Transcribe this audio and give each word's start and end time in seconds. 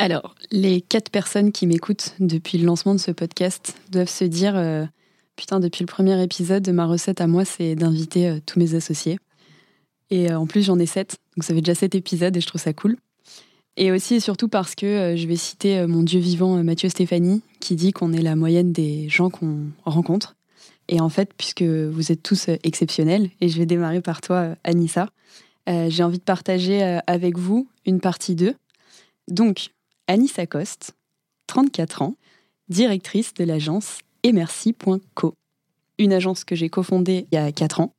Alors, 0.00 0.34
les 0.50 0.80
quatre 0.80 1.10
personnes 1.10 1.52
qui 1.52 1.66
m'écoutent 1.66 2.14
depuis 2.20 2.56
le 2.56 2.64
lancement 2.64 2.94
de 2.94 3.00
ce 3.00 3.10
podcast 3.10 3.76
doivent 3.90 4.08
se 4.08 4.24
dire 4.24 4.56
euh, 4.56 4.86
Putain, 5.36 5.60
depuis 5.60 5.82
le 5.82 5.86
premier 5.86 6.22
épisode, 6.22 6.66
ma 6.70 6.86
recette 6.86 7.20
à 7.20 7.26
moi, 7.26 7.44
c'est 7.44 7.74
d'inviter 7.74 8.26
euh, 8.26 8.38
tous 8.46 8.58
mes 8.58 8.74
associés. 8.74 9.18
Et 10.08 10.30
euh, 10.30 10.38
en 10.38 10.46
plus, 10.46 10.62
j'en 10.62 10.78
ai 10.78 10.86
sept, 10.86 11.18
donc 11.36 11.44
ça 11.44 11.52
fait 11.52 11.60
déjà 11.60 11.74
sept 11.74 11.94
épisodes 11.94 12.34
et 12.34 12.40
je 12.40 12.46
trouve 12.46 12.62
ça 12.62 12.72
cool. 12.72 12.96
Et 13.76 13.92
aussi 13.92 14.14
et 14.14 14.20
surtout 14.20 14.48
parce 14.48 14.74
que 14.74 15.16
je 15.18 15.26
vais 15.26 15.36
citer 15.36 15.86
mon 15.86 16.02
dieu 16.02 16.18
vivant 16.18 16.64
Mathieu 16.64 16.88
Stéphanie, 16.88 17.42
qui 17.60 17.76
dit 17.76 17.92
qu'on 17.92 18.14
est 18.14 18.22
la 18.22 18.36
moyenne 18.36 18.72
des 18.72 19.06
gens 19.10 19.28
qu'on 19.28 19.66
rencontre. 19.84 20.34
Et 20.88 21.02
en 21.02 21.10
fait, 21.10 21.34
puisque 21.36 21.62
vous 21.62 22.10
êtes 22.10 22.22
tous 22.22 22.48
exceptionnels, 22.62 23.28
et 23.42 23.50
je 23.50 23.58
vais 23.58 23.66
démarrer 23.66 24.00
par 24.00 24.22
toi, 24.22 24.56
Anissa, 24.64 25.10
j'ai 25.66 26.02
envie 26.02 26.18
de 26.18 26.24
partager 26.24 26.98
avec 27.06 27.38
vous 27.38 27.68
une 27.84 28.00
partie 28.00 28.34
d'eux. 28.34 28.54
Donc, 29.28 29.70
Anissa 30.10 30.44
Coste, 30.44 30.96
34 31.46 32.02
ans, 32.02 32.16
directrice 32.68 33.32
de 33.32 33.44
l'agence 33.44 33.98
emercy.co, 34.24 35.34
une 35.98 36.12
agence 36.12 36.42
que 36.42 36.56
j'ai 36.56 36.68
cofondée 36.68 37.28
il 37.30 37.36
y 37.36 37.38
a 37.38 37.52
4 37.52 37.78
ans. 37.78 37.94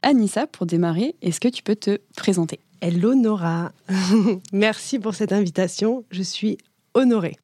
Anissa, 0.00 0.46
pour 0.46 0.64
démarrer, 0.64 1.14
est-ce 1.20 1.40
que 1.40 1.48
tu 1.48 1.62
peux 1.62 1.76
te 1.76 2.00
présenter? 2.16 2.58
Hello 2.80 3.14
Nora, 3.14 3.72
merci 4.54 4.98
pour 4.98 5.14
cette 5.14 5.30
invitation, 5.30 6.06
je 6.10 6.22
suis 6.22 6.56
honorée. 6.94 7.36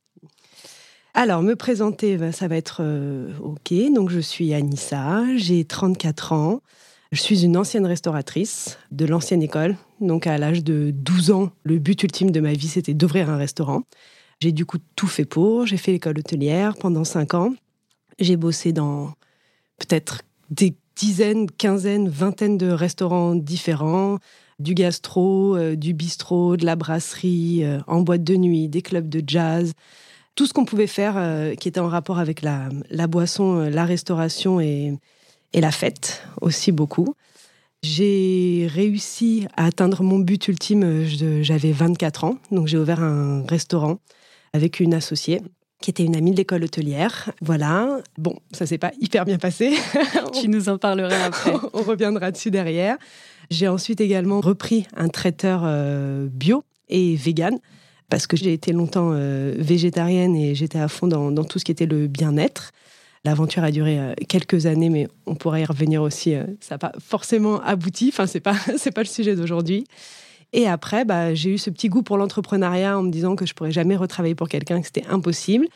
Alors, 1.12 1.42
me 1.42 1.54
présenter, 1.54 2.16
ben, 2.16 2.32
ça 2.32 2.48
va 2.48 2.56
être 2.56 2.78
euh, 2.80 3.30
OK. 3.42 3.74
Donc, 3.92 4.08
je 4.08 4.20
suis 4.20 4.54
Anissa, 4.54 5.22
j'ai 5.36 5.66
34 5.66 6.32
ans. 6.32 6.62
Je 7.10 7.22
suis 7.22 7.44
une 7.44 7.56
ancienne 7.56 7.86
restauratrice 7.86 8.78
de 8.90 9.06
l'ancienne 9.06 9.42
école. 9.42 9.76
Donc 10.00 10.26
à 10.26 10.36
l'âge 10.36 10.62
de 10.62 10.90
12 10.90 11.30
ans, 11.30 11.50
le 11.62 11.78
but 11.78 12.02
ultime 12.02 12.30
de 12.30 12.40
ma 12.40 12.52
vie, 12.52 12.68
c'était 12.68 12.92
d'ouvrir 12.92 13.30
un 13.30 13.38
restaurant. 13.38 13.82
J'ai 14.40 14.52
du 14.52 14.66
coup 14.66 14.76
tout 14.94 15.06
fait 15.06 15.24
pour. 15.24 15.64
J'ai 15.64 15.78
fait 15.78 15.92
l'école 15.92 16.18
hôtelière 16.18 16.76
pendant 16.76 17.04
5 17.04 17.32
ans. 17.32 17.54
J'ai 18.18 18.36
bossé 18.36 18.72
dans 18.72 19.14
peut-être 19.78 20.20
des 20.50 20.74
dizaines, 20.96 21.50
quinzaines, 21.50 22.10
vingtaines 22.10 22.58
de 22.58 22.68
restaurants 22.68 23.34
différents, 23.34 24.18
du 24.58 24.74
gastro, 24.74 25.56
euh, 25.56 25.76
du 25.76 25.94
bistrot, 25.94 26.58
de 26.58 26.66
la 26.66 26.76
brasserie, 26.76 27.64
euh, 27.64 27.78
en 27.86 28.00
boîte 28.00 28.24
de 28.24 28.36
nuit, 28.36 28.68
des 28.68 28.82
clubs 28.82 29.08
de 29.08 29.22
jazz, 29.26 29.72
tout 30.34 30.46
ce 30.46 30.52
qu'on 30.52 30.64
pouvait 30.64 30.86
faire 30.86 31.14
euh, 31.16 31.54
qui 31.54 31.68
était 31.68 31.80
en 31.80 31.88
rapport 31.88 32.18
avec 32.18 32.42
la, 32.42 32.68
la 32.90 33.06
boisson, 33.06 33.60
la 33.70 33.84
restauration 33.84 34.60
et, 34.60 34.98
et 35.52 35.60
la 35.60 35.70
fête 35.70 36.22
aussi 36.40 36.72
beaucoup. 36.72 37.14
J'ai 37.82 38.68
réussi 38.70 39.46
à 39.56 39.66
atteindre 39.66 40.02
mon 40.02 40.18
but 40.18 40.48
ultime, 40.48 41.04
j'avais 41.42 41.72
24 41.72 42.24
ans, 42.24 42.38
donc 42.50 42.66
j'ai 42.66 42.76
ouvert 42.76 43.02
un 43.02 43.44
restaurant 43.46 43.98
avec 44.52 44.80
une 44.80 44.94
associée 44.94 45.40
qui 45.80 45.90
était 45.90 46.04
une 46.04 46.16
amie 46.16 46.32
de 46.32 46.36
l'école 46.36 46.64
hôtelière. 46.64 47.30
Voilà. 47.40 48.00
Bon, 48.16 48.36
ça 48.52 48.66
s'est 48.66 48.78
pas 48.78 48.90
hyper 49.00 49.24
bien 49.24 49.38
passé. 49.38 49.76
tu 50.40 50.48
nous 50.48 50.68
en 50.68 50.76
parleras 50.76 51.26
après. 51.26 51.52
On 51.72 51.82
reviendra 51.82 52.32
dessus 52.32 52.50
derrière. 52.50 52.96
J'ai 53.50 53.68
ensuite 53.68 54.00
également 54.00 54.40
repris 54.40 54.86
un 54.96 55.08
traiteur 55.08 55.62
euh, 55.64 56.26
bio 56.30 56.64
et 56.88 57.14
vegan 57.14 57.58
parce 58.10 58.26
que 58.26 58.36
j'ai 58.36 58.52
été 58.52 58.72
longtemps 58.72 59.10
euh, 59.12 59.54
végétarienne 59.56 60.34
et 60.34 60.54
j'étais 60.54 60.80
à 60.80 60.88
fond 60.88 61.06
dans, 61.06 61.30
dans, 61.30 61.44
tout 61.44 61.58
ce 61.58 61.64
qui 61.64 61.72
était 61.72 61.86
le 61.86 62.08
bien-être. 62.08 62.72
L'aventure 63.24 63.64
a 63.64 63.70
duré 63.70 63.98
euh, 63.98 64.14
quelques 64.28 64.66
années, 64.66 64.90
mais 64.90 65.08
on 65.26 65.34
pourrait 65.34 65.62
y 65.62 65.64
revenir 65.64 66.02
aussi. 66.02 66.34
Euh, 66.34 66.44
ça 66.60 66.74
n'a 66.74 66.78
pas 66.78 66.92
forcément 66.98 67.60
abouti. 67.60 68.10
Enfin, 68.12 68.26
c'est 68.26 68.40
pas 68.40 68.54
c'est 68.76 68.92
pas 68.92 69.02
le 69.02 69.08
sujet 69.08 69.34
d'aujourd'hui. 69.34 69.84
Et 70.52 70.66
après, 70.66 71.04
bah, 71.04 71.34
j'ai 71.34 71.50
eu 71.50 71.58
ce 71.58 71.68
petit 71.68 71.88
goût 71.88 72.02
pour 72.02 72.16
l'entrepreneuriat 72.16 72.98
en 72.98 73.02
me 73.02 73.10
disant 73.10 73.36
que 73.36 73.44
je 73.44 73.54
pourrais 73.54 73.72
jamais 73.72 73.96
retravailler 73.96 74.34
pour 74.34 74.48
quelqu'un, 74.48 74.80
que 74.80 74.86
c'était 74.86 75.06
impossible. 75.06 75.66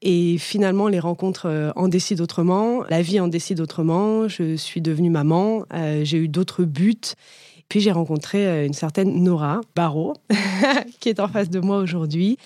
Et 0.00 0.36
finalement, 0.38 0.88
les 0.88 1.00
rencontres 1.00 1.46
euh, 1.46 1.70
en 1.76 1.88
décident 1.88 2.22
autrement, 2.22 2.84
la 2.88 3.02
vie 3.02 3.20
en 3.20 3.28
décide 3.28 3.60
autrement. 3.60 4.28
Je 4.28 4.56
suis 4.56 4.80
devenue 4.80 5.10
maman, 5.10 5.64
j'ai 6.02 6.18
eu 6.18 6.28
d'autres 6.28 6.64
buts. 6.64 7.14
Puis 7.68 7.80
j'ai 7.80 7.92
rencontré 7.92 8.66
une 8.66 8.74
certaine 8.74 9.22
Nora 9.22 9.62
Barrault, 9.74 10.14
qui 11.00 11.08
est 11.08 11.20
en 11.20 11.28
face 11.28 11.48
de 11.48 11.58
moi 11.58 11.78
aujourd'hui 11.78 12.36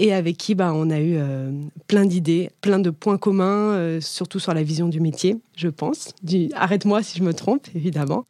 et 0.00 0.14
avec 0.14 0.38
qui 0.38 0.54
bah, 0.54 0.72
on 0.74 0.90
a 0.90 0.98
eu 0.98 1.16
euh, 1.16 1.52
plein 1.86 2.06
d'idées, 2.06 2.50
plein 2.62 2.78
de 2.78 2.88
points 2.88 3.18
communs, 3.18 3.74
euh, 3.74 4.00
surtout 4.00 4.40
sur 4.40 4.54
la 4.54 4.62
vision 4.62 4.88
du 4.88 4.98
métier, 4.98 5.36
je 5.54 5.68
pense. 5.68 6.14
Arrête-moi 6.54 7.02
si 7.02 7.18
je 7.18 7.22
me 7.22 7.34
trompe, 7.34 7.68
évidemment. 7.74 8.24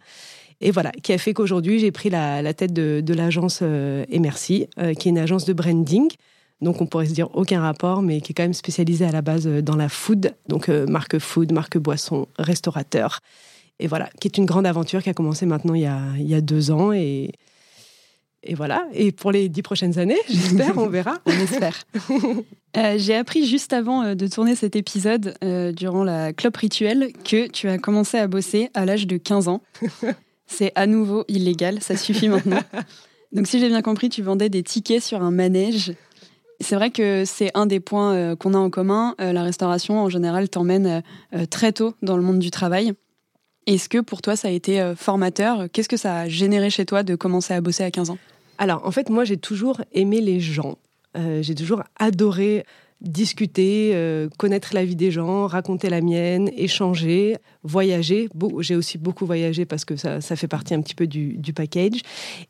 Et 0.61 0.73
voilà, 0.73 0.91
qui 0.91 1.13
a 1.13 1.19
fait 1.19 1.33
qu'aujourd'hui, 1.33 1.79
j'ai 1.79 1.93
pris 1.93 2.11
la, 2.11 2.53
tête 2.55 2.73
de, 2.73 3.15
l'agence 3.15 3.61
euh, 3.63 4.05
Emercy, 4.11 4.67
qui 4.99 5.09
est 5.09 5.11
une 5.11 5.19
agence 5.19 5.45
de 5.45 5.53
branding. 5.53 6.09
Donc 6.61 6.83
on 6.83 6.87
pourrait 6.87 7.07
se 7.07 7.15
dire 7.15 7.31
aucun 7.35 7.61
rapport, 7.63 8.03
mais 8.03 8.21
qui 8.21 8.33
est 8.33 8.35
quand 8.35 8.43
même 8.43 8.53
spécialisée 8.53 9.07
à 9.07 9.13
la 9.13 9.23
base 9.23 9.47
dans 9.47 9.77
la 9.77 9.89
food, 9.89 10.35
donc 10.49 10.69
marque 10.69 11.19
food, 11.19 11.53
marque 11.53 11.79
boisson, 11.79 12.27
restaurateur. 12.39 13.21
Et 13.79 13.87
voilà, 13.87 14.11
qui 14.21 14.29
est 14.29 14.37
une 14.37 14.45
grande 14.45 14.67
aventure 14.67 15.03
qui 15.03 15.09
a 15.09 15.15
commencé 15.15 15.47
maintenant 15.47 15.73
il 15.73 15.83
y 15.83 15.87
a, 15.87 16.03
il 16.19 16.29
y 16.29 16.35
a 16.35 16.43
deux 16.43 16.71
ans. 16.71 16.93
Et, 16.93 17.31
et 18.43 18.55
voilà. 18.55 18.87
Et 18.95 19.13
pour 19.13 19.33
les 19.33 19.49
dix 19.49 19.63
prochaines 19.63 19.99
années, 19.99 20.19
j'espère, 20.29 20.77
on 20.79 20.89
verra. 20.89 21.19
on 21.27 21.33
espère. 21.33 21.77
Euh, 22.77 22.95
j'ai 22.99 23.17
appris 23.17 23.47
juste 23.47 23.73
avant 23.73 24.05
euh, 24.05 24.15
de 24.15 24.29
tourner 24.29 24.55
cet 24.55 24.77
épisode, 24.77 25.35
euh, 25.43 25.73
durant 25.73 26.05
la 26.05 26.33
clope 26.33 26.57
rituelle, 26.57 27.11
que 27.25 27.49
tu 27.49 27.69
as 27.69 27.79
commencé 27.79 28.17
à 28.17 28.29
bosser 28.29 28.71
à 28.75 28.87
l'âge 28.87 29.09
de 29.09 29.17
15 29.17 29.49
ans. 29.49 29.61
C'est 30.47 30.71
à 30.77 30.87
nouveau 30.87 31.25
illégal, 31.27 31.83
ça 31.83 31.97
suffit 31.97 32.29
maintenant. 32.29 32.61
Donc 33.33 33.49
si 33.49 33.59
j'ai 33.59 33.67
bien 33.67 33.83
compris, 33.83 34.09
tu 34.09 34.23
vendais 34.23 34.49
des 34.51 34.63
tickets 34.63 35.03
sur 35.03 35.21
un 35.21 35.33
manège. 35.33 35.95
C'est 36.61 36.77
vrai 36.77 36.93
que 36.93 37.25
c'est 37.27 37.51
un 37.55 37.67
des 37.67 37.81
points 37.81 38.37
qu'on 38.37 38.55
a 38.55 38.59
en 38.59 38.71
commun. 38.71 39.17
la 39.19 39.43
restauration, 39.43 40.01
en 40.01 40.09
général, 40.09 40.49
t'emmène 40.49 41.03
très 41.51 41.73
tôt 41.73 41.95
dans 42.03 42.17
le 42.17 42.23
monde 42.23 42.39
du 42.39 42.53
travail. 42.53 42.93
Est-ce 43.67 43.89
que 43.89 43.99
pour 43.99 44.23
toi, 44.23 44.37
ça 44.37 44.49
a 44.49 44.51
été 44.51 44.95
formateur? 44.97 45.67
Qu'est-ce 45.73 45.89
que 45.89 45.97
ça 45.97 46.21
a 46.21 46.29
généré 46.29 46.71
chez 46.71 46.87
toi 46.87 47.03
de 47.03 47.15
commencer 47.15 47.55
à 47.55 47.61
bosser 47.61 47.85
à 47.85 47.91
15 47.91 48.11
ans? 48.11 48.19
Alors, 48.59 48.87
en 48.87 48.91
fait, 48.91 49.09
moi, 49.09 49.25
j'ai 49.25 49.39
toujours 49.39 49.81
aimé 49.93 50.21
les 50.21 50.39
gens. 50.39 50.77
Euh, 51.17 51.43
j'ai 51.43 51.55
toujours 51.55 51.83
adoré 51.99 52.65
discuter, 53.01 53.93
euh, 53.95 54.29
connaître 54.37 54.75
la 54.75 54.85
vie 54.85 54.97
des 54.97 55.11
gens, 55.11 55.47
raconter 55.47 55.89
la 55.89 56.03
mienne, 56.03 56.51
échanger, 56.55 57.37
voyager. 57.63 58.29
J'ai 58.59 58.77
aussi 58.77 58.99
beaucoup 58.99 59.25
voyagé 59.25 59.65
parce 59.65 59.85
que 59.85 59.97
ça, 59.97 60.21
fait 60.21 60.49
partie 60.49 60.75
un 60.75 60.83
petit 60.83 60.95
peu 60.95 61.07
du, 61.07 61.53
package. 61.55 62.03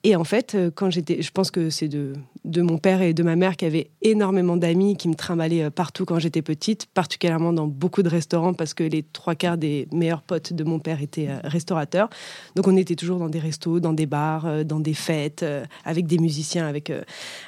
Et 0.02 0.16
en 0.16 0.24
fait, 0.24 0.54
euh, 0.54 0.70
quand 0.74 0.90
j'étais, 0.90 1.22
je 1.22 1.30
pense 1.30 1.50
que 1.50 1.70
c'est 1.70 1.88
de, 1.88 2.14
de 2.44 2.62
mon 2.62 2.78
père 2.78 3.02
et 3.02 3.14
de 3.14 3.22
ma 3.22 3.36
mère 3.36 3.56
qui 3.56 3.64
avaient 3.64 3.90
énormément 4.02 4.56
d'amis 4.56 4.96
qui 4.96 5.08
me 5.08 5.14
trimballaient 5.14 5.64
euh, 5.64 5.70
partout 5.70 6.04
quand 6.04 6.18
j'étais 6.18 6.42
petite, 6.42 6.86
particulièrement 6.86 7.52
dans 7.52 7.66
beaucoup 7.66 8.02
de 8.02 8.08
restaurants 8.08 8.54
parce 8.54 8.74
que 8.74 8.84
les 8.84 9.02
trois 9.02 9.34
quarts 9.34 9.58
des 9.58 9.88
meilleurs 9.92 10.22
potes 10.22 10.52
de 10.52 10.64
mon 10.64 10.78
père 10.78 11.02
étaient 11.02 11.28
restaurateurs. 11.44 12.08
Donc 12.56 12.66
on 12.68 12.76
était 12.76 12.96
toujours 12.96 13.18
dans 13.18 13.28
des 13.28 13.38
restos, 13.38 13.80
dans 13.80 13.92
des 13.92 14.06
bars, 14.06 14.64
dans 14.64 14.80
des 14.80 14.94
fêtes, 14.94 15.44
avec 15.84 16.06
des 16.06 16.18
musiciens, 16.18 16.66
avec, 16.66 16.92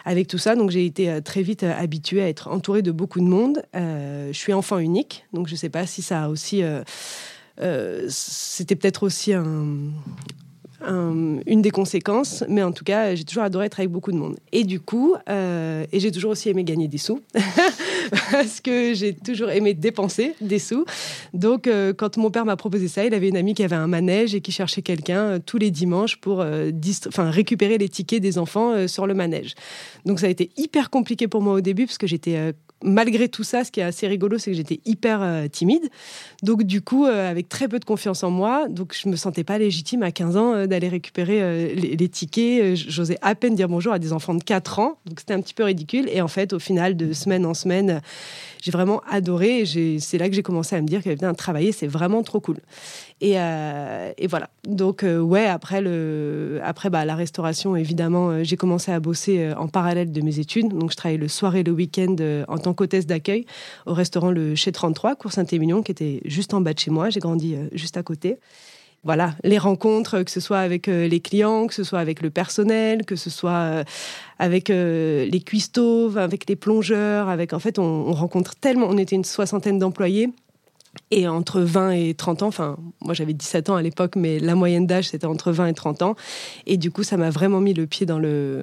avec 0.05 0.29
tout 0.29 0.39
ça. 0.39 0.57
Donc 0.57 0.71
j'ai 0.71 0.85
été 0.85 1.21
très 1.23 1.43
vite 1.43 1.63
habituée 1.63 2.23
à 2.23 2.29
être 2.29 2.49
entourée 2.49 2.83
de 2.83 2.91
beaucoup 2.91 3.21
de 3.21 3.27
monde. 3.27 3.63
je 3.75 4.31
suis 4.33 4.53
enfant 4.53 4.79
unique, 4.79 5.25
donc 5.33 5.49
je 5.49 5.55
ne 5.55 5.59
sais 5.59 5.69
pas 5.69 5.87
si 5.87 6.03
ça 6.03 6.25
a 6.25 6.29
aussi 6.29 6.63
euh, 7.61 8.07
c'était 8.09 8.77
peut-être 8.77 9.03
aussi 9.03 9.33
une 10.87 11.63
des 11.63 11.71
conséquences, 11.71 12.45
mais 12.49 12.63
en 12.63 12.73
tout 12.73 12.85
cas, 12.85 13.15
j'ai 13.15 13.25
toujours 13.25 13.43
adoré 13.43 13.67
être 13.67 13.81
avec 13.81 13.91
beaucoup 13.91 14.13
de 14.13 14.17
monde. 14.17 14.37
Et 14.53 14.65
du 14.65 14.81
coup, 14.81 15.15
euh, 15.29 15.85
et 15.93 16.01
j'ai 16.01 16.11
toujours 16.11 16.33
aussi 16.33 16.49
aimé 16.49 16.65
gagner 16.65 16.89
des 16.89 16.99
sous, 16.99 17.21
parce 18.31 18.61
que 18.61 18.95
j'ai 18.95 19.15
toujours 19.15 19.51
aimé 19.51 19.75
dépenser 19.75 20.35
des 20.41 20.59
sous. 20.59 20.85
Donc, 21.35 21.67
euh, 21.67 21.93
quand 21.93 22.17
mon 22.17 22.31
père 22.31 22.45
m'a 22.45 22.57
proposé 22.57 22.89
ça, 22.89 23.05
il 23.05 23.15
avait 23.15 23.29
une 23.29 23.37
amie 23.37 23.55
qui 23.55 23.65
avait 23.65 23.77
un 23.77 23.87
manège 23.87 24.35
et 24.35 24.41
qui 24.41 24.53
cherchait 24.53 24.83
quelqu'un 24.83 25.41
tous 25.41 25.59
les 25.59 25.71
dimanches 25.71 26.17
pour 26.17 26.45
récupérer 27.19 27.79
les 27.79 27.89
tickets 27.89 28.23
des 28.23 28.39
enfants 28.39 28.87
sur 28.89 29.07
le 29.07 29.15
manège. 29.15 29.55
Donc, 30.05 30.21
ça 30.21 30.27
a 30.27 30.31
été 30.31 30.51
hyper 30.57 30.91
compliqué 30.91 31.29
pour 31.29 31.43
moi 31.43 31.55
au 31.55 31.61
début, 31.61 31.87
parce 31.87 31.99
que 31.99 32.07
j'étais 32.07 32.53
malgré 32.85 33.29
tout 33.29 33.45
ça, 33.45 33.65
ce 33.65 33.71
qui 33.71 33.81
est 33.81 33.85
assez 33.85 34.07
rigolo, 34.07 34.39
c'est 34.39 34.51
que 34.51 34.57
j'étais 34.57 34.81
hyper 34.85 35.23
euh, 35.23 35.49
timide. 35.49 35.89
Donc, 36.43 36.65
du 36.65 36.83
coup, 36.83 37.07
euh, 37.07 37.31
avec 37.31 37.49
très 37.49 37.69
peu 37.69 37.79
de 37.79 37.85
confiance 37.85 38.23
en 38.23 38.31
moi, 38.31 38.69
donc 38.69 38.97
je 39.01 39.09
me 39.09 39.17
sentais 39.17 39.45
pas 39.45 39.59
légitime 39.59 40.03
à 40.03 40.13
15 40.13 40.37
ans 40.37 40.55
euh, 40.55 40.67
d'aller 40.67 40.89
récupérer 40.89 41.75
les, 41.75 42.09
tickets. 42.09 42.77
J'osais 42.77 43.19
à 43.23 43.35
peine 43.35 43.55
dire 43.55 43.69
bonjour 43.69 43.93
à 43.93 43.99
des 43.99 44.13
enfants 44.13 44.35
de 44.35 44.43
4 44.43 44.79
ans. 44.79 44.99
Donc, 45.07 45.21
c'était 45.21 45.35
un 45.35 45.41
petit 45.41 45.55
peu 45.55 45.65
ridicule. 45.65 46.09
Et 46.13 46.21
en 46.21 46.29
fait, 46.29 46.53
au 46.53 46.59
final, 46.59 46.97
de 46.97 47.13
semaine 47.13 47.47
en 47.47 47.55
semaine, 47.55 48.03
j'ai 48.61 48.71
vraiment 48.71 49.03
adoré. 49.09 49.65
C'est 49.99 50.19
là 50.19 50.29
que 50.29 50.35
j'ai 50.35 50.43
commencé 50.43 50.77
à 50.77 50.81
me 50.81 50.87
dire 50.87 51.03
que 51.03 51.33
travailler, 51.33 51.73
c'est 51.73 51.87
vraiment 51.87 52.23
trop 52.23 52.41
cool. 52.41 52.59
Et, 53.25 53.35
et 53.35 54.27
voilà. 54.27 54.51
Donc, 54.67 55.05
ouais, 55.05 55.47
après, 55.47 55.81
bah, 56.91 57.05
la 57.05 57.15
restauration, 57.15 57.77
évidemment, 57.77 58.43
j'ai 58.43 58.57
commencé 58.57 58.91
à 58.91 58.99
bosser 58.99 59.53
en 59.57 59.69
parallèle 59.69 60.11
de 60.11 60.21
mes 60.23 60.41
études. 60.41 60.69
Donc, 60.71 60.91
je 60.91 60.97
travaillais 60.97 61.21
le 61.21 61.29
soir 61.29 61.55
et 61.55 61.63
le 61.63 61.71
week-end 61.71 62.17
en 62.49 62.59
tant 62.59 62.75
qu'hôtesse 62.75 63.07
d'accueil 63.07 63.47
au 63.87 63.95
restaurant 63.95 64.31
Le 64.31 64.55
Chez 64.55 64.73
33, 64.73 65.17
Cours 65.17 65.33
Saint-Émilion, 65.33 65.83
qui 65.83 65.93
était 65.93 66.21
juste 66.25 66.55
en 66.55 66.61
bas 66.61 66.75
de 66.75 66.79
chez 66.79 66.91
moi. 66.91 67.11
J'ai 67.11 67.21
grandi 67.21 67.55
euh, 67.55 67.69
juste 67.73 67.97
à 67.97 68.03
côté 68.03 68.39
voilà, 69.05 69.35
les 69.43 69.59
rencontres, 69.59 70.23
que 70.23 70.31
ce 70.31 70.39
soit 70.39 70.61
avec 70.61 70.87
euh, 70.87 71.09
les 71.09 71.19
clients, 71.19 71.67
que 71.67 71.75
ce 71.75 71.83
soit 71.83 71.99
avec 71.99 72.23
le 72.23 72.31
personnel, 72.31 73.05
que 73.05 73.17
ce 73.17 73.31
soit 73.31 73.51
euh, 73.51 73.85
avec 74.39 74.69
les 74.69 75.43
cuistots, 75.45 76.17
avec 76.17 76.49
les 76.49 76.55
plongeurs, 76.55 77.29
avec 77.29 77.53
en 77.53 77.59
fait 77.59 77.81
on, 77.81 78.13
rencontre 78.13 78.55
tellement, 78.55 78.87
on 78.89 78.97
était 78.99 79.17
une 79.17 79.25
soixantaine 79.25 79.81
d'employés 79.81 80.31
et 81.11 81.29
entre 81.29 81.61
20 81.61 81.91
et 81.93 82.15
30 82.15 82.43
ans, 82.43 82.49
enfin 82.49 82.77
moi 83.01 83.15
j'avais 83.15 83.33
17 83.33 83.71
ans 83.71 83.77
à 83.77 83.83
l'époque, 83.83 84.17
mais 84.17 84.39
la 84.39 84.55
moyenne 84.55 84.87
d'âge 84.87 85.09
c'était 85.09 85.27
entre 85.27 85.53
20 85.53 85.69
et 85.69 85.75
30 85.75 86.03
ans 86.03 86.17
et 86.67 86.77
du 86.77 86.91
coup 86.91 87.03
ça 87.03 87.17
m'a 87.17 87.31
vraiment 87.31 87.61
mis 87.61 87.75
le 87.75 87.87
pied 87.87 88.07
dans 88.07 88.19
le 88.19 88.63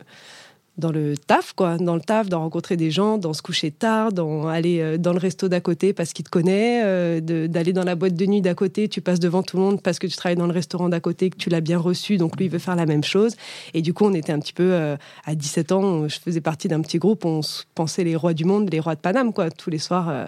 dans 0.80 0.92
le 0.92 1.18
taf, 1.18 1.54
quoi, 1.54 1.78
dans 1.78 1.96
le 1.96 2.02
taf, 2.02 2.30
d'en 2.30 2.40
rencontrer 2.40 2.78
des 2.78 2.90
gens, 2.90 3.18
d'en 3.18 3.34
se 3.34 3.42
coucher 3.42 3.70
tard, 3.70 4.12
d'en 4.12 4.48
aller 4.48 4.80
euh, 4.80 4.98
dans 4.98 5.12
le 5.12 5.20
resto 5.20 5.48
d'à 5.48 5.60
côté 5.60 5.94
parce 5.94 6.14
qu'il 6.14 6.26
te 6.26 6.30
connaît, 6.30 6.82
euh, 6.84 7.20
d'aller 7.20 7.74
dans 7.74 7.84
la 7.84 7.96
boîte 7.96 8.16
de 8.16 8.26
nuit 8.26 8.42
d'à 8.42 8.56
côté, 8.56 8.88
tu 8.88 9.02
passes 9.02 9.20
devant 9.20 9.44
tout 9.44 9.58
le 9.58 9.64
monde 9.64 9.82
parce 9.82 10.00
que 10.00 10.08
tu 10.08 10.16
travailles 10.16 10.38
dans 10.38 10.48
le 10.48 10.54
restaurant 10.54 10.90
d'à 10.90 11.00
côté, 11.00 11.30
que 11.30 11.38
tu 11.38 11.50
l'as 11.50 11.62
bien 11.62 11.78
reçu, 11.78 12.18
donc 12.18 12.38
lui 12.38 12.46
il 12.46 12.52
veut 12.52 12.60
faire 12.60 12.76
la 12.76 12.86
même 12.86 13.04
chose. 13.04 13.36
Et 13.74 13.82
du 13.82 13.94
coup, 13.94 14.06
on 14.06 14.14
était 14.14 14.32
un 14.32 14.40
petit 14.40 14.54
peu 14.54 14.72
euh, 14.72 14.96
à 15.26 15.36
17 15.36 15.72
ans, 15.74 16.08
je 16.08 16.18
faisais 16.20 16.42
partie 16.42 16.68
d'un 16.68 16.82
petit 16.82 16.98
groupe, 16.98 17.26
on 17.26 17.42
pensait 17.76 18.04
les 18.04 18.16
rois 18.16 18.34
du 18.34 18.46
monde, 18.46 18.70
les 18.72 18.80
rois 18.80 18.96
de 18.96 19.02
Paname, 19.02 19.34
quoi, 19.34 19.52
tous 19.52 19.70
les 19.70 19.80
soirs 19.80 20.28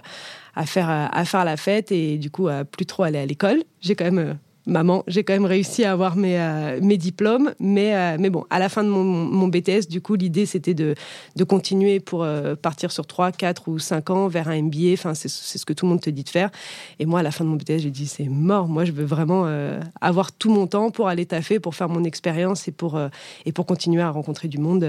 à 0.54 0.66
faire 0.66 0.88
à 0.90 1.24
faire 1.24 1.44
la 1.44 1.56
fête 1.56 1.92
et 1.92 2.18
du 2.18 2.30
coup 2.30 2.48
à 2.48 2.64
plus 2.64 2.86
trop 2.86 3.02
aller 3.04 3.18
à 3.18 3.26
l'école. 3.26 3.62
J'ai 3.80 3.94
quand 3.94 4.04
même 4.04 4.38
maman, 4.66 5.02
j'ai 5.06 5.24
quand 5.24 5.32
même 5.32 5.44
réussi 5.44 5.84
à 5.84 5.92
avoir 5.92 6.16
mes, 6.16 6.38
euh, 6.38 6.78
mes 6.80 6.96
diplômes, 6.96 7.52
mais, 7.58 7.96
euh, 7.96 8.16
mais 8.18 8.30
bon, 8.30 8.44
à 8.50 8.58
la 8.58 8.68
fin 8.68 8.84
de 8.84 8.88
mon, 8.88 9.48
BTS, 9.48 9.88
du 9.88 10.00
coup, 10.00 10.14
l'idée 10.14 10.46
c'était 10.46 10.74
de, 10.74 10.94
de 11.36 11.44
continuer 11.44 12.00
pour 12.00 12.22
euh, 12.22 12.54
partir 12.54 12.92
sur 12.92 13.06
3, 13.06 13.32
4 13.32 13.68
ou 13.68 13.78
5 13.78 14.10
ans 14.10 14.28
vers 14.28 14.48
un 14.48 14.62
MBA, 14.62 14.92
enfin, 14.92 15.14
c'est 15.14 15.28
ce 15.28 15.64
que 15.66 15.72
tout 15.72 15.86
le 15.86 15.90
monde 15.90 16.00
te 16.00 16.10
dit 16.10 16.24
de 16.24 16.28
faire. 16.28 16.50
Et 16.98 17.06
moi, 17.06 17.20
à 17.20 17.22
la 17.22 17.30
fin 17.30 17.44
de 17.44 17.50
mon 17.50 17.56
BTS, 17.56 17.78
j'ai 17.78 17.90
dit, 17.90 18.06
c'est 18.06 18.28
mort, 18.28 18.68
moi, 18.68 18.84
je 18.84 18.92
veux 18.92 19.04
vraiment 19.04 19.46
avoir 20.00 20.32
tout 20.32 20.50
mon 20.50 20.66
temps 20.66 20.90
pour 20.90 21.08
aller 21.08 21.26
taffer, 21.26 21.60
pour 21.60 21.74
faire 21.74 21.88
mon 21.88 22.04
expérience 22.04 22.68
et 22.68 22.72
pour, 22.72 23.00
et 23.44 23.52
pour 23.52 23.66
continuer 23.66 24.02
à 24.02 24.10
rencontrer 24.10 24.48
du 24.48 24.58
monde 24.58 24.86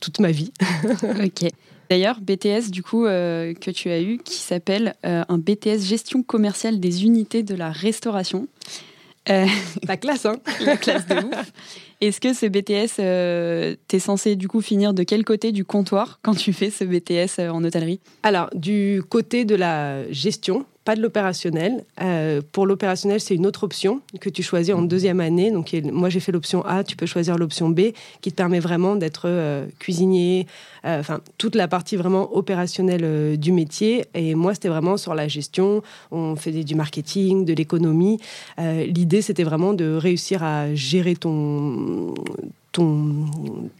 toute 0.00 0.20
ma 0.20 0.30
vie. 0.30 0.52
ok. 1.02 1.50
D'ailleurs, 1.90 2.20
BTS, 2.20 2.70
du 2.70 2.82
coup, 2.82 3.04
que 3.04 3.70
tu 3.70 3.90
as 3.90 4.00
eu, 4.00 4.18
qui 4.18 4.38
s'appelle 4.38 4.94
un 5.02 5.38
BTS 5.38 5.80
gestion 5.80 6.22
commerciale 6.22 6.80
des 6.80 7.04
unités 7.04 7.42
de 7.42 7.54
la 7.54 7.70
restauration. 7.70 8.48
Euh, 9.30 9.46
la 9.88 9.96
classe, 9.96 10.26
hein 10.26 10.36
La 10.60 10.76
classe 10.76 11.06
de 11.06 11.14
ouf. 11.14 11.52
Est-ce 12.00 12.20
que 12.20 12.34
ce 12.34 12.46
BTS, 12.46 13.00
euh, 13.00 13.74
t'es 13.88 13.98
censé 13.98 14.36
du 14.36 14.48
coup 14.48 14.60
finir 14.60 14.92
de 14.92 15.02
quel 15.02 15.24
côté 15.24 15.52
du 15.52 15.64
comptoir 15.64 16.18
quand 16.22 16.34
tu 16.34 16.52
fais 16.52 16.70
ce 16.70 16.84
BTS 16.84 17.38
euh, 17.40 17.48
en 17.48 17.64
hôtellerie? 17.64 18.00
Alors, 18.22 18.50
du 18.54 19.02
côté 19.08 19.44
de 19.44 19.54
la 19.54 20.10
gestion, 20.12 20.66
pas 20.84 20.94
de 20.94 21.00
l'opérationnel. 21.00 21.84
Euh, 22.00 22.42
pour 22.52 22.66
l'opérationnel, 22.66 23.20
c'est 23.20 23.34
une 23.34 23.46
autre 23.46 23.64
option 23.64 24.00
que 24.20 24.28
tu 24.28 24.42
choisis 24.42 24.74
en 24.74 24.82
deuxième 24.82 25.20
année. 25.20 25.50
Donc, 25.50 25.74
moi, 25.84 26.10
j'ai 26.10 26.20
fait 26.20 26.32
l'option 26.32 26.64
A, 26.64 26.84
tu 26.84 26.94
peux 26.94 27.06
choisir 27.06 27.38
l'option 27.38 27.70
B, 27.70 27.92
qui 28.20 28.30
te 28.30 28.36
permet 28.36 28.60
vraiment 28.60 28.94
d'être 28.94 29.22
euh, 29.26 29.66
cuisinier, 29.78 30.46
euh, 30.84 31.00
enfin, 31.00 31.20
toute 31.38 31.54
la 31.54 31.68
partie 31.68 31.96
vraiment 31.96 32.36
opérationnelle 32.36 33.38
du 33.38 33.52
métier. 33.52 34.04
Et 34.14 34.34
moi, 34.34 34.54
c'était 34.54 34.68
vraiment 34.68 34.96
sur 34.96 35.14
la 35.14 35.26
gestion. 35.26 35.82
On 36.10 36.36
faisait 36.36 36.64
du 36.64 36.74
marketing, 36.74 37.44
de 37.44 37.54
l'économie. 37.54 38.20
L'idée, 38.58 39.22
c'était 39.22 39.44
vraiment 39.44 39.72
de 39.72 39.96
réussir 39.96 40.42
à 40.42 40.74
gérer 40.74 41.16
ton, 41.16 42.14
ton, 42.72 43.26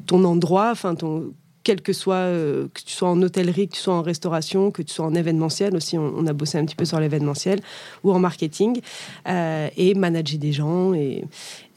ton 0.06 0.24
endroit, 0.24 0.70
enfin, 0.70 0.94
ton 0.94 1.32
quel 1.64 1.80
que 1.80 1.92
soit, 1.92 2.14
euh, 2.16 2.68
que 2.72 2.82
tu 2.82 2.92
sois 2.92 3.08
en 3.08 3.20
hôtellerie, 3.22 3.68
que 3.68 3.74
tu 3.74 3.80
sois 3.80 3.94
en 3.94 4.02
restauration, 4.02 4.70
que 4.70 4.82
tu 4.82 4.92
sois 4.92 5.06
en 5.06 5.14
événementiel 5.14 5.74
aussi, 5.74 5.98
on, 5.98 6.26
a 6.26 6.32
bossé 6.32 6.58
un 6.58 6.64
petit 6.64 6.76
peu 6.76 6.84
sur 6.84 7.00
l'événementiel, 7.00 7.60
ou 8.04 8.12
en 8.12 8.18
marketing, 8.18 8.80
euh, 9.26 9.68
et 9.76 9.94
manager 9.94 10.38
des 10.38 10.52
gens, 10.52 10.92
et, 10.92 11.24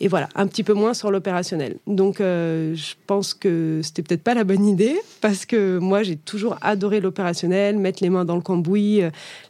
et, 0.02 0.10
voilà, 0.10 0.28
un 0.36 0.46
petit 0.46 0.64
peu 0.64 0.74
moins 0.74 0.94
sur 0.94 1.10
l'opérationnel. 1.10 1.78
Donc, 1.88 2.20
euh, 2.20 2.76
je 2.76 2.94
pense 3.08 3.34
que 3.34 3.80
c'était 3.82 4.04
peut-être 4.04 4.24
pas 4.24 4.34
la 4.34 4.44
bonne 4.44 4.68
idée, 4.68 5.00
parce 5.22 5.46
que 5.46 5.80
moi, 5.80 6.04
j'ai 6.04 6.18
toujours 6.18 6.58
adoré 6.62 7.00
l'opérationnel, 7.00 7.78
mettre 7.78 8.04
les 8.04 8.10
mains 8.10 8.26
dans 8.26 8.36
le 8.36 8.42
cambouis, 8.42 9.02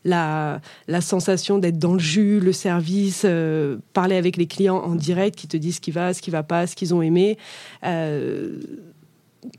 la, 0.05 0.61
la 0.87 1.01
sensation 1.01 1.57
d'être 1.57 1.79
dans 1.79 1.93
le 1.93 1.99
jus, 1.99 2.39
le 2.39 2.53
service, 2.53 3.25
parler 3.93 4.15
avec 4.15 4.37
les 4.37 4.45
clients 4.45 4.77
en 4.77 4.93
direct 4.93 5.35
qui 5.35 5.47
te 5.47 5.57
disent 5.57 5.77
ce 5.77 5.81
qui 5.81 5.91
va, 5.91 6.13
ce 6.13 6.21
qui 6.21 6.29
va 6.29 6.43
pas, 6.43 6.67
ce 6.67 6.75
qu'ils 6.75 6.93
ont 6.93 7.01
aimé 7.01 7.37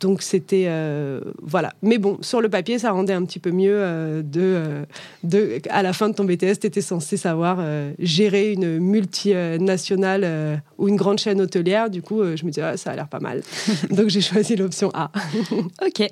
donc 0.01 0.23
c'était 0.23 0.65
euh, 0.67 1.21
voilà. 1.43 1.73
Mais 1.83 1.99
bon, 1.99 2.19
sur 2.21 2.41
le 2.41 2.49
papier, 2.49 2.79
ça 2.79 2.93
rendait 2.93 3.13
un 3.13 3.25
petit 3.25 3.39
peu 3.39 3.51
mieux 3.51 3.75
euh, 3.75 4.23
de, 4.23 4.41
euh, 4.41 4.85
de, 5.25 5.61
à 5.71 5.83
la 5.83 5.93
fin 5.93 6.09
de 6.09 6.15
ton 6.15 6.25
BTS, 6.25 6.61
tu 6.61 6.67
étais 6.67 6.81
censé 6.81 7.17
savoir 7.17 7.65
gérer 7.99 8.53
une 8.53 8.79
multinationale 8.79 10.63
ou 10.79 10.89
une 10.89 10.97
grande 10.97 11.19
chaîne 11.19 11.41
hôtelière. 11.41 11.91
Du 11.91 12.03
coup, 12.03 12.23
je 12.23 12.45
me 12.45 12.51
disais, 12.51 12.63
ah, 12.63 12.77
ça 12.77 12.91
a 12.91 12.97
l'air 12.97 13.09
pas 13.09 13.21
mal. 13.21 13.43
donc 13.91 14.09
j'ai 14.09 14.21
choisi 14.21 14.57
l'option 14.57 14.91
A. 14.95 15.11
ok. 15.85 16.09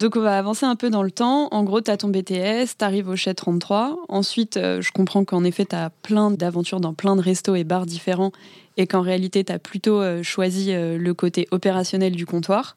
Donc 0.00 0.16
on 0.16 0.20
va 0.20 0.38
avancer 0.38 0.66
un 0.66 0.76
peu 0.76 0.90
dans 0.90 1.02
le 1.02 1.10
temps. 1.10 1.48
En 1.50 1.62
gros, 1.62 1.80
tu 1.80 1.90
as 1.90 1.98
ton 1.98 2.08
BTS, 2.08 2.78
tu 2.78 2.84
arrives 2.84 3.08
au 3.08 3.16
Chet 3.16 3.34
33. 3.34 3.98
Ensuite, 4.08 4.56
je 4.56 4.90
comprends 4.92 5.24
qu'en 5.24 5.44
effet, 5.44 5.66
tu 5.66 5.76
as 5.76 5.90
plein 5.90 6.30
d'aventures 6.30 6.80
dans 6.80 6.94
plein 6.94 7.16
de 7.16 7.20
restos 7.20 7.54
et 7.54 7.64
bars 7.64 7.86
différents 7.86 8.32
et 8.78 8.86
qu'en 8.86 9.02
réalité, 9.02 9.44
tu 9.44 9.52
as 9.52 9.58
plutôt 9.58 10.02
choisi 10.22 10.72
le 10.72 11.12
côté 11.12 11.46
opérationnel 11.50 12.16
du 12.16 12.24
comptoir 12.24 12.76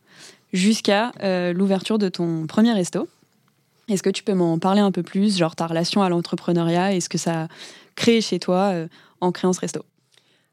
jusqu'à 0.54 1.12
euh, 1.24 1.52
l'ouverture 1.52 1.98
de 1.98 2.08
ton 2.08 2.46
premier 2.48 2.72
resto. 2.72 3.08
Est-ce 3.90 4.04
que 4.04 4.10
tu 4.10 4.24
peux 4.24 4.34
m'en 4.34 4.60
parler 4.60 4.80
un 4.80 4.92
peu 4.92 5.04
plus, 5.04 5.38
genre 5.38 5.56
ta 5.56 5.68
relation 5.68 6.02
à 6.02 6.10
l'entrepreneuriat 6.10 6.94
et 6.94 7.02
ce 7.02 7.10
que 7.10 7.18
ça 7.18 7.44
a 7.44 7.48
créé 7.96 8.22
chez 8.22 8.40
toi 8.40 8.72
euh, 8.72 8.88
en 9.20 9.32
créant 9.32 9.52
ce 9.52 9.60
resto? 9.60 9.84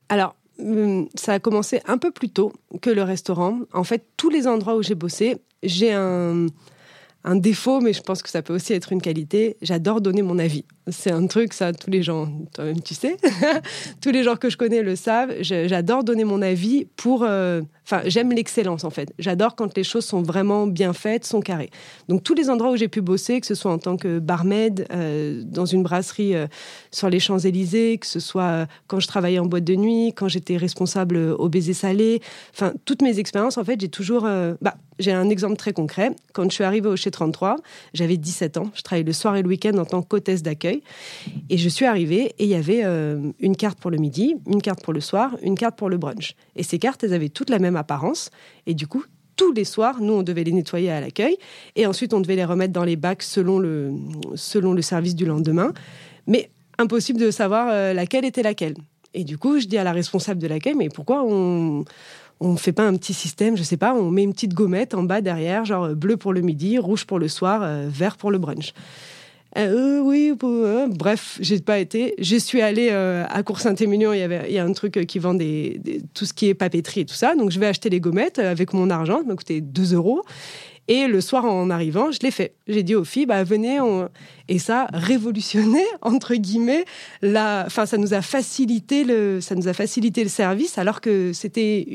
Alors, 0.08 0.34
hum, 0.58 1.08
ça 1.14 1.34
a 1.34 1.38
commencé 1.38 1.80
un 1.86 1.98
peu 1.98 2.10
plus 2.10 2.30
tôt 2.30 2.52
que 2.82 2.90
le 2.90 3.02
restaurant. 3.02 3.60
En 3.72 3.84
fait, 3.84 4.04
tous 4.16 4.30
les 4.30 4.48
endroits 4.48 4.74
où 4.74 4.82
j'ai 4.82 4.96
bossé, 4.96 5.36
j'ai 5.62 5.92
un, 5.92 6.46
un 7.24 7.36
défaut, 7.36 7.80
mais 7.80 7.92
je 7.92 8.02
pense 8.02 8.22
que 8.22 8.30
ça 8.30 8.42
peut 8.42 8.54
aussi 8.54 8.72
être 8.72 8.92
une 8.92 9.02
qualité. 9.02 9.56
J'adore 9.62 10.00
donner 10.00 10.22
mon 10.22 10.38
avis. 10.38 10.64
C'est 10.88 11.12
un 11.12 11.26
truc, 11.26 11.52
ça, 11.52 11.72
tous 11.72 11.90
les 11.90 12.02
gens, 12.02 12.28
toi-même 12.54 12.80
tu 12.80 12.94
sais, 12.94 13.16
tous 14.00 14.10
les 14.10 14.22
gens 14.22 14.36
que 14.36 14.48
je 14.48 14.56
connais 14.56 14.82
le 14.82 14.96
savent. 14.96 15.34
J'adore 15.42 16.04
donner 16.04 16.24
mon 16.24 16.40
avis 16.40 16.86
pour. 16.96 17.22
Euh, 17.22 17.60
enfin, 17.84 18.00
j'aime 18.06 18.32
l'excellence 18.32 18.84
en 18.84 18.90
fait. 18.90 19.12
J'adore 19.18 19.56
quand 19.56 19.76
les 19.76 19.84
choses 19.84 20.06
sont 20.06 20.22
vraiment 20.22 20.66
bien 20.66 20.94
faites, 20.94 21.26
sont 21.26 21.40
carrées. 21.40 21.70
Donc, 22.08 22.24
tous 22.24 22.34
les 22.34 22.48
endroits 22.48 22.70
où 22.70 22.76
j'ai 22.76 22.88
pu 22.88 23.02
bosser, 23.02 23.40
que 23.40 23.46
ce 23.46 23.54
soit 23.54 23.70
en 23.70 23.78
tant 23.78 23.98
que 23.98 24.18
barmaid, 24.18 24.86
euh, 24.90 25.42
dans 25.44 25.66
une 25.66 25.82
brasserie 25.82 26.34
euh, 26.34 26.46
sur 26.90 27.10
les 27.10 27.20
Champs-Élysées, 27.20 27.98
que 27.98 28.06
ce 28.06 28.18
soit 28.18 28.66
quand 28.86 29.00
je 29.00 29.06
travaillais 29.06 29.38
en 29.38 29.46
boîte 29.46 29.64
de 29.64 29.74
nuit, 29.74 30.14
quand 30.16 30.28
j'étais 30.28 30.56
responsable 30.56 31.16
au 31.16 31.48
baiser 31.50 31.74
salé, 31.74 32.22
enfin, 32.54 32.72
toutes 32.86 33.02
mes 33.02 33.18
expériences, 33.18 33.58
en 33.58 33.64
fait, 33.64 33.78
j'ai 33.80 33.88
toujours. 33.90 34.22
bah, 34.22 34.76
j'ai 35.00 35.12
un 35.12 35.30
exemple 35.30 35.56
très 35.56 35.72
concret. 35.72 36.12
Quand 36.34 36.44
je 36.44 36.54
suis 36.54 36.64
arrivée 36.64 36.88
au 36.88 36.96
Chez 36.96 37.10
33, 37.10 37.56
j'avais 37.94 38.18
17 38.18 38.58
ans. 38.58 38.70
Je 38.74 38.82
travaillais 38.82 39.06
le 39.06 39.12
soir 39.12 39.34
et 39.36 39.42
le 39.42 39.48
week-end 39.48 39.76
en 39.78 39.86
tant 39.86 40.02
qu'hôtesse 40.02 40.42
d'accueil. 40.42 40.69
Et 41.48 41.58
je 41.58 41.68
suis 41.68 41.86
arrivée 41.86 42.34
et 42.38 42.44
il 42.44 42.48
y 42.48 42.54
avait 42.54 42.82
euh, 42.84 43.32
une 43.40 43.56
carte 43.56 43.78
pour 43.78 43.90
le 43.90 43.98
midi, 43.98 44.36
une 44.46 44.62
carte 44.62 44.82
pour 44.82 44.92
le 44.92 45.00
soir, 45.00 45.36
une 45.42 45.56
carte 45.56 45.76
pour 45.76 45.88
le 45.88 45.98
brunch. 45.98 46.34
Et 46.56 46.62
ces 46.62 46.78
cartes, 46.78 47.04
elles 47.04 47.14
avaient 47.14 47.28
toutes 47.28 47.50
la 47.50 47.58
même 47.58 47.76
apparence. 47.76 48.30
Et 48.66 48.74
du 48.74 48.86
coup, 48.86 49.04
tous 49.36 49.52
les 49.52 49.64
soirs, 49.64 50.00
nous, 50.00 50.12
on 50.12 50.22
devait 50.22 50.44
les 50.44 50.52
nettoyer 50.52 50.90
à 50.90 51.00
l'accueil. 51.00 51.36
Et 51.76 51.86
ensuite, 51.86 52.12
on 52.12 52.20
devait 52.20 52.36
les 52.36 52.44
remettre 52.44 52.72
dans 52.72 52.84
les 52.84 52.96
bacs 52.96 53.22
selon 53.22 53.58
le, 53.58 53.92
selon 54.34 54.72
le 54.72 54.82
service 54.82 55.14
du 55.14 55.24
lendemain. 55.24 55.72
Mais 56.26 56.50
impossible 56.78 57.18
de 57.18 57.30
savoir 57.30 57.68
euh, 57.70 57.92
laquelle 57.92 58.24
était 58.24 58.42
laquelle. 58.42 58.74
Et 59.14 59.24
du 59.24 59.38
coup, 59.38 59.58
je 59.58 59.66
dis 59.66 59.78
à 59.78 59.84
la 59.84 59.92
responsable 59.92 60.40
de 60.40 60.46
l'accueil, 60.46 60.74
mais 60.74 60.88
pourquoi 60.88 61.24
on 61.26 61.84
on 62.42 62.56
fait 62.56 62.72
pas 62.72 62.86
un 62.86 62.96
petit 62.96 63.12
système, 63.12 63.54
je 63.54 63.62
sais 63.62 63.76
pas, 63.76 63.94
on 63.94 64.10
met 64.10 64.22
une 64.22 64.32
petite 64.32 64.54
gommette 64.54 64.94
en 64.94 65.02
bas 65.02 65.20
derrière, 65.20 65.66
genre 65.66 65.84
euh, 65.84 65.94
bleu 65.94 66.16
pour 66.16 66.32
le 66.32 66.40
midi, 66.40 66.78
rouge 66.78 67.04
pour 67.04 67.18
le 67.18 67.28
soir, 67.28 67.60
vert 67.88 68.16
pour 68.16 68.30
le 68.30 68.38
brunch. 68.38 68.72
Euh, 69.58 70.00
oui, 70.00 70.32
bref, 70.90 71.38
j'ai 71.40 71.58
pas 71.60 71.78
été. 71.78 72.14
Je 72.18 72.36
suis 72.36 72.62
allée 72.62 72.90
à 72.90 73.42
Cours 73.42 73.60
Saint-Émilion. 73.60 74.12
Il 74.12 74.20
y 74.20 74.40
il 74.48 74.54
y 74.54 74.58
a 74.58 74.64
un 74.64 74.72
truc 74.72 75.06
qui 75.06 75.18
vend 75.18 75.34
des, 75.34 75.80
tout 76.14 76.24
ce 76.24 76.32
qui 76.32 76.48
est 76.48 76.54
papeterie 76.54 77.00
et 77.00 77.04
tout 77.04 77.14
ça. 77.14 77.34
Donc 77.34 77.50
je 77.50 77.58
vais 77.58 77.66
acheter 77.66 77.90
les 77.90 78.00
gommettes 78.00 78.38
avec 78.38 78.72
mon 78.72 78.90
argent. 78.90 79.18
Ça 79.18 79.24
m'a 79.24 79.34
coûté 79.34 79.60
2 79.60 79.94
euros. 79.94 80.22
Et 80.90 81.06
le 81.06 81.20
soir, 81.20 81.44
en 81.44 81.70
arrivant, 81.70 82.10
je 82.10 82.18
l'ai 82.20 82.32
fait. 82.32 82.54
J'ai 82.66 82.82
dit 82.82 82.96
aux 82.96 83.04
filles, 83.04 83.24
bah, 83.24 83.44
venez, 83.44 83.78
et 84.48 84.58
ça 84.58 84.88
révolutionné, 84.92 85.84
entre 86.02 86.34
guillemets, 86.34 86.84
la... 87.22 87.62
enfin, 87.64 87.86
ça 87.86 87.96
nous 87.96 88.12
a 88.12 88.22
facilité 88.22 89.04
le, 89.04 89.40
ça 89.40 89.54
nous 89.54 89.68
a 89.68 89.72
facilité 89.72 90.24
le 90.24 90.28
service, 90.28 90.78
alors 90.78 91.00
que 91.00 91.32
c'était 91.32 91.86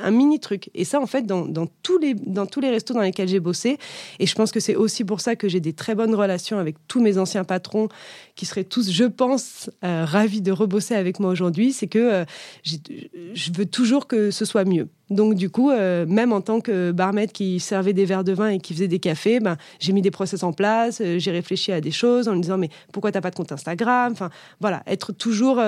un 0.00 0.12
mini 0.12 0.38
truc. 0.38 0.70
Et 0.76 0.84
ça, 0.84 1.00
en 1.00 1.06
fait, 1.06 1.26
dans, 1.26 1.44
dans, 1.44 1.66
tous 1.82 1.98
les, 1.98 2.14
dans 2.14 2.46
tous 2.46 2.60
les 2.60 2.70
restos 2.70 2.94
dans 2.94 3.00
lesquels 3.00 3.26
j'ai 3.26 3.40
bossé, 3.40 3.78
et 4.20 4.26
je 4.26 4.34
pense 4.36 4.52
que 4.52 4.60
c'est 4.60 4.76
aussi 4.76 5.02
pour 5.02 5.20
ça 5.20 5.34
que 5.34 5.48
j'ai 5.48 5.58
des 5.58 5.72
très 5.72 5.96
bonnes 5.96 6.14
relations 6.14 6.60
avec 6.60 6.76
tous 6.86 7.00
mes 7.00 7.18
anciens 7.18 7.42
patrons, 7.42 7.88
qui 8.36 8.44
seraient 8.46 8.64
tous, 8.64 8.90
je 8.92 9.04
pense, 9.04 9.70
euh, 9.82 10.04
ravis 10.04 10.42
de 10.42 10.52
rebosser 10.52 10.94
avec 10.94 11.18
moi 11.18 11.30
aujourd'hui, 11.30 11.72
c'est 11.72 11.86
que 11.86 11.98
euh, 11.98 12.24
je 12.64 13.50
veux 13.52 13.66
toujours 13.66 14.06
que 14.06 14.30
ce 14.30 14.44
soit 14.44 14.64
mieux. 14.64 14.88
Donc 15.08 15.34
du 15.34 15.48
coup, 15.48 15.70
euh, 15.70 16.04
même 16.06 16.32
en 16.32 16.42
tant 16.42 16.60
que 16.60 16.92
barmaid 16.92 17.32
qui 17.32 17.58
servait 17.60 17.94
des 17.94 18.04
verres 18.04 18.24
de 18.24 18.32
vin 18.32 18.48
et 18.48 18.58
qui 18.58 18.74
faisait 18.74 18.88
des 18.88 18.98
cafés, 18.98 19.40
ben, 19.40 19.56
j'ai 19.80 19.92
mis 19.92 20.02
des 20.02 20.10
process 20.10 20.42
en 20.42 20.52
place, 20.52 21.02
j'ai 21.16 21.30
réfléchi 21.30 21.72
à 21.72 21.80
des 21.80 21.90
choses 21.90 22.28
en 22.28 22.36
me 22.36 22.42
disant 22.42 22.58
mais 22.58 22.68
pourquoi 22.92 23.10
t'as 23.10 23.22
pas 23.22 23.30
de 23.30 23.36
compte 23.36 23.52
Instagram? 23.52 24.12
Enfin 24.12 24.30
voilà, 24.60 24.82
être 24.86 25.12
toujours 25.12 25.62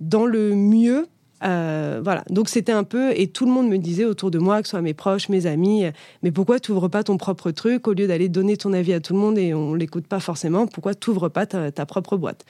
dans 0.00 0.26
le 0.26 0.54
mieux. 0.54 1.06
Voilà, 1.40 2.24
donc 2.30 2.48
c'était 2.48 2.72
un 2.72 2.84
peu, 2.84 3.12
et 3.18 3.28
tout 3.28 3.44
le 3.46 3.52
monde 3.52 3.68
me 3.68 3.78
disait 3.78 4.04
autour 4.04 4.30
de 4.30 4.38
moi, 4.38 4.60
que 4.62 4.68
ce 4.68 4.70
soit 4.70 4.82
mes 4.82 4.94
proches, 4.94 5.28
mes 5.28 5.46
amis, 5.46 5.84
mais 6.22 6.30
pourquoi 6.30 6.60
tu 6.60 6.72
ouvres 6.72 6.88
pas 6.88 7.02
ton 7.02 7.16
propre 7.16 7.50
truc 7.50 7.86
au 7.88 7.92
lieu 7.92 8.06
d'aller 8.06 8.28
donner 8.28 8.56
ton 8.56 8.72
avis 8.72 8.92
à 8.92 9.00
tout 9.00 9.12
le 9.12 9.18
monde 9.18 9.38
et 9.38 9.52
on 9.54 9.74
l'écoute 9.74 10.06
pas 10.06 10.20
forcément 10.20 10.66
Pourquoi 10.66 10.94
tu 10.94 11.10
ouvres 11.10 11.28
pas 11.28 11.46
ta 11.46 11.86
propre 11.86 12.16
boîte? 12.16 12.44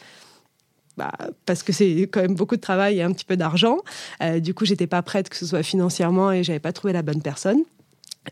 Bah, 0.96 1.10
parce 1.44 1.62
que 1.62 1.72
c'est 1.72 2.02
quand 2.02 2.20
même 2.20 2.34
beaucoup 2.34 2.56
de 2.56 2.60
travail 2.60 2.98
et 2.98 3.02
un 3.02 3.12
petit 3.12 3.24
peu 3.24 3.36
d'argent. 3.36 3.78
Euh, 4.22 4.38
du 4.38 4.54
coup, 4.54 4.64
j'étais 4.64 4.86
pas 4.86 5.02
prête 5.02 5.28
que 5.28 5.36
ce 5.36 5.46
soit 5.46 5.62
financièrement 5.62 6.30
et 6.30 6.44
j'avais 6.44 6.60
pas 6.60 6.72
trouvé 6.72 6.92
la 6.92 7.02
bonne 7.02 7.22
personne. 7.22 7.62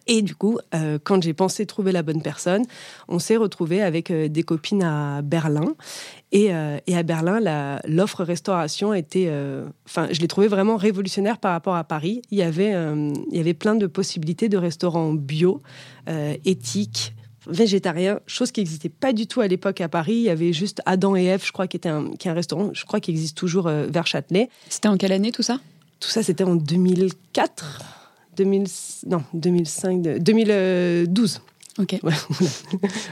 Et 0.07 0.23
du 0.23 0.35
coup, 0.35 0.59
euh, 0.75 0.99
quand 1.03 1.23
j'ai 1.23 1.35
pensé 1.35 1.67
trouver 1.67 1.93
la 1.93 2.03
bonne 2.03 2.23
personne, 2.23 2.65
on 3.09 3.19
s'est 3.19 3.37
retrouvé 3.37 3.83
avec 3.83 4.11
euh, 4.11 4.29
des 4.29 4.43
copines 4.43 4.83
à 4.83 5.23
Berlin. 5.23 5.75
Et, 6.33 6.47
et 6.87 6.97
à 6.97 7.03
Berlin, 7.03 7.79
l'offre 7.87 8.25
restauration 8.25 8.95
était, 8.95 9.31
enfin, 9.85 10.09
je 10.11 10.19
l'ai 10.21 10.29
trouvé 10.29 10.49
vraiment 10.49 10.79
révolutionnaire 10.79 11.37
par 11.37 11.53
rapport 11.53 11.77
à 11.77 11.85
Paris. 11.85 12.23
Il 12.31 12.39
y 12.39 12.43
avait, 12.43 12.73
il 12.73 13.37
y 13.37 13.39
avait 13.39 13.53
plein 13.53 13.75
de 13.75 13.87
possibilités 13.87 14.49
de 14.49 14.57
restaurants 14.57 15.13
bio, 15.13 15.61
éthiques, 16.47 17.13
végétarien, 17.47 18.21
chose 18.27 18.53
qui 18.53 18.61
n'existait 18.61 18.89
pas 18.89 19.13
du 19.13 19.27
tout 19.27 19.41
à 19.41 19.49
l'époque 19.49 19.81
à 19.81 19.89
Paris. 19.89 20.15
Il 20.15 20.23
y 20.23 20.31
avait 20.31 20.53
juste 20.53 20.81
Adam 20.87 21.17
et 21.17 21.25
Ève, 21.25 21.45
je 21.45 21.53
crois, 21.53 21.67
qui 21.67 21.77
était 21.77 21.89
un, 21.89 22.11
qui 22.19 22.29
est 22.29 22.31
un 22.31 22.35
restaurant, 22.35 22.71
je 22.73 22.85
crois, 22.85 23.01
qui 23.01 23.11
existe 23.11 23.37
toujours 23.37 23.67
euh, 23.67 23.87
vers 23.87 24.07
Châtelet. 24.07 24.49
C'était 24.69 24.89
en 24.89 24.97
quelle 24.97 25.13
année 25.13 25.33
tout 25.33 25.43
ça? 25.43 25.59
Tout 26.01 26.11
ça, 26.11 26.23
c'était 26.23 26.45
en 26.45 26.57
2004, 26.57 27.81
2000, 28.37 28.67
non, 29.07 29.23
2005, 29.35 30.03
2012. 30.19 31.41
Ok. 31.79 31.99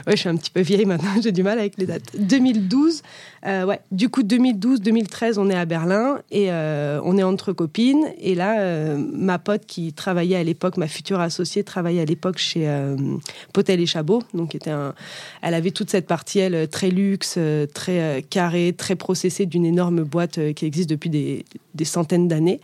Ouais, 0.07 0.15
je 0.15 0.15
suis 0.15 0.29
un 0.29 0.35
petit 0.35 0.51
peu 0.51 0.61
vieille 0.61 0.85
maintenant, 0.85 1.09
j'ai 1.21 1.31
du 1.31 1.43
mal 1.43 1.59
avec 1.59 1.77
les 1.77 1.85
dates. 1.85 2.15
2012, 2.17 3.01
euh, 3.45 3.65
ouais. 3.65 3.79
Du 3.91 4.09
coup, 4.09 4.21
2012-2013, 4.23 5.37
on 5.37 5.49
est 5.49 5.55
à 5.55 5.65
Berlin 5.65 6.19
et 6.31 6.51
euh, 6.51 6.99
on 7.03 7.17
est 7.17 7.23
entre 7.23 7.53
copines. 7.53 8.05
Et 8.19 8.35
là, 8.35 8.59
euh, 8.59 8.97
ma 8.97 9.39
pote 9.39 9.65
qui 9.65 9.93
travaillait 9.93 10.37
à 10.37 10.43
l'époque, 10.43 10.77
ma 10.77 10.87
future 10.87 11.19
associée, 11.19 11.63
travaillait 11.63 12.01
à 12.01 12.05
l'époque 12.05 12.37
chez 12.37 12.67
Potel 13.53 13.79
et 13.79 13.85
Chabot. 13.85 14.21
Donc, 14.33 14.55
était 14.55 14.71
un... 14.71 14.93
elle 15.41 15.53
avait 15.53 15.71
toute 15.71 15.89
cette 15.89 16.07
partie, 16.07 16.39
elle, 16.39 16.67
très 16.67 16.89
luxe, 16.89 17.37
très 17.73 18.25
carrée, 18.29 18.73
très 18.77 18.95
processée 18.95 19.45
d'une 19.45 19.65
énorme 19.65 20.03
boîte 20.03 20.53
qui 20.53 20.65
existe 20.65 20.89
depuis 20.89 21.09
des, 21.09 21.45
des 21.73 21.85
centaines 21.85 22.27
d'années. 22.27 22.59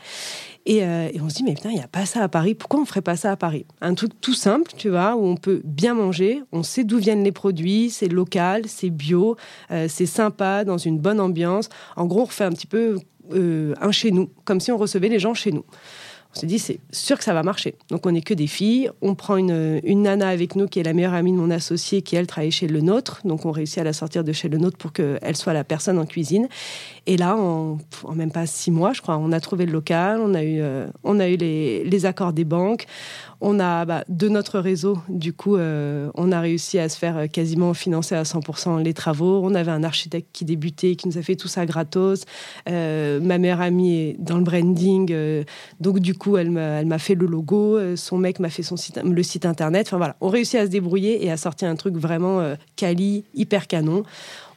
Euh, 0.69 1.09
et, 1.13 1.21
on 1.21 1.29
se 1.29 1.35
dit, 1.35 1.43
mais 1.43 1.53
putain, 1.53 1.69
il 1.69 1.75
n'y 1.75 1.83
a 1.83 1.87
pas 1.87 2.05
ça 2.05 2.23
à 2.23 2.27
Paris. 2.27 2.55
Pourquoi 2.55 2.79
on 2.79 2.83
ne 2.83 2.87
ferait 2.87 3.01
pas 3.01 3.15
ça 3.15 3.31
à 3.31 3.35
Paris? 3.35 3.65
Un 3.81 3.93
truc 3.93 4.11
tout 4.21 4.33
simple, 4.33 4.71
tu 4.75 4.89
vois, 4.89 5.15
où 5.15 5.25
on 5.25 5.35
peut 5.35 5.61
bien 5.63 5.93
manger, 5.93 6.41
on 6.51 6.63
sait 6.63 6.83
d'où 6.83 6.97
viennent 6.97 7.23
les 7.23 7.31
produits, 7.31 7.89
c'est 7.89 8.07
local, 8.07 8.63
c'est 8.67 8.89
bio, 8.89 9.37
euh, 9.71 9.87
c'est 9.89 10.05
sympa, 10.05 10.63
dans 10.63 10.77
une 10.77 10.99
bonne 10.99 11.19
ambiance. 11.19 11.69
En 11.95 12.05
gros, 12.05 12.21
on 12.21 12.25
refait 12.25 12.43
un 12.43 12.51
petit 12.51 12.67
peu 12.67 12.97
euh, 13.33 13.73
un 13.81 13.91
chez 13.91 14.11
nous, 14.11 14.29
comme 14.45 14.59
si 14.59 14.71
on 14.71 14.77
recevait 14.77 15.09
les 15.09 15.19
gens 15.19 15.33
chez 15.33 15.51
nous 15.51 15.65
on 16.37 16.39
s'est 16.39 16.47
dit, 16.47 16.59
c'est 16.59 16.79
sûr 16.91 17.17
que 17.17 17.23
ça 17.23 17.33
va 17.33 17.41
marcher. 17.41 17.75
Donc, 17.89 18.05
on 18.05 18.11
n'est 18.11 18.21
que 18.21 18.33
des 18.33 18.47
filles. 18.47 18.91
On 19.01 19.15
prend 19.15 19.37
une, 19.37 19.79
une, 19.83 20.03
nana 20.03 20.27
avec 20.27 20.55
nous 20.55 20.67
qui 20.67 20.79
est 20.79 20.83
la 20.83 20.93
meilleure 20.93 21.13
amie 21.13 21.31
de 21.31 21.37
mon 21.37 21.49
associé, 21.49 22.01
qui, 22.01 22.15
elle, 22.15 22.27
travaille 22.27 22.51
chez 22.51 22.67
Le 22.67 22.81
Nôtre. 22.81 23.21
Donc, 23.25 23.45
on 23.45 23.51
réussit 23.51 23.79
à 23.79 23.83
la 23.83 23.93
sortir 23.93 24.23
de 24.23 24.31
chez 24.33 24.49
Le 24.49 24.57
Nôtre 24.57 24.77
pour 24.77 24.93
qu'elle 24.93 25.35
soit 25.35 25.53
la 25.53 25.63
personne 25.63 25.97
en 25.97 26.05
cuisine. 26.05 26.47
Et 27.09 27.15
là, 27.15 27.37
en, 27.37 27.77
même 28.13 28.31
pas 28.31 28.45
six 28.45 28.69
mois, 28.69 28.91
je 28.91 29.01
crois, 29.01 29.17
on 29.17 29.31
a 29.31 29.39
trouvé 29.39 29.65
le 29.65 29.71
local, 29.71 30.19
on 30.21 30.33
a 30.33 30.43
eu, 30.43 30.59
euh, 30.59 30.87
on 31.05 31.21
a 31.21 31.29
eu 31.29 31.37
les, 31.37 32.05
accords 32.05 32.33
des 32.33 32.43
banques, 32.43 32.85
on 33.39 33.61
a, 33.61 33.85
bah, 33.85 34.03
de 34.09 34.27
notre 34.27 34.59
réseau, 34.59 34.97
du 35.07 35.31
coup, 35.31 35.55
euh, 35.55 36.11
on 36.15 36.33
a 36.33 36.41
réussi 36.41 36.79
à 36.79 36.89
se 36.89 36.97
faire 36.97 37.17
euh, 37.17 37.27
quasiment 37.27 37.73
financer 37.73 38.13
à 38.13 38.23
100% 38.23 38.83
les 38.83 38.93
travaux. 38.93 39.39
On 39.41 39.55
avait 39.55 39.71
un 39.71 39.85
architecte 39.85 40.27
qui 40.33 40.43
débutait, 40.43 40.97
qui 40.97 41.07
nous 41.07 41.17
a 41.17 41.21
fait 41.21 41.37
tout 41.37 41.47
ça 41.47 41.65
gratos. 41.65 42.25
Ma 42.67 43.37
mère 43.37 43.61
amie 43.61 43.95
est 43.95 44.15
dans 44.19 44.37
le 44.37 44.43
branding, 44.43 45.45
donc 45.79 45.99
du 45.99 46.13
coup, 46.13 46.35
elle 46.35 46.51
m'a 46.51 46.99
fait 46.99 47.15
le 47.15 47.25
logo. 47.25 47.79
son 47.95 48.17
mec 48.17 48.39
m'a 48.39 48.49
fait 48.49 48.63
son 48.63 48.75
site, 48.75 48.99
le 49.01 49.23
site 49.23 49.45
internet. 49.45 49.87
Enfin 49.87 49.97
voilà, 49.97 50.17
on 50.19 50.27
réussit 50.27 50.59
à 50.59 50.65
se 50.65 50.71
débrouiller 50.71 51.25
et 51.25 51.31
à 51.31 51.37
sortir 51.37 51.69
un 51.69 51.75
truc 51.75 51.95
vraiment 51.95 52.55
quali, 52.75 53.23
hyper 53.33 53.67
canon. 53.67 54.03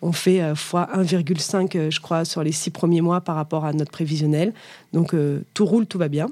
On 0.03 0.13
fait 0.13 0.55
fois 0.55 0.89
1,5, 0.95 1.91
je 1.91 2.01
crois, 2.01 2.25
sur 2.25 2.43
les 2.43 2.53
six 2.53 2.71
premiers 2.71 3.01
mois 3.01 3.21
par 3.21 3.37
rapport 3.37 3.65
à 3.65 3.73
notre 3.73 3.91
prévisionnel. 3.91 4.55
Donc 4.93 5.15
tout 5.55 5.67
roule, 5.67 5.87
tout 5.87 5.99
va 5.99 6.09
bien. 6.09 6.29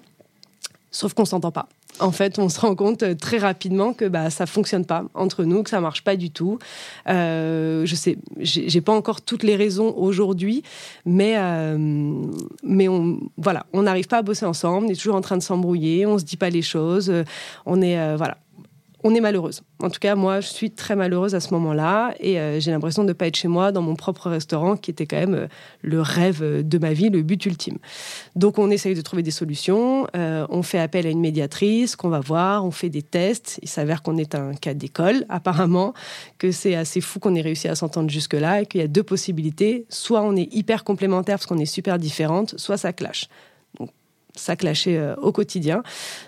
Sauf 0.91 1.13
qu'on 1.13 1.27
s'entend 1.27 1.53
pas 1.53 1.69
en 2.01 2.13
fait, 2.13 2.39
on 2.39 2.49
se 2.49 2.61
rend 2.61 2.75
compte 2.75 3.03
euh, 3.03 3.15
très 3.15 3.39
rapidement 3.39 3.93
que 3.93 4.05
bah, 4.05 4.31
ça 4.31 4.47
fonctionne 4.47 4.85
pas 4.85 5.05
entre 5.15 5.45
nous, 5.45 5.63
que 5.63 5.71
ça 5.71 5.81
marche 5.81 6.05
pas 6.05 6.17
du 6.17 6.31
tout. 6.31 6.59
Euh, 7.09 7.85
je 7.87 7.95
sais, 7.95 8.19
j'ai 8.39 8.81
pas 8.81 8.93
encore 8.93 9.21
toutes 9.21 9.43
les 9.43 9.57
raisons 9.57 9.95
aujourd'hui, 9.97 10.63
mais 11.05 11.35
euh, 11.37 11.77
mais 12.63 12.89
on 12.89 13.19
voilà, 13.37 13.67
on 13.73 13.83
n'arrive 13.83 14.07
pas 14.07 14.19
à 14.19 14.23
bosser 14.23 14.47
ensemble. 14.47 14.87
On 14.87 14.91
est 14.91 14.97
toujours 14.97 15.17
en 15.17 15.21
train 15.21 15.37
de 15.37 15.43
s'embrouiller, 15.43 16.07
on 16.07 16.19
se 16.19 16.25
dit 16.25 16.37
pas 16.37 16.51
les 16.51 16.63
choses. 16.63 17.13
On 17.67 17.81
est 17.83 18.17
voilà, 18.17 18.39
on 19.05 19.15
est 19.15 19.21
malheureuse. 19.21 19.63
En 19.81 19.91
tout 19.91 20.01
cas, 20.01 20.17
moi, 20.17 20.41
je 20.41 20.49
suis 20.49 20.73
très 20.73 20.97
malheureuse 20.97 21.35
à 21.35 21.41
ce 21.41 21.55
moment-là 21.55 22.15
et 22.19 22.41
euh, 22.41 22.59
j'ai 22.59 22.73
l'impression 22.73 23.05
de 23.05 23.09
ne 23.09 23.13
pas 23.13 23.29
être 23.29 23.37
chez 23.37 23.47
moi 23.47 23.71
dans 23.71 23.83
mon 23.83 23.95
propre 23.95 24.29
restaurant 24.29 24.77
qui 24.77 24.91
était 24.91 25.07
quand 25.07 25.19
même 25.19 25.35
euh, 25.35 25.47
le 25.83 26.01
rêve 26.01 26.67
de 26.67 26.79
ma 26.79 26.93
vie, 26.93 27.09
le 27.09 27.23
but 27.23 27.47
ultime. 27.47 27.79
Donc, 28.35 28.59
on 28.59 28.71
essaye 28.71 28.97
de 28.97 29.01
trouver 29.01 29.23
des 29.23 29.31
solutions. 29.31 30.09
Euh, 30.17 30.47
on 30.51 30.63
fait 30.63 30.81
appel 30.81 31.07
à 31.07 31.11
une 31.11 31.21
médiatrice 31.21 31.95
qu'on 31.95 32.09
va 32.09 32.19
voir, 32.19 32.65
on 32.65 32.73
fait 32.73 32.91
des 32.91 33.03
tests. 33.03 33.61
Il 33.63 33.69
s'avère 33.69 34.03
qu'on 34.03 34.17
est 34.17 34.35
un 34.35 34.55
cas 34.55 34.75
d'école, 34.75 35.25
apparemment, 35.29 35.95
que 36.39 36.51
c'est 36.51 36.75
assez 36.75 37.01
fou 37.01 37.21
qu'on 37.21 37.37
ait 37.37 37.41
réussi 37.41 37.69
à 37.69 37.77
s'entendre 37.77 38.11
jusque-là 38.11 38.63
et 38.63 38.67
qu'il 38.67 38.81
y 38.81 38.85
a 38.85 38.89
deux 38.89 39.05
possibilités. 39.05 39.87
Soit 39.91 40.23
on 40.23 40.35
est 40.35 40.53
hyper 40.53 40.83
complémentaires 40.83 41.37
parce 41.37 41.47
qu'on 41.47 41.59
est 41.59 41.67
super 41.67 41.99
différentes, 41.99 42.59
soit 42.59 42.77
ça 42.77 42.93
clash 42.93 43.29
ça 44.39 44.57
clashait 44.57 44.97
euh, 44.97 45.15
au 45.17 45.33
quotidien. 45.33 45.83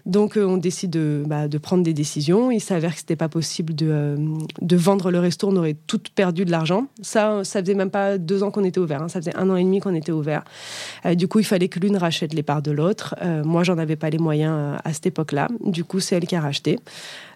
Donc 0.06 0.36
euh, 0.36 0.44
on 0.44 0.56
décide 0.56 0.96
bah, 1.26 1.48
de, 1.48 1.58
prendre 1.58 1.82
des 1.82 1.94
décisions. 1.94 2.50
Il 2.50 2.60
s'avère 2.60 2.92
que 2.92 2.98
c'était 2.98 3.16
pas 3.16 3.28
possible 3.28 3.74
de, 3.74 3.88
euh, 3.90 4.16
vendre 4.72 5.10
le 5.10 5.18
resto, 5.18 5.48
on 5.48 5.56
aurait 5.56 5.76
tout 5.86 6.00
perdu 6.14 6.44
de 6.44 6.50
l'argent. 6.50 6.86
Ça, 7.02 7.44
ça 7.44 7.60
faisait 7.60 7.74
même 7.74 7.90
pas 7.90 8.18
deux 8.18 8.42
ans 8.42 8.50
qu'on 8.50 8.64
était 8.64 8.80
ouvert, 8.80 9.02
hein. 9.02 9.08
ça 9.08 9.20
faisait 9.20 9.36
un 9.36 9.48
an 9.50 9.56
et 9.56 9.64
demi 9.64 9.80
qu'on 9.80 9.94
était 9.94 10.12
ouvert. 10.12 10.44
du 11.14 11.28
coup, 11.28 11.38
il 11.38 11.44
fallait 11.44 11.68
que 11.68 11.78
l'une 11.78 11.96
rachète 11.96 12.34
les 12.34 12.42
parts 12.42 12.62
de 12.62 12.70
l'autre. 12.70 13.14
moi, 13.44 13.62
j'en 13.62 13.78
avais 13.78 13.96
pas 13.96 14.10
les 14.10 14.18
moyens 14.18 14.78
à 14.84 14.92
cette 14.92 15.06
époque-là. 15.06 15.48
Du 15.64 15.84
coup, 15.84 16.00
c'est 16.00 16.16
elle 16.16 16.26
qui 16.26 16.36
a 16.36 16.40
racheté. 16.40 16.78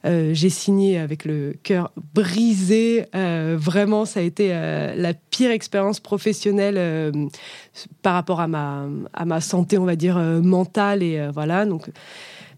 J'ai 0.04 0.50
signé 0.50 0.99
avec 0.99 1.25
le 1.25 1.54
cœur 1.62 1.90
brisé. 2.14 3.06
vraiment, 3.12 4.04
ça 4.04 4.20
a 4.20 4.23
été 4.23 4.49
la 4.49 5.14
pire 5.14 5.50
expérience 5.50 6.00
professionnelle 6.00 7.28
par 8.02 8.14
rapport 8.14 8.40
à 8.40 8.46
ma, 8.46 8.87
à 9.12 9.25
ma 9.25 9.40
santé, 9.40 9.78
on 9.78 9.84
va 9.84 9.96
dire, 9.96 10.18
mentale 10.42 11.02
et 11.02 11.18
euh, 11.18 11.30
voilà. 11.32 11.66
Donc, 11.66 11.90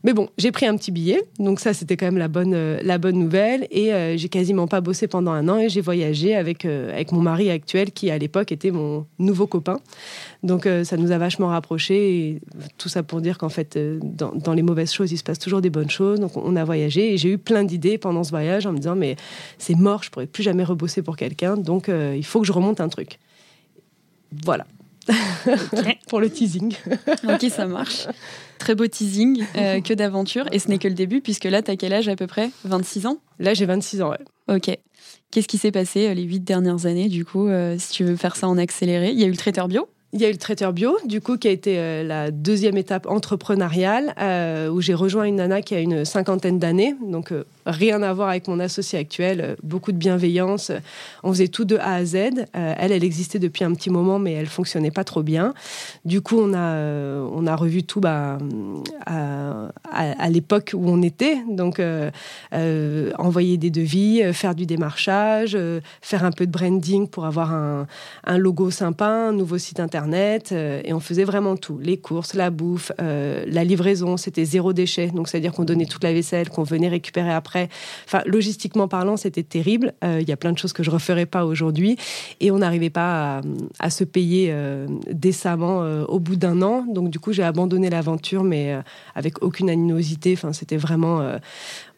mais 0.07 0.13
bon, 0.13 0.29
j'ai 0.39 0.53
pris 0.53 0.67
un 0.67 0.77
petit 0.77 0.93
billet, 0.93 1.21
donc 1.41 1.59
ça 1.59 1.75
c'était 1.75 1.97
quand 1.97 2.07
même 2.07 2.17
la 2.17 2.29
bonne, 2.29 2.55
euh, 2.55 2.79
la 2.85 2.97
bonne 2.97 3.19
nouvelle. 3.19 3.67
Et 3.73 3.93
euh, 3.93 4.17
j'ai 4.17 4.29
quasiment 4.29 4.69
pas 4.69 4.81
bossé 4.81 5.09
pendant 5.09 5.33
un 5.33 5.49
an 5.49 5.59
et 5.59 5.69
j'ai 5.69 5.81
voyagé 5.81 6.37
avec, 6.37 6.65
avec 6.65 7.11
mon 7.11 7.21
mari 7.21 7.51
actuel 7.51 7.91
qui 7.91 8.09
à 8.13 8.17
l'époque 8.17 8.53
était 8.53 8.71
mon 8.71 9.05
nouveau 9.19 9.49
copain. 9.49 9.81
Donc 10.45 10.69
ça 10.85 10.97
nous 10.97 11.11
a 11.11 11.19
vachement 11.19 11.49
rapprochés. 11.49 12.19
Et 12.19 12.41
tout 12.79 12.89
ça 12.89 13.03
pour 13.03 13.21
dire 13.21 13.37
qu'en 13.37 13.49
fait, 13.49 13.77
dans, 13.77 14.31
dans, 14.31 14.53
les 14.53 14.63
mauvaises 14.63 14.93
choses, 14.93 15.11
il 15.11 15.19
se 15.19 15.25
passe 15.25 15.41
toujours 15.41 15.61
des 15.61 15.71
bonnes 15.71 15.91
choses. 15.91 16.21
Donc 16.21 16.37
on 16.37 16.55
a 16.55 16.65
voyagé 16.65 17.13
et 17.13 17.19
j'ai 17.19 17.33
eu 17.33 17.39
plein 17.39 17.65
d'idées 17.65 17.99
pendant 17.99 18.23
ce 18.23 18.31
voyage 18.31 18.65
en 18.65 18.73
me 18.73 18.79
disant 18.79 18.95
mais 18.95 19.17
c'est 19.59 19.75
mort, 19.75 20.05
je 20.05 20.11
pourrais 20.11 20.29
plus 20.29 20.45
jamais 20.45 20.63
rebosser 20.63 21.03
pour 21.03 21.17
quelqu'un, 21.17 21.57
donc 21.57 21.89
il 21.89 22.25
faut 22.25 22.41
que 22.41 22.47
je 22.47 22.53
remonte 22.53 22.81
un 22.81 22.89
truc. 22.89 23.19
Voilà. 24.45 24.67
Pour 26.09 26.21
le 26.21 26.31
teasing. 26.31 26.75
ok, 27.25 27.47
ça 27.51 27.67
marche. 27.67 28.07
Très 28.59 28.75
beau 28.75 28.87
teasing, 28.87 29.45
euh, 29.57 29.81
que 29.81 29.95
d'aventure. 29.95 30.47
Et 30.53 30.59
ce 30.59 30.69
n'est 30.69 30.79
que 30.79 30.89
le 30.89 30.95
début, 30.95 31.21
puisque 31.21 31.45
là, 31.45 31.63
tu 31.63 31.71
as 31.71 31.77
quel 31.77 31.93
âge 31.93 32.09
à 32.09 32.17
peu 32.17 32.27
près? 32.27 32.51
26 32.65 33.07
ans? 33.07 33.19
Là, 33.39 33.55
j'ai 33.55 33.67
26 33.67 34.03
ans, 34.03 34.11
ouais. 34.11 34.19
Ok. 34.49 34.77
Qu'est-ce 35.31 35.49
qui 35.49 35.59
s'est 35.59 35.73
passé 35.73 36.09
euh, 36.09 36.15
les 36.15 36.23
huit 36.23 36.41
dernières 36.41 36.87
années, 36.87 37.09
du 37.09 37.25
coup, 37.25 37.49
euh, 37.49 37.77
si 37.79 37.93
tu 37.93 38.05
veux 38.05 38.17
faire 38.17 38.37
ça 38.37 38.49
en 38.49 38.59
accéléré? 38.59 39.11
Il 39.11 39.21
y 39.21 39.25
a 39.25 39.27
eu 39.27 39.31
le 39.31 39.37
traiteur 39.37 39.69
bio? 39.69 39.89
Il 40.13 40.21
y 40.21 40.25
a 40.25 40.29
eu 40.29 40.33
le 40.33 40.39
traiteur 40.39 40.73
bio, 40.73 40.97
du 41.05 41.21
coup, 41.21 41.37
qui 41.37 41.49
a 41.49 41.51
été 41.51 42.03
la 42.05 42.31
deuxième 42.31 42.79
étape 42.79 43.07
entrepreneuriale, 43.07 44.15
où 44.73 44.81
j'ai 44.81 44.95
rejoint 44.95 45.25
une 45.25 45.37
nana 45.37 45.61
qui 45.61 45.75
a 45.75 45.81
une 45.81 46.07
cinquantaine 46.07 46.59
d'années, 46.59 46.95
donc 47.03 47.35
rien 47.67 48.03
à 48.03 48.13
voir 48.13 48.29
avec 48.29 48.49
mon 48.49 48.61
associé 48.61 48.99
actuel, 48.99 49.57
beaucoup 49.63 49.93
de 49.93 49.97
bienveillance. 49.99 50.73
On 51.23 51.33
faisait 51.33 51.49
tout 51.49 51.65
de 51.65 51.77
A 51.77 51.95
à 51.95 52.05
Z. 52.05 52.15
elle, 52.53 52.93
elle 52.93 53.05
existait 53.05 53.39
depuis 53.39 53.65
un 53.65 53.73
petit 53.75 53.91
moment, 53.91 54.19
mais 54.19 54.33
elle 54.33 54.47
fonctionnait 54.47 54.91
pas 54.91 55.05
trop 55.05 55.23
bien. 55.23 55.53
Du 56.05 56.21
coup, 56.21 56.39
on 56.39 56.55
a, 56.55 56.77
on 57.33 57.47
a 57.47 57.57
revu 57.57 57.83
tout 57.83 58.01
bah, 58.01 58.39
à, 59.07 60.29
l'époque 60.31 60.73
où 60.75 60.89
on 60.89 61.03
était. 61.03 61.39
Donc, 61.51 61.83
envoyer 63.19 63.57
des 63.57 63.71
devis, 63.71 64.23
faire 64.33 64.55
du 64.55 64.67
démarchage, 64.67 65.59
faire 66.01 66.25
un 66.25 66.33
peu 66.33 66.47
de 66.47 66.53
branding 66.53 67.09
pour 67.09 67.27
avoir 67.27 67.53
un 67.53 68.39
logo 68.39 68.71
sympa, 68.71 69.07
un 69.07 69.33
nouveau 69.33 69.59
site 69.59 69.81
internet. 69.81 70.53
et 70.53 70.93
on 70.93 71.01
faisait 71.01 71.25
vraiment 71.25 71.57
tout. 71.57 71.79
Les 71.83 71.97
courses, 71.97 72.35
la 72.35 72.51
bouffe, 72.51 72.93
la 72.99 73.65
livraison, 73.65 74.17
c'était 74.17 74.45
zéro 74.45 74.73
déchet. 74.73 75.09
Donc, 75.09 75.29
c'est-à-dire 75.29 75.53
qu'on 75.53 75.65
donnait 75.65 75.87
toute 75.87 76.05
la 76.05 76.13
vaisselle, 76.13 76.49
qu'on 76.49 76.63
venait 76.63 76.89
récupérer 76.89 77.33
après. 77.33 77.56
Enfin, 78.05 78.23
logistiquement 78.27 78.89
parlant, 78.89 79.17
c'était 79.17 79.43
terrible. 79.43 79.95
Euh, 80.05 80.19
il 80.21 80.29
y 80.29 80.33
a 80.33 80.37
plein 80.37 80.53
de 80.53 80.59
choses 80.59 80.73
que 80.73 80.83
je 80.83 80.91
referais 80.91 81.27
pas 81.27 81.45
aujourd'hui. 81.45 81.97
Et 82.41 82.51
on 82.51 82.59
n'arrivait 82.59 82.91
pas 82.91 83.41
à, 83.79 83.91
se 83.91 84.05
payer 84.05 84.49
euh, 84.51 84.87
décemment 85.11 85.83
euh, 85.83 86.05
au 86.05 86.19
bout 86.19 86.37
d'un 86.37 86.63
an. 86.63 86.85
Donc, 86.89 87.11
du 87.11 87.19
coup, 87.19 87.33
j'ai 87.33 87.43
abandonné 87.43 87.91
l'aventure, 87.91 88.45
mais 88.45 88.77
avec 89.15 89.43
aucune 89.43 89.71
animosité. 89.71 90.35
Enfin, 90.35 90.53
c'était 90.53 90.77
vraiment 90.77 91.23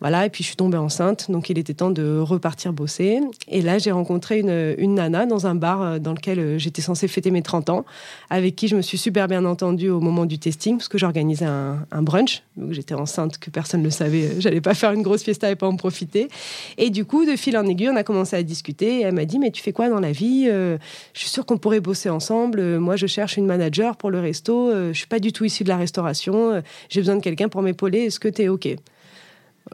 voilà, 0.01 0.27
et 0.27 0.31
puis 0.31 0.45
je 0.45 0.49
suis 0.49 0.57
tombée 0.57 0.79
enceinte, 0.79 1.31
donc 1.31 1.51
il 1.51 1.59
était 1.59 1.75
temps 1.75 1.91
de 1.91 2.19
repartir 2.19 2.73
bosser. 2.73 3.21
Et 3.49 3.63
là, 3.63 3.79
j'ai 3.79 3.91
rencontré 3.91 4.39
une, 4.39 4.95
nana 4.95 5.27
dans 5.27 5.47
un 5.47 5.57
bar 5.57 5.83
euh, 5.83 5.99
dans 5.99 6.13
lequel 6.13 6.39
euh, 6.39 6.59
j'étais 6.59 6.83
censée 6.83 7.09
fêter 7.09 7.33
mes 7.33 7.43
30 7.43 7.71
ans, 7.71 7.85
avec 8.31 8.55
qui 8.55 8.69
je 8.69 8.77
me 8.77 8.83
suis 8.83 8.99
super 8.99 9.27
bien 9.27 9.45
entendue 9.45 9.91
au 9.91 10.01
moment 10.01 10.25
du 10.25 10.39
testing, 10.39 10.77
parce 10.77 10.89
que 10.89 10.99
j'organisais 10.99 11.47
un, 11.47 11.85
un, 11.91 12.03
brunch. 12.03 12.43
Donc 12.57 12.73
j'étais 12.73 12.95
enceinte, 12.95 13.39
que 13.39 13.51
personne 13.51 13.81
ne 13.81 13.87
le 13.87 13.91
savait, 13.91 14.41
j'allais 14.41 14.61
pas 14.61 14.75
faire 14.75 14.93
une 14.93 15.03
grosse 15.03 15.25
fiesta 15.25 15.51
et 15.51 15.57
pas 15.57 15.67
en 15.67 15.77
profiter. 15.77 16.29
Et 16.77 16.91
du 16.91 17.05
coup, 17.05 17.25
de 17.25 17.35
fil 17.35 17.57
en 17.59 17.67
aiguille, 17.67 17.91
on 17.91 17.97
a 17.97 18.05
commencé 18.05 18.37
à 18.37 18.43
discuter. 18.45 19.01
Et 19.01 19.03
elle 19.03 19.15
m'a 19.15 19.25
dit, 19.25 19.41
mais 19.41 19.51
tu 19.51 19.63
fais 19.63 19.73
quoi 19.73 19.89
dans 19.89 20.01
la 20.01 20.13
vie 20.13 20.47
euh, 20.49 20.79
Je 21.13 21.21
suis 21.21 21.31
sûre 21.31 21.45
qu'on 21.45 21.59
pourrait 21.59 21.81
bosser 21.81 22.09
ensemble. 22.09 22.79
Moi, 22.79 22.95
je 22.95 23.07
cherche 23.07 23.37
une 23.37 23.47
manager 23.47 23.97
pour 23.97 24.11
le 24.11 24.21
resto. 24.21 24.71
Je 24.73 24.97
suis 24.97 25.07
pas 25.07 25.19
du 25.19 25.33
tout 25.33 25.45
issue 25.45 25.65
de 25.65 25.69
la 25.69 25.77
restauration. 25.77 26.63
J'ai 26.89 27.01
besoin 27.01 27.17
de 27.17 27.23
quelqu'un 27.23 27.49
pour 27.49 27.63
m'épauler. 27.63 28.01
Est-ce 28.01 28.21
que 28.21 28.29
tu 28.29 28.43
es 28.43 28.49
OK? 28.49 28.69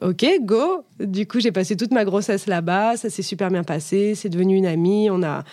Ok, 0.02 0.24
go. 0.40 0.84
Du 0.98 1.26
coup, 1.26 1.40
j'ai 1.40 1.52
passé 1.52 1.76
toute 1.76 1.92
ma 1.92 2.04
grossesse 2.04 2.46
là-bas. 2.46 2.96
Ça 2.96 3.10
s'est 3.10 3.22
super 3.22 3.50
bien 3.50 3.64
passé. 3.64 4.14
C'est 4.14 4.28
devenu 4.28 4.56
une 4.56 4.66
amie. 4.66 5.08
On 5.10 5.22
a, 5.22 5.44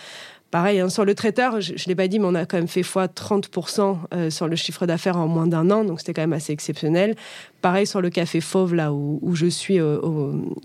pareil, 0.52 0.80
hein, 0.80 0.90
sur 0.90 1.04
le 1.04 1.14
traiteur, 1.14 1.60
je 1.60 1.72
ne 1.72 1.88
l'ai 1.88 1.94
pas 1.96 2.06
dit, 2.06 2.18
mais 2.18 2.26
on 2.26 2.34
a 2.34 2.44
quand 2.44 2.58
même 2.58 2.68
fait 2.68 2.82
fois 2.82 3.06
30% 3.06 3.96
euh, 4.14 4.30
sur 4.30 4.46
le 4.46 4.54
chiffre 4.54 4.86
d'affaires 4.86 5.16
en 5.16 5.26
moins 5.26 5.46
d'un 5.46 5.70
an. 5.70 5.82
Donc, 5.82 5.98
c'était 5.98 6.12
quand 6.12 6.22
même 6.22 6.34
assez 6.34 6.52
exceptionnel. 6.52 7.16
Pareil 7.62 7.86
sur 7.86 8.02
le 8.02 8.10
café 8.10 8.40
Fauve, 8.40 8.74
là 8.74 8.92
où, 8.92 9.34
je 9.34 9.46
suis 9.46 9.80
euh, 9.80 9.98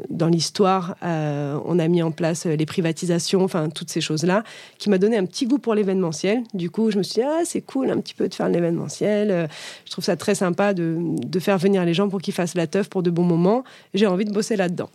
dans 0.10 0.27
l'histoire, 0.27 0.98
euh, 1.03 1.58
on 1.65 1.79
a 1.79 1.88
mis 1.88 2.03
en 2.03 2.12
place 2.12 2.46
les 2.46 2.65
privatisations, 2.65 3.44
enfin 3.44 3.70
toutes 3.70 3.89
ces 3.89 4.01
choses-là, 4.01 4.44
qui 4.77 4.89
m'a 4.89 4.98
donné 4.98 5.17
un 5.17 5.25
petit 5.25 5.48
goût 5.48 5.58
pour 5.58 5.74
l'événementiel. 5.74 6.44
Du 6.53 6.70
coup, 6.70 6.91
je 6.91 6.98
me 6.98 7.03
suis 7.03 7.22
dit, 7.22 7.27
ah, 7.27 7.44
c'est 7.46 7.62
cool 7.62 7.89
un 7.89 8.00
petit 8.01 8.13
peu 8.13 8.27
de 8.27 8.34
faire 8.34 8.50
l'événementiel. 8.50 9.48
Je 9.86 9.91
trouve 9.91 10.03
ça 10.03 10.17
très 10.17 10.36
sympa 10.36 10.74
de, 10.74 10.98
de 11.00 11.39
faire 11.39 11.58
venir 11.58 11.86
les 11.86 11.94
gens 11.94 12.10
pour 12.10 12.20
qu'ils 12.20 12.34
fassent 12.34 12.56
la 12.56 12.67
teuf 12.67 12.89
pour 12.89 13.03
de 13.03 13.10
bons 13.10 13.24
moments. 13.24 13.63
J'ai 13.94 14.08
envie 14.08 14.25
de 14.25 14.34
bosser 14.34 14.58
là-dedans. 14.58 14.89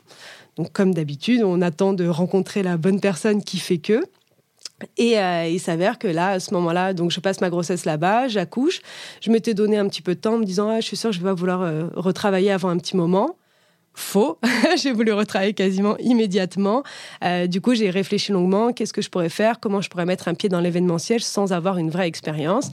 Donc, 0.56 0.70
comme 0.72 0.92
d'habitude, 0.92 1.42
on 1.42 1.62
attend 1.62 1.94
de 1.94 2.06
rencontrer 2.06 2.62
la 2.62 2.76
bonne 2.76 3.00
personne 3.00 3.42
qui 3.42 3.58
fait 3.58 3.78
que. 3.78 4.02
Et 4.96 5.18
euh, 5.18 5.46
il 5.46 5.60
s'avère 5.60 5.98
que 5.98 6.08
là, 6.08 6.30
à 6.30 6.40
ce 6.40 6.52
moment-là, 6.54 6.94
donc 6.94 7.10
je 7.10 7.20
passe 7.20 7.40
ma 7.40 7.50
grossesse 7.50 7.84
là-bas, 7.84 8.28
j'accouche. 8.28 8.80
Je 9.20 9.30
m'étais 9.30 9.54
donné 9.54 9.78
un 9.78 9.88
petit 9.88 10.02
peu 10.02 10.14
de 10.14 10.20
temps 10.20 10.34
en 10.34 10.38
me 10.38 10.44
disant, 10.44 10.68
ah, 10.68 10.80
je 10.80 10.86
suis 10.86 10.96
sûre 10.96 11.10
que 11.10 11.16
je 11.16 11.20
vais 11.20 11.28
pas 11.28 11.34
vouloir 11.34 11.62
euh, 11.62 11.88
retravailler 11.94 12.50
avant 12.50 12.68
un 12.68 12.78
petit 12.78 12.96
moment. 12.96 13.36
Faux. 13.94 14.38
j'ai 14.82 14.92
voulu 14.92 15.12
retravailler 15.12 15.52
quasiment 15.52 15.96
immédiatement. 15.98 16.82
Euh, 17.24 17.46
du 17.46 17.60
coup, 17.60 17.74
j'ai 17.74 17.90
réfléchi 17.90 18.32
longuement. 18.32 18.72
Qu'est-ce 18.72 18.92
que 18.92 19.02
je 19.02 19.10
pourrais 19.10 19.28
faire? 19.28 19.60
Comment 19.60 19.80
je 19.80 19.90
pourrais 19.90 20.06
mettre 20.06 20.28
un 20.28 20.34
pied 20.34 20.48
dans 20.48 20.60
l'événementiel 20.60 21.20
sans 21.20 21.52
avoir 21.52 21.76
une 21.76 21.90
vraie 21.90 22.08
expérience? 22.08 22.70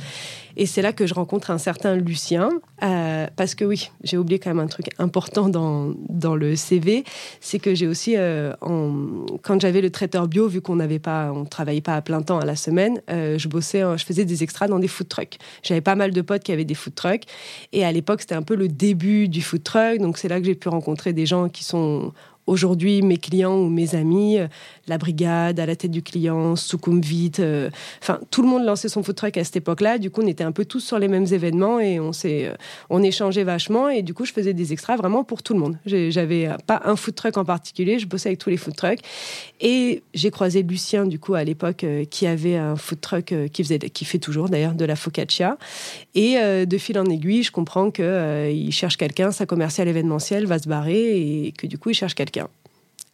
Et 0.55 0.65
c'est 0.65 0.81
là 0.81 0.91
que 0.91 1.07
je 1.07 1.13
rencontre 1.13 1.51
un 1.51 1.57
certain 1.57 1.95
Lucien. 1.95 2.49
Euh, 2.83 3.27
parce 3.35 3.55
que 3.55 3.65
oui, 3.65 3.91
j'ai 4.03 4.17
oublié 4.17 4.39
quand 4.39 4.49
même 4.49 4.59
un 4.59 4.67
truc 4.67 4.87
important 4.97 5.49
dans, 5.49 5.93
dans 6.07 6.35
le 6.35 6.55
CV. 6.55 7.03
C'est 7.41 7.59
que 7.59 7.75
j'ai 7.75 7.87
aussi, 7.87 8.15
euh, 8.17 8.53
quand 8.61 9.61
j'avais 9.61 9.81
le 9.81 9.89
traiteur 9.89 10.27
bio, 10.27 10.47
vu 10.47 10.61
qu'on 10.61 10.77
n'avait 10.77 10.99
pas, 10.99 11.31
on 11.33 11.45
travaillait 11.45 11.81
pas 11.81 11.95
à 11.95 12.01
plein 12.01 12.21
temps 12.21 12.39
à 12.39 12.45
la 12.45 12.55
semaine, 12.55 13.01
je 13.09 13.47
bossais, 13.47 13.83
je 13.97 14.03
faisais 14.03 14.25
des 14.25 14.43
extras 14.43 14.67
dans 14.67 14.79
des 14.79 14.87
food 14.87 15.07
trucks. 15.07 15.37
J'avais 15.63 15.81
pas 15.81 15.95
mal 15.95 16.11
de 16.11 16.21
potes 16.21 16.43
qui 16.43 16.51
avaient 16.51 16.65
des 16.65 16.75
food 16.75 16.95
trucks. 16.95 17.23
Et 17.73 17.85
à 17.85 17.91
l'époque, 17.91 18.21
c'était 18.21 18.35
un 18.35 18.41
peu 18.41 18.55
le 18.55 18.67
début 18.67 19.27
du 19.27 19.41
food 19.41 19.63
truck. 19.63 19.99
Donc 19.99 20.17
c'est 20.17 20.27
là 20.27 20.39
que 20.39 20.45
j'ai 20.45 20.55
pu 20.55 20.69
rencontrer 20.69 21.08
des 21.13 21.25
gens 21.25 21.49
qui 21.49 21.63
sont 21.63 22.13
aujourd'hui 22.49 23.01
mes 23.01 23.17
clients 23.17 23.55
ou 23.55 23.69
mes 23.69 23.95
amis, 23.95 24.39
euh, 24.39 24.47
la 24.87 24.97
brigade, 24.97 25.59
à 25.59 25.65
la 25.65 25.75
tête 25.75 25.91
du 25.91 26.01
client, 26.01 26.55
Sucumvit, 26.55 27.33
euh, 27.39 27.69
enfin 28.01 28.19
tout 28.31 28.41
le 28.41 28.47
monde 28.47 28.65
lançait 28.65 28.89
son 28.89 29.03
food 29.03 29.15
truck 29.15 29.37
à 29.37 29.43
cette 29.43 29.57
époque-là. 29.57 29.97
Du 29.97 30.09
coup, 30.09 30.21
on 30.23 30.27
était 30.27 30.43
un 30.43 30.51
peu 30.51 30.65
tous 30.65 30.79
sur 30.79 30.99
les 30.99 31.07
mêmes 31.07 31.27
événements 31.31 31.79
et 31.79 31.99
on 31.99 32.11
s'est, 32.11 32.47
euh, 32.47 32.55
on 32.89 33.03
échangeait 33.03 33.43
vachement 33.43 33.89
et 33.89 34.01
du 34.01 34.13
coup, 34.13 34.25
je 34.25 34.33
faisais 34.33 34.53
des 34.53 34.73
extras 34.73 34.95
vraiment 34.95 35.23
pour 35.23 35.43
tout 35.43 35.53
le 35.53 35.59
monde. 35.59 35.77
J'avais 35.85 36.49
pas 36.65 36.81
un 36.85 36.95
food 36.95 37.15
truck 37.15 37.37
en 37.37 37.45
particulier, 37.45 37.99
je 37.99 38.07
bossais 38.07 38.29
avec 38.29 38.39
tous 38.39 38.49
les 38.49 38.57
food 38.57 38.75
trucks 38.75 39.01
et 39.61 40.03
j'ai 40.13 40.31
croisé 40.31 40.63
Lucien 40.63 41.05
du 41.05 41.19
coup 41.19 41.35
à 41.35 41.43
l'époque 41.43 41.85
qui 42.09 42.27
avait 42.27 42.55
un 42.55 42.75
food 42.75 43.01
truck 43.01 43.33
qui 43.51 43.63
faisait, 43.63 43.79
qui 43.79 44.05
fait 44.05 44.19
toujours 44.19 44.49
d'ailleurs 44.49 44.73
de 44.73 44.85
la 44.85 44.95
focaccia 44.95 45.57
et 46.15 46.37
de 46.65 46.77
fil 46.77 46.97
en 46.97 47.05
aiguille, 47.05 47.43
je 47.43 47.51
comprends 47.51 47.91
que 47.91 48.49
il 48.51 48.71
cherche 48.71 48.97
quelqu'un, 48.97 49.31
sa 49.31 49.45
commercial 49.45 49.87
événementiel 49.87 50.45
va 50.45 50.59
se 50.59 50.67
barrer 50.67 51.47
et 51.47 51.51
que 51.51 51.67
du 51.67 51.77
coup, 51.77 51.89
il 51.89 51.95
cherche 51.95 52.15
quelqu'un. 52.15 52.38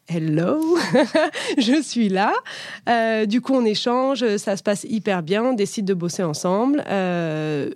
Hello, 0.08 0.78
je 1.58 1.82
suis 1.82 2.10
là. 2.10 2.32
Euh, 2.88 3.26
du 3.26 3.42
coup, 3.42 3.54
on 3.56 3.66
échange, 3.66 4.38
ça 4.38 4.56
se 4.56 4.62
passe 4.62 4.86
hyper 4.88 5.24
bien, 5.24 5.44
on 5.44 5.54
décide 5.54 5.86
de 5.86 5.96
bosser 5.96 6.22
ensemble. 6.22 6.84
Euh, 6.88 7.72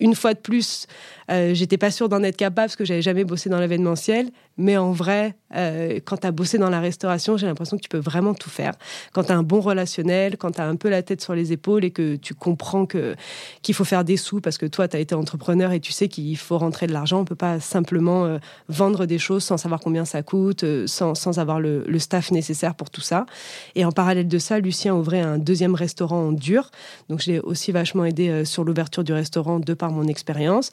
une 0.00 0.14
fois 0.14 0.32
de 0.32 0.38
plus, 0.38 0.86
euh, 1.30 1.52
j'étais 1.52 1.76
pas 1.76 1.90
sûre 1.90 2.08
d'en 2.08 2.22
être 2.22 2.38
capable 2.38 2.68
parce 2.68 2.76
que 2.76 2.86
j'avais 2.86 3.02
jamais 3.02 3.24
bossé 3.24 3.50
dans 3.50 3.60
l'événementiel. 3.60 4.30
Mais 4.56 4.78
en 4.78 4.92
vrai, 4.92 5.34
euh, 5.56 6.00
quand 6.04 6.18
tu 6.18 6.26
as 6.26 6.32
bossé 6.32 6.58
dans 6.58 6.70
la 6.70 6.80
restauration, 6.80 7.36
j'ai 7.36 7.46
l'impression 7.46 7.76
que 7.76 7.82
tu 7.82 7.88
peux 7.88 7.98
vraiment 7.98 8.34
tout 8.34 8.50
faire. 8.50 8.74
Quand 9.12 9.24
tu 9.24 9.32
as 9.32 9.36
un 9.36 9.42
bon 9.42 9.60
relationnel, 9.60 10.36
quand 10.36 10.52
tu 10.52 10.60
as 10.60 10.66
un 10.66 10.76
peu 10.76 10.88
la 10.88 11.02
tête 11.02 11.20
sur 11.20 11.34
les 11.34 11.52
épaules 11.52 11.84
et 11.84 11.90
que 11.90 12.16
tu 12.16 12.34
comprends 12.34 12.86
que 12.86 13.14
qu'il 13.62 13.74
faut 13.74 13.84
faire 13.84 14.04
des 14.04 14.16
sous 14.16 14.40
parce 14.40 14.58
que 14.58 14.66
toi, 14.66 14.88
tu 14.88 14.96
as 14.96 15.00
été 15.00 15.14
entrepreneur 15.14 15.72
et 15.72 15.80
tu 15.80 15.92
sais 15.92 16.08
qu'il 16.08 16.36
faut 16.36 16.58
rentrer 16.58 16.86
de 16.86 16.92
l'argent. 16.92 17.20
On 17.20 17.24
peut 17.24 17.34
pas 17.34 17.60
simplement 17.60 18.24
euh, 18.24 18.38
vendre 18.68 19.06
des 19.06 19.18
choses 19.18 19.44
sans 19.44 19.56
savoir 19.56 19.80
combien 19.80 20.04
ça 20.04 20.22
coûte, 20.22 20.64
sans, 20.86 21.14
sans 21.14 21.38
avoir 21.38 21.60
le, 21.60 21.84
staff 21.98 22.30
nécessaire 22.30 22.76
pour 22.76 22.90
tout 22.90 23.00
ça. 23.00 23.26
Et 23.74 23.84
en 23.84 23.90
parallèle 23.90 24.28
de 24.28 24.38
ça, 24.38 24.60
Lucien 24.60 24.94
ouvrait 24.94 25.20
un 25.20 25.36
deuxième 25.36 25.74
restaurant 25.74 26.28
en 26.28 26.32
dur. 26.32 26.70
Donc, 27.08 27.20
je 27.20 27.32
l'ai 27.32 27.40
aussi 27.40 27.72
vachement 27.72 28.04
aidé 28.04 28.44
sur 28.44 28.62
l'ouverture 28.62 29.02
du 29.02 29.12
restaurant 29.12 29.58
de 29.58 29.74
par 29.74 29.90
mon 29.90 30.06
expérience 30.06 30.70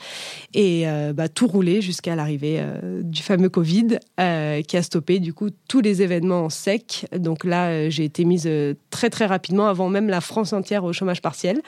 et 0.54 0.88
euh, 0.88 1.14
bah, 1.14 1.30
tout 1.30 1.48
roulé 1.48 1.82
jusqu'à 1.82 2.16
l'arrivée 2.16 2.58
euh, 2.60 3.02
du 3.04 3.22
fameux 3.22 3.50
Covid 3.50 4.00
euh, 4.20 4.62
qui 4.66 4.78
a 4.78 4.84
stoppé 4.84 5.20
du 5.20 5.34
coup 5.34 5.50
tous 5.68 5.82
les 5.82 6.02
événements 6.02 6.46
en 6.46 6.50
sec. 6.50 7.06
Donc 7.16 7.44
là, 7.44 7.90
j'ai 7.90 8.06
été 8.06 8.26
mise 8.26 8.50
très 8.90 9.10
très 9.10 9.26
rapidement 9.26 9.68
avant 9.68 9.90
même 9.90 10.10
la 10.10 10.22
France 10.22 10.54
entière 10.54 10.84
au 10.84 10.94
chômage 10.94 11.22
partiel. 11.22 11.62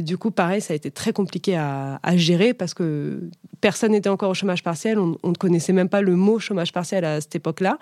du 0.00 0.18
coup, 0.18 0.30
pareil, 0.30 0.60
ça 0.60 0.72
a 0.72 0.76
été 0.76 0.90
très 0.90 1.12
compliqué 1.12 1.56
à, 1.56 1.98
gérer 2.16 2.54
parce 2.54 2.74
que 2.74 3.28
personne 3.60 3.92
n'était 3.92 4.08
encore 4.08 4.30
au 4.30 4.34
chômage 4.34 4.62
partiel. 4.62 4.98
On, 4.98 5.16
ne 5.24 5.34
connaissait 5.34 5.72
même 5.72 5.88
pas 5.88 6.00
le 6.00 6.16
mot 6.16 6.38
chômage 6.38 6.72
partiel 6.72 7.04
à 7.04 7.20
cette 7.20 7.36
époque-là. 7.36 7.78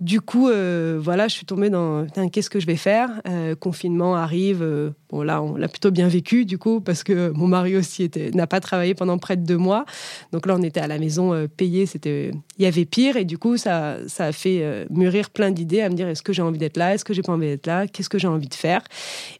Du 0.00 0.20
coup, 0.20 0.48
euh, 0.48 0.96
voilà, 1.02 1.26
je 1.26 1.34
suis 1.34 1.44
tombée 1.44 1.70
dans 1.70 2.06
qu'est-ce 2.32 2.50
que 2.50 2.60
je 2.60 2.66
vais 2.66 2.76
faire? 2.76 3.10
Euh, 3.26 3.56
Confinement 3.56 4.14
arrive. 4.14 4.62
Euh, 4.62 4.90
bon, 5.10 5.22
là, 5.22 5.42
on 5.42 5.56
l'a 5.56 5.66
plutôt 5.66 5.90
bien 5.90 6.06
vécu, 6.06 6.44
du 6.44 6.56
coup, 6.56 6.80
parce 6.80 7.02
que 7.02 7.30
mon 7.30 7.48
mari 7.48 7.76
aussi 7.76 8.08
n'a 8.32 8.46
pas 8.46 8.60
travaillé 8.60 8.94
pendant 8.94 9.18
près 9.18 9.36
de 9.36 9.44
deux 9.44 9.56
mois. 9.56 9.86
Donc 10.30 10.46
là, 10.46 10.54
on 10.56 10.62
était 10.62 10.78
à 10.78 10.86
la 10.86 11.00
maison 11.00 11.48
payé. 11.56 11.86
C'était, 11.86 12.30
il 12.58 12.62
y 12.62 12.66
avait 12.66 12.84
pire. 12.84 13.16
Et 13.16 13.24
du 13.24 13.38
coup, 13.38 13.56
ça, 13.56 13.96
ça 14.06 14.26
a 14.26 14.32
fait 14.32 14.86
mûrir 14.88 15.30
plein 15.30 15.50
d'idées 15.50 15.80
à 15.80 15.88
me 15.88 15.94
dire 15.94 16.06
est-ce 16.06 16.22
que 16.22 16.32
j'ai 16.32 16.42
envie 16.42 16.58
d'être 16.58 16.76
là? 16.76 16.94
Est-ce 16.94 17.04
que 17.04 17.12
j'ai 17.12 17.22
pas 17.22 17.32
envie 17.32 17.48
d'être 17.48 17.66
là? 17.66 17.88
Qu'est-ce 17.88 18.08
que 18.08 18.18
j'ai 18.18 18.28
envie 18.28 18.48
de 18.48 18.54
faire? 18.54 18.82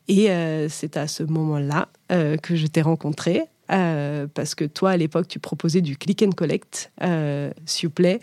Et 0.08 0.28
c'est 0.68 0.96
à 0.96 1.06
ce 1.06 1.22
moment-là 1.22 1.88
que 2.08 2.56
je 2.56 2.66
t'ai 2.66 2.82
rencontré. 2.82 3.44
parce 3.68 4.56
que 4.56 4.64
toi, 4.64 4.90
à 4.90 4.96
l'époque, 4.96 5.28
tu 5.28 5.38
proposais 5.38 5.82
du 5.82 5.96
click 5.96 6.20
and 6.24 6.32
collect, 6.32 6.90
s'il 7.64 7.88
vous 7.88 7.94
plaît, 7.94 8.18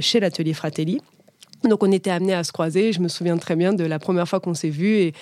chez 0.00 0.18
l'atelier 0.18 0.54
Fratelli. 0.54 1.02
Donc 1.64 1.82
on 1.82 1.90
était 1.90 2.10
amenés 2.10 2.34
à 2.34 2.44
se 2.44 2.52
croiser. 2.52 2.92
Je 2.92 3.00
me 3.00 3.08
souviens 3.08 3.36
très 3.36 3.56
bien 3.56 3.72
de 3.72 3.84
la 3.84 3.98
première 3.98 4.28
fois 4.28 4.40
qu'on 4.40 4.54
s'est 4.54 4.68
vus 4.68 5.12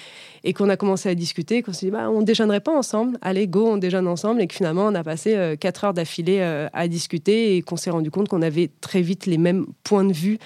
et 0.47 0.53
qu'on 0.53 0.69
a 0.69 0.77
commencé 0.77 1.09
à 1.09 1.15
discuter, 1.15 1.63
qu'on 1.63 1.73
s'est 1.73 1.87
dit, 1.87 1.93
bah, 1.93 2.09
on 2.11 2.23
déjeunerait 2.23 2.61
pas 2.61 2.77
ensemble, 2.77 3.19
allez, 3.21 3.47
go, 3.47 3.67
on 3.67 3.77
déjeune 3.77 4.07
ensemble, 4.07 4.41
et 4.41 4.47
que 4.47 4.55
finalement, 4.55 4.87
on 4.87 4.95
a 4.95 5.03
passé 5.03 5.57
quatre 5.61 5.85
heures 5.85 5.95
d'affilée 5.95 6.41
à 6.73 6.89
discuter 6.89 7.57
et 7.57 7.63
qu'on 7.63 7.77
s'est 7.77 7.91
rendu 7.91 8.11
compte 8.11 8.29
qu'on 8.29 8.43
avait 8.43 8.71
très 8.81 9.03
vite 9.03 9.27
les 9.27 9.39
mêmes 9.39 9.67
points 9.83 10.05
de 10.05 10.13
vue 10.13 10.39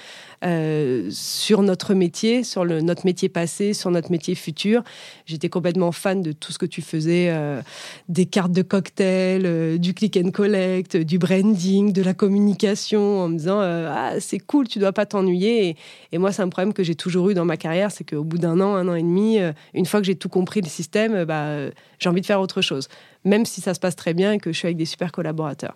euh, 0.43 1.09
sur 1.11 1.61
notre 1.61 1.93
métier, 1.93 2.45
sur 2.45 2.65
le, 2.65 2.81
notre 2.81 3.05
métier 3.05 3.29
passé, 3.29 3.75
sur 3.75 3.91
notre 3.91 4.11
métier 4.11 4.35
futur. 4.35 4.83
J'étais 5.27 5.51
complètement 5.51 5.93
fan 5.93 6.23
de 6.23 6.33
tout 6.33 6.51
ce 6.51 6.59
que 6.59 6.65
tu 6.65 6.81
faisais, 6.81 7.29
euh, 7.29 7.61
des 8.09 8.25
cartes 8.25 8.53
de 8.53 8.63
cocktail, 8.63 9.43
euh, 9.45 9.77
du 9.77 9.93
click 9.93 10.17
and 10.17 10.31
collect, 10.31 10.97
du 10.97 11.19
branding, 11.19 11.93
de 11.93 12.03
la 12.03 12.15
communication, 12.15 13.21
en 13.21 13.29
me 13.29 13.37
disant 13.37 13.61
ah 13.61 14.15
c'est 14.19 14.39
cool, 14.39 14.67
tu 14.67 14.79
dois 14.79 14.93
pas 14.93 15.05
t'ennuyer. 15.05 15.77
Et, 16.13 16.19
moi, 16.19 16.33
c'est 16.33 16.43
un 16.43 16.49
problème 16.49 16.73
que 16.73 16.83
j'ai 16.83 16.95
toujours 16.95 17.29
eu 17.29 17.35
dans 17.35 17.45
ma 17.45 17.59
carrière, 17.59 17.91
c'est 17.91 18.05
qu'au 18.05 18.25
bout 18.25 18.39
d'un 18.39 18.61
an, 18.61 18.77
un 18.77 18.89
an 18.89 18.95
et 18.95 19.03
demi, 19.03 19.39
une 19.75 19.87
fois 19.91 20.01
que 20.01 20.07
j'ai 20.07 20.15
tout 20.15 20.29
compris 20.29 20.61
le 20.61 20.69
système, 20.69 21.25
bah, 21.25 21.69
j'ai 21.99 22.09
envie 22.09 22.21
de 22.21 22.27
faire 22.27 22.41
autre 22.41 22.63
chose 22.63 22.89
même 23.25 23.45
si 23.45 23.61
ça 23.61 23.75
se 23.75 23.81
passe 23.81 23.97
très 23.97 24.15
bien 24.15 24.33
et 24.33 24.39
que 24.39 24.53
je 24.53 24.59
suis 24.59 24.67
avec 24.67 24.77
des 24.77 24.85
super 24.85 25.13
collaborateurs. 25.13 25.75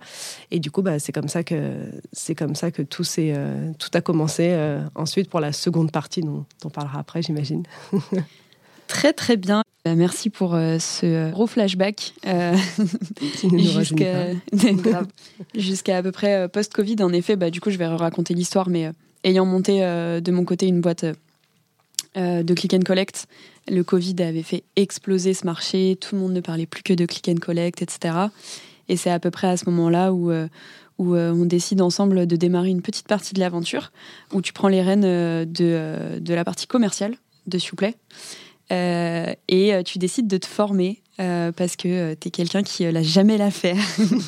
Et 0.51 0.61
du 0.61 0.71
coup, 0.71 0.83
bah, 0.83 0.99
c'est 0.99 1.13
comme 1.13 1.29
ça 1.29 1.45
que 1.45 1.73
c'est 2.13 2.35
comme 2.35 2.55
ça 2.55 2.71
que 2.71 2.83
tout, 2.83 3.05
euh, 3.19 3.73
tout 3.79 3.91
a 3.95 4.01
commencé. 4.01 4.49
Euh, 4.51 4.83
ensuite, 4.95 5.29
pour 5.29 5.41
la 5.41 5.53
seconde 5.53 5.91
partie, 5.91 6.23
dont 6.23 6.47
on 6.65 6.71
parlera 6.71 7.01
après, 7.01 7.23
j'imagine. 7.23 7.65
très 8.87 9.13
très 9.13 9.37
bien. 9.37 9.63
Bah, 9.85 9.95
merci 9.95 10.31
pour 10.31 10.55
euh, 10.55 10.79
ce 10.79 11.31
gros 11.31 11.47
flashback 11.47 12.15
jusqu'à 15.55 15.99
à 15.99 16.03
peu 16.03 16.13
près 16.13 16.49
post-Covid. 16.49 17.03
En 17.03 17.13
effet, 17.13 17.37
bah, 17.37 17.51
du 17.51 17.61
coup, 17.61 17.71
je 17.71 17.77
vais 17.77 17.87
raconter 17.87 18.33
l'histoire, 18.33 18.71
mais 18.71 18.91
ayant 19.25 19.45
monté 19.45 19.81
de 19.81 20.33
mon 20.33 20.45
côté 20.45 20.67
une 20.67 20.81
boîte 20.81 21.05
de 22.17 22.55
click 22.55 22.75
and 22.75 22.85
collect, 22.87 23.27
le 23.69 23.83
Covid 23.83 24.17
avait 24.21 24.43
fait 24.43 24.65
exploser 24.77 25.35
ce 25.35 25.47
marché, 25.47 25.97
tout 26.01 26.15
le 26.15 26.21
monde 26.21 26.33
ne 26.33 26.41
parlait 26.41 26.67
plus 26.67 26.83
que 26.83 26.93
de 26.93 27.07
click 27.07 27.29
and 27.29 27.41
collect, 27.41 27.83
etc. 27.83 28.15
Et 28.89 28.97
c'est 28.97 29.11
à 29.11 29.19
peu 29.19 29.31
près 29.31 29.49
à 29.49 29.57
ce 29.57 29.69
moment-là 29.71 30.13
où, 30.13 30.31
euh, 30.31 30.49
euh, 31.01 31.33
on 31.33 31.45
décide 31.45 31.81
ensemble 31.81 32.27
de 32.27 32.37
démarrer 32.37 32.69
une 32.69 32.83
petite 32.83 33.09
partie 33.09 33.35
de 33.35 33.41
l'aventure, 33.41 33.93
où 34.33 34.43
tu 34.43 34.53
prends 34.53 34.69
les 34.69 34.83
rênes 34.83 35.05
euh, 35.05 35.45
de, 35.45 36.21
de 36.21 36.35
la 36.35 36.45
partie 36.45 36.67
commerciale 36.67 37.17
de 37.47 37.59
Souplet. 37.59 37.95
et 38.71 39.83
tu 39.85 39.99
décides 39.99 40.29
de 40.29 40.37
te 40.37 40.47
former 40.47 41.03
parce 41.17 41.77
que 41.77 42.15
tu 42.15 42.29
es 42.29 42.31
quelqu'un 42.31 42.63
qui 42.63 42.91
l'a 42.91 43.03
jamais 43.03 43.39
la 43.39 43.51
faire. 43.51 43.77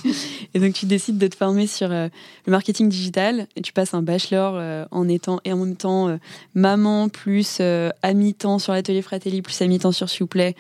et 0.55 0.61
donc 0.61 0.75
tu 0.75 0.87
décides 0.87 1.19
de 1.19 1.27
te 1.27 1.37
former 1.37 1.67
sur 1.67 1.89
le 1.89 2.11
marketing 2.47 2.89
digital 2.89 3.47
et 3.57 3.63
tu 3.63 3.73
passes 3.73 3.95
un 3.95 4.03
bachelor 4.03 4.87
en 4.91 5.09
étant 5.09 5.41
et 5.45 5.53
en 5.53 5.59
même 5.59 5.77
temps 5.77 6.19
maman 6.55 7.09
plus 7.09 7.61
à 7.61 8.15
mi-temps 8.15 8.59
sur 8.59 8.73
l'atelier 8.73 9.03
Fratelli 9.03 9.43
plus 9.43 9.61
à 9.63 9.67
mi-temps 9.67 9.93
sur 9.93 10.09
Souplet. 10.09 10.55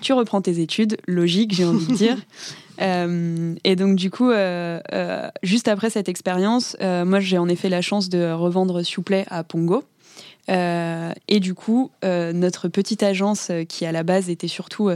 Tu 0.00 0.12
reprends 0.12 0.40
tes 0.40 0.60
études, 0.60 0.96
logique 1.06 1.54
j'ai 1.54 1.64
envie 1.64 1.86
de 1.86 1.94
dire. 1.94 2.16
et 3.64 3.76
donc 3.76 3.96
du 3.96 4.10
coup, 4.10 4.30
juste 5.42 5.68
après 5.68 5.90
cette 5.90 6.08
expérience, 6.08 6.76
moi 6.80 7.20
j'ai 7.20 7.38
en 7.38 7.48
effet 7.48 7.68
la 7.68 7.82
chance 7.82 8.08
de 8.08 8.32
revendre 8.32 8.82
Souplet 8.82 9.24
à 9.28 9.44
Pongo. 9.44 9.84
Euh, 10.50 11.12
et 11.28 11.40
du 11.40 11.54
coup, 11.54 11.90
euh, 12.04 12.32
notre 12.32 12.68
petite 12.68 13.02
agence, 13.02 13.48
euh, 13.50 13.64
qui 13.64 13.86
à 13.86 13.92
la 13.92 14.02
base 14.02 14.28
était 14.28 14.48
surtout 14.48 14.90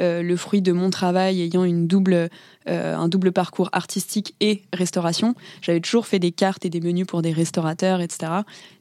le 0.00 0.36
fruit 0.36 0.62
de 0.62 0.70
mon 0.72 0.90
travail, 0.90 1.42
ayant 1.42 1.64
une 1.64 1.88
double, 1.88 2.30
un 2.66 3.08
double 3.08 3.32
parcours 3.32 3.68
artistique 3.72 4.36
et 4.38 4.62
restauration, 4.72 5.34
j'avais 5.60 5.80
toujours 5.80 6.06
fait 6.06 6.20
des 6.20 6.30
cartes 6.30 6.64
et 6.64 6.70
des 6.70 6.80
menus 6.80 7.06
pour 7.06 7.20
des 7.20 7.32
restaurateurs, 7.32 8.00
etc. 8.00 8.32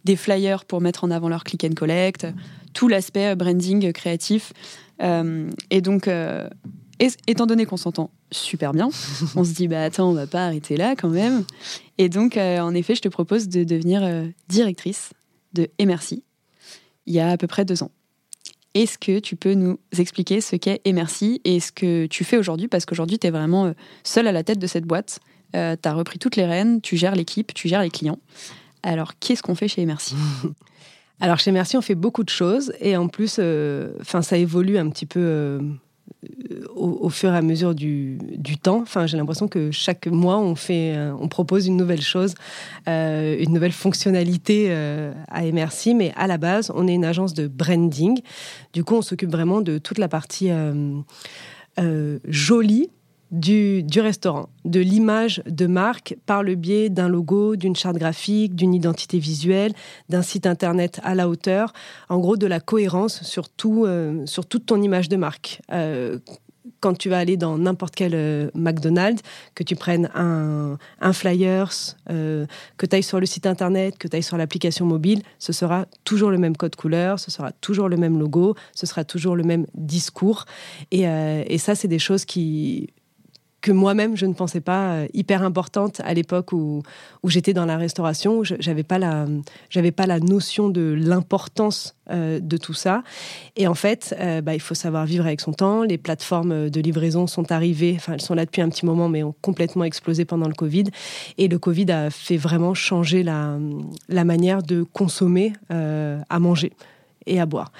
Des 0.05 0.15
flyers 0.15 0.63
pour 0.65 0.79
mettre 0.79 1.03
en 1.03 1.09
avant 1.09 1.27
leur 1.27 1.43
click 1.43 1.63
and 1.63 1.73
collect, 1.75 2.27
tout 2.73 2.87
l'aspect 2.87 3.35
branding 3.35 3.91
créatif. 3.93 4.53
et 5.01 5.81
donc, 5.81 6.07
étant 6.99 7.45
donné 7.47 7.65
qu'on 7.65 7.77
s'entend 7.77 8.11
super 8.29 8.73
bien, 8.73 8.89
on 9.35 9.43
se 9.43 9.53
dit 9.53 9.67
bah 9.67 9.81
attends, 9.81 10.09
on 10.09 10.13
va 10.13 10.27
pas 10.27 10.45
arrêter 10.45 10.77
là 10.77 10.95
quand 10.95 11.09
même. 11.09 11.45
Et 11.97 12.09
donc, 12.09 12.37
en 12.37 12.75
effet, 12.75 12.93
je 12.93 13.01
te 13.01 13.09
propose 13.09 13.47
de 13.47 13.63
devenir 13.63 14.07
directrice 14.49 15.13
de 15.57 15.69
il 17.07 17.13
y 17.13 17.19
a 17.19 17.29
à 17.29 17.37
peu 17.37 17.47
près 17.47 17.65
deux 17.65 17.83
ans. 17.83 17.91
Est-ce 18.73 18.97
que 18.97 19.19
tu 19.19 19.35
peux 19.35 19.53
nous 19.53 19.79
expliquer 19.97 20.41
ce 20.41 20.55
qu'est 20.55 20.81
Et 20.85 20.93
Merci 20.93 21.41
et 21.45 21.59
ce 21.59 21.71
que 21.71 22.05
tu 22.05 22.23
fais 22.23 22.37
aujourd'hui? 22.37 22.67
Parce 22.67 22.85
qu'aujourd'hui, 22.85 23.17
tu 23.17 23.27
es 23.27 23.31
vraiment 23.31 23.65
euh, 23.65 23.73
seul 24.03 24.27
à 24.27 24.31
la 24.31 24.43
tête 24.43 24.59
de 24.59 24.67
cette 24.67 24.85
boîte. 24.85 25.19
Euh, 25.55 25.75
tu 25.81 25.89
as 25.89 25.93
repris 25.93 26.19
toutes 26.19 26.35
les 26.35 26.45
rênes, 26.45 26.81
tu 26.81 26.97
gères 26.97 27.15
l'équipe, 27.15 27.53
tu 27.53 27.67
gères 27.67 27.81
les 27.81 27.89
clients. 27.89 28.19
Alors, 28.83 29.17
qu'est-ce 29.19 29.41
qu'on 29.41 29.55
fait 29.55 29.67
chez 29.67 29.85
Merci? 29.85 30.15
Alors, 31.19 31.39
chez 31.39 31.51
Merci, 31.51 31.77
on 31.77 31.81
fait 31.81 31.95
beaucoup 31.95 32.23
de 32.23 32.29
choses. 32.29 32.73
Et 32.79 32.95
en 32.95 33.07
plus, 33.07 33.37
euh, 33.39 33.93
ça 34.03 34.37
évolue 34.37 34.77
un 34.77 34.89
petit 34.89 35.07
peu 35.07 35.59
au, 36.75 37.09
fur 37.09 37.33
et 37.33 37.37
à 37.37 37.41
mesure 37.41 37.75
du, 37.75 38.17
temps. 38.61 38.81
Enfin, 38.81 39.07
j'ai 39.07 39.17
l'impression 39.17 39.47
que 39.47 39.71
chaque 39.71 40.07
mois, 40.07 40.37
on, 40.39 40.55
fait, 40.55 40.95
euh, 40.95 41.13
on 41.19 41.27
propose 41.27 41.67
une 41.67 41.77
nouvelle 41.77 42.01
chose, 42.01 42.33
euh, 42.87 43.35
une 43.39 43.53
nouvelle 43.53 43.71
fonctionnalité 43.71 44.67
euh, 44.69 45.13
à 45.29 45.45
Emercy. 45.45 45.93
Mais 45.93 46.13
à 46.15 46.27
la 46.27 46.37
base, 46.37 46.71
on 46.75 46.87
est 46.87 46.93
une 46.93 47.05
agence 47.05 47.33
de 47.33 47.47
branding. 47.47 48.19
Du 48.73 48.83
coup, 48.83 48.95
on 48.95 49.01
s'occupe 49.01 49.31
vraiment 49.31 49.61
de 49.61 49.77
toute 49.77 49.97
la 49.97 50.07
partie 50.07 50.49
jolie 52.27 52.89
du, 53.31 53.83
restaurant, 53.97 54.49
de 54.65 54.79
l'image 54.79 55.41
de 55.45 55.67
marque 55.67 56.15
par 56.25 56.43
le 56.43 56.55
biais 56.55 56.89
d'un 56.89 57.09
logo, 57.09 57.55
d'une 57.55 57.75
charte 57.75 57.97
graphique, 57.97 58.55
d'une 58.55 58.73
identité 58.73 59.19
visuelle, 59.19 59.73
d'un 60.09 60.21
site 60.21 60.45
internet 60.45 60.99
à 61.03 61.15
la 61.15 61.27
hauteur, 61.27 61.73
en 62.09 62.19
gros 62.19 62.37
de 62.37 62.47
la 62.47 62.59
cohérence 62.59 63.23
sur, 63.23 63.49
euh, 63.65 64.25
sur 64.25 64.45
toute 64.45 64.65
ton 64.65 64.81
image 64.81 65.09
de 65.09 65.17
marque. 65.17 65.61
Euh, 65.71 66.19
quand 66.79 66.95
tu 66.95 67.09
vas 67.09 67.17
aller 67.17 67.37
dans 67.37 67.57
n'importe 67.57 67.95
quel 67.95 68.11
euh, 68.13 68.49
McDonald's, 68.53 69.21
que 69.55 69.63
tu 69.63 69.75
prennes 69.75 70.09
un, 70.13 70.77
un 70.99 71.13
flyers, 71.13 71.95
que 72.07 72.85
tu 72.85 72.95
ailles 72.95 73.03
sur 73.03 73.19
le 73.19 73.25
site 73.25 73.45
internet, 73.45 73.97
que 73.97 74.07
tu 74.07 74.15
ailles 74.15 74.23
sur 74.23 74.37
l'application 74.37 74.85
mobile, 74.85 75.21
ce 75.39 75.53
sera 75.53 75.85
toujours 76.03 76.29
le 76.29 76.37
même 76.37 76.55
code 76.55 76.75
couleur, 76.75 77.19
ce 77.19 77.31
sera 77.31 77.51
toujours 77.51 77.89
le 77.89 77.97
même 77.97 78.19
logo, 78.19 78.55
ce 78.75 78.85
sera 78.85 79.05
toujours 79.05 79.35
le 79.35 79.43
même 79.43 79.65
discours. 79.73 80.45
Et, 80.91 81.03
et 81.03 81.57
ça, 81.57 81.73
c'est 81.73 81.87
des 81.87 81.99
choses 81.99 82.25
qui, 82.25 82.89
moi-même 83.71 84.15
je 84.15 84.25
ne 84.25 84.33
pensais 84.33 84.61
pas 84.61 84.93
euh, 84.93 85.07
hyper 85.13 85.43
importante 85.43 86.01
à 86.03 86.13
l'époque 86.13 86.53
où, 86.53 86.83
où 87.23 87.29
j'étais 87.29 87.53
dans 87.53 87.65
la 87.65 87.77
restauration. 87.77 88.43
J'avais 88.43 88.83
pas 88.83 88.99
la 88.99 89.25
j'avais 89.69 89.91
pas 89.91 90.05
la 90.05 90.19
notion 90.19 90.69
de 90.69 90.95
l'importance 90.97 91.95
euh, 92.09 92.39
de 92.39 92.57
tout 92.57 92.73
ça. 92.73 93.03
Et 93.55 93.67
en 93.67 93.73
fait, 93.73 94.15
euh, 94.19 94.41
bah, 94.41 94.53
il 94.53 94.61
faut 94.61 94.75
savoir 94.75 95.05
vivre 95.05 95.25
avec 95.25 95.41
son 95.41 95.53
temps. 95.53 95.83
Les 95.83 95.97
plateformes 95.97 96.69
de 96.69 96.81
livraison 96.81 97.27
sont 97.27 97.51
arrivées, 97.51 97.93
enfin 97.95 98.13
elles 98.13 98.21
sont 98.21 98.35
là 98.35 98.45
depuis 98.45 98.61
un 98.61 98.69
petit 98.69 98.85
moment, 98.85 99.09
mais 99.09 99.23
ont 99.23 99.35
complètement 99.41 99.83
explosé 99.83 100.25
pendant 100.25 100.47
le 100.47 100.53
Covid. 100.53 100.85
Et 101.37 101.47
le 101.47 101.59
Covid 101.59 101.91
a 101.91 102.09
fait 102.09 102.37
vraiment 102.37 102.73
changer 102.73 103.23
la, 103.23 103.57
la 104.09 104.23
manière 104.23 104.63
de 104.63 104.83
consommer 104.83 105.53
à 105.69 106.39
manger 106.39 106.73
et 107.27 107.39
à 107.39 107.45
boire. 107.45 107.71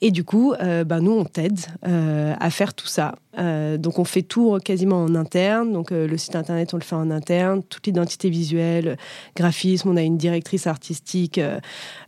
Et 0.00 0.10
du 0.10 0.24
coup, 0.24 0.52
euh, 0.54 0.84
bah, 0.84 1.00
nous, 1.00 1.12
on 1.12 1.24
t'aide 1.24 1.58
euh, 1.86 2.34
à 2.38 2.50
faire 2.50 2.74
tout 2.74 2.86
ça. 2.86 3.14
Euh, 3.38 3.76
donc, 3.76 3.98
on 3.98 4.04
fait 4.04 4.22
tout 4.22 4.58
quasiment 4.64 5.02
en 5.02 5.14
interne. 5.14 5.72
Donc, 5.72 5.90
le 5.90 6.16
site 6.16 6.36
internet, 6.36 6.74
on 6.74 6.78
le 6.78 6.82
fait 6.82 6.94
en 6.94 7.10
interne. 7.10 7.62
Toute 7.62 7.86
l'identité 7.86 8.30
visuelle, 8.30 8.96
graphisme, 9.34 9.90
on 9.90 9.96
a 9.96 10.02
une 10.02 10.16
directrice 10.16 10.66
artistique, 10.66 11.40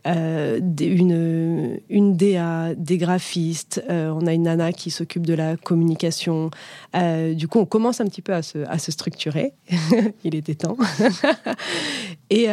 une, 0.05 1.79
une 1.89 2.17
DA, 2.17 2.73
des 2.75 2.97
graphistes. 2.97 3.83
on 3.89 4.25
a 4.25 4.33
une 4.33 4.43
nana 4.43 4.73
qui 4.73 4.89
s'occupe 4.89 5.25
de 5.25 5.35
la 5.35 5.55
communication. 5.55 6.49
du 7.33 7.47
coup, 7.47 7.59
on 7.59 7.65
commence 7.65 8.01
un 8.01 8.05
petit 8.05 8.21
peu 8.21 8.33
à 8.33 8.41
se, 8.41 8.59
à 8.67 8.79
se 8.79 8.91
structurer. 8.91 9.53
Il 10.23 10.35
était 10.35 10.55
temps. 10.55 10.77
et 12.31 12.47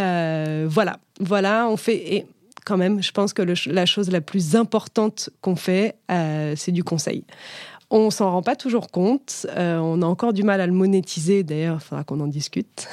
voilà. 0.66 0.98
Voilà, 1.18 1.66
on 1.70 1.78
fait. 1.78 1.96
Et 2.14 2.26
quand 2.66 2.76
même, 2.76 3.02
je 3.02 3.12
pense 3.12 3.32
que 3.32 3.42
la 3.42 3.86
chose 3.86 4.10
la 4.10 4.20
plus 4.20 4.56
importante 4.56 5.30
qu'on 5.40 5.56
fait, 5.56 5.94
euh, 6.10 6.54
c'est 6.56 6.72
du 6.72 6.84
conseil. 6.84 7.24
On 7.88 8.10
s'en 8.10 8.32
rend 8.32 8.42
pas 8.42 8.56
toujours 8.56 8.90
compte. 8.90 9.46
Euh, 9.56 9.78
on 9.78 10.02
a 10.02 10.06
encore 10.06 10.32
du 10.32 10.42
mal 10.42 10.60
à 10.60 10.66
le 10.66 10.72
monétiser. 10.72 11.44
D'ailleurs, 11.44 11.78
il 11.80 11.84
faudra 11.84 12.02
qu'on 12.02 12.18
en 12.18 12.26
discute. 12.26 12.88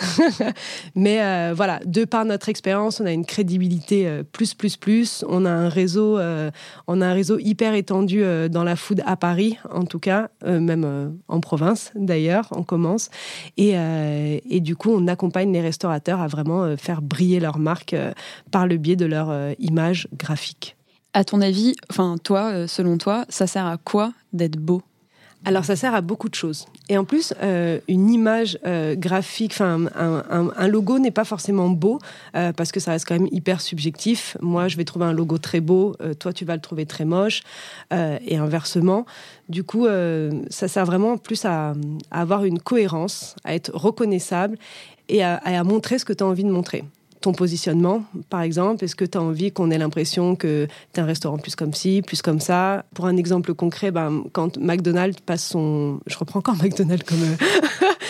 Mais 0.95 1.19
euh, 1.23 1.53
voilà, 1.55 1.79
de 1.85 2.05
par 2.05 2.25
notre 2.25 2.47
expérience, 2.49 3.01
on 3.01 3.07
a 3.07 3.11
une 3.11 3.25
crédibilité 3.25 4.07
euh, 4.07 4.21
plus, 4.21 4.53
plus, 4.53 4.77
plus. 4.77 5.25
On 5.27 5.45
a 5.45 5.49
un 5.49 5.67
réseau, 5.67 6.19
on 6.87 7.01
a 7.01 7.07
un 7.07 7.13
réseau 7.13 7.39
hyper 7.39 7.73
étendu 7.73 8.23
dans 8.49 8.63
la 8.63 8.75
food 8.75 9.01
à 9.05 9.15
Paris, 9.15 9.57
en 9.71 9.85
tout 9.85 9.99
cas, 9.99 10.29
même 10.45 11.17
en 11.27 11.39
province 11.39 11.91
d'ailleurs. 11.95 12.47
On 12.51 12.63
commence 12.63 13.09
et, 13.57 13.73
et, 14.49 14.59
du 14.59 14.75
coup, 14.75 14.91
on 14.91 15.07
accompagne 15.07 15.51
les 15.51 15.61
restaurateurs 15.61 16.21
à 16.21 16.27
vraiment 16.27 16.77
faire 16.77 17.01
briller 17.01 17.39
leur 17.39 17.57
marque 17.57 17.95
par 18.51 18.67
le 18.67 18.77
biais 18.77 18.95
de 18.95 19.05
leur 19.05 19.33
image 19.59 20.07
graphique. 20.17 20.75
À 21.13 21.23
ton 21.23 21.41
avis, 21.41 21.75
enfin 21.89 22.17
toi, 22.23 22.67
selon 22.67 22.97
toi, 22.97 23.25
ça 23.29 23.47
sert 23.47 23.65
à 23.65 23.77
quoi 23.77 24.13
d'être 24.33 24.57
beau 24.57 24.83
alors 25.45 25.65
ça 25.65 25.75
sert 25.75 25.93
à 25.93 26.01
beaucoup 26.01 26.29
de 26.29 26.35
choses. 26.35 26.65
Et 26.89 26.97
en 26.97 27.03
plus, 27.03 27.33
euh, 27.41 27.79
une 27.87 28.09
image 28.09 28.57
euh, 28.65 28.95
graphique, 28.95 29.51
enfin 29.53 29.87
un, 29.95 30.67
logo 30.67 30.99
n'est 30.99 31.11
pas 31.11 31.25
forcément 31.25 31.69
beau 31.69 31.99
euh, 32.35 32.53
parce 32.53 32.71
que 32.71 32.79
ça 32.79 32.91
reste 32.91 33.07
quand 33.07 33.15
même 33.15 33.27
hyper 33.31 33.59
subjectif. 33.59 34.37
Moi, 34.41 34.67
je 34.67 34.77
vais 34.77 34.85
trouver 34.85 35.05
un 35.05 35.13
logo 35.13 35.37
très 35.37 35.59
beau, 35.59 35.95
toi, 36.19 36.33
tu 36.33 36.45
vas 36.45 36.55
le 36.55 36.61
trouver 36.61 36.85
très 36.85 37.05
moche, 37.05 37.43
et 37.91 38.37
inversement. 38.37 39.05
Du 39.49 39.63
coup, 39.63 39.87
ça 40.49 40.67
sert 40.67 40.85
vraiment 40.85 41.17
plus 41.17 41.45
à, 41.45 41.73
avoir 42.11 42.45
une 42.45 42.59
cohérence, 42.59 43.35
à 43.43 43.53
être 43.53 43.71
reconnaissable 43.73 44.57
et 45.09 45.23
à 45.23 45.63
montrer 45.63 45.99
ce 45.99 46.05
que 46.05 46.13
tu 46.13 46.23
as 46.23 46.27
envie 46.27 46.43
de 46.43 46.51
montrer 46.51 46.83
ton 47.23 47.31
positionnement, 47.31 48.03
par 48.29 48.41
exemple? 48.41 48.83
Est-ce 48.83 48.97
que 48.97 49.05
tu 49.05 49.17
as 49.17 49.21
envie 49.21 49.51
qu'on 49.51 49.71
ait 49.71 49.77
l'impression 49.77 50.35
que 50.35 50.67
tu 50.93 50.99
es 50.99 51.03
un 51.03 51.05
restaurant 51.05 51.37
plus 51.37 51.55
comme 51.55 51.73
ci, 51.73 52.01
plus 52.05 52.21
comme 52.21 52.41
ça? 52.41 52.83
Pour 52.93 53.05
un 53.05 53.15
exemple 53.15 53.53
concret, 53.53 53.91
ben, 53.91 54.25
quand 54.33 54.57
McDonald's 54.57 55.21
passe 55.21 55.47
son... 55.47 56.01
Je 56.05 56.17
reprends 56.17 56.39
encore 56.39 56.55
McDonald's 56.61 57.05
comme... 57.05 57.19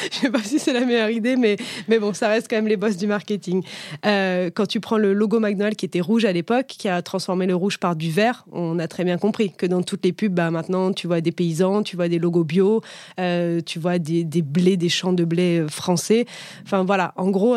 Euh, 0.04 0.08
je 0.12 0.18
sais 0.18 0.30
pas 0.30 0.42
si 0.44 0.60
c'est 0.60 0.74
la 0.74 0.86
meilleure 0.86 1.10
idée, 1.10 1.36
mais, 1.36 1.58
mais 1.88 2.00
bon, 2.00 2.14
ça 2.14 2.28
reste 2.28 2.48
quand 2.50 2.56
même 2.56 2.68
les 2.68 2.78
boss 2.78 2.98
du 2.98 3.08
marketing. 3.08 3.64
Euh, 4.06 4.50
quand 4.54 4.66
tu 4.66 4.80
prends 4.80 4.98
le 4.98 5.14
logo 5.14 5.40
McDonald's 5.40 5.78
qui 5.78 5.86
était 5.86 6.02
rouge 6.02 6.26
à 6.26 6.32
l'époque, 6.32 6.68
qui 6.68 6.90
a 6.90 7.02
transformé 7.02 7.46
le 7.46 7.56
rouge 7.56 7.78
par 7.78 7.96
du 7.96 8.12
vert, 8.12 8.46
on 8.52 8.80
a 8.80 8.88
très 8.88 9.04
bien 9.04 9.18
compris 9.18 9.52
que 9.52 9.66
dans 9.66 9.82
toutes 9.82 10.04
les 10.06 10.14
pubs, 10.14 10.34
bah, 10.34 10.52
maintenant, 10.52 10.94
tu 10.94 11.08
vois 11.08 11.22
des 11.22 11.32
paysans, 11.32 11.84
tu 11.84 11.96
vois 11.96 12.08
des 12.08 12.20
logos 12.20 12.44
bio, 12.44 12.82
euh, 13.20 13.62
tu 13.62 13.80
vois 13.80 14.00
des, 14.00 14.24
des, 14.24 14.42
blés, 14.42 14.78
des 14.78 14.90
champs 14.90 15.14
de 15.14 15.24
blé 15.24 15.66
français. 15.70 16.26
Enfin 16.64 16.84
voilà, 16.84 17.14
en 17.18 17.30
gros, 17.30 17.56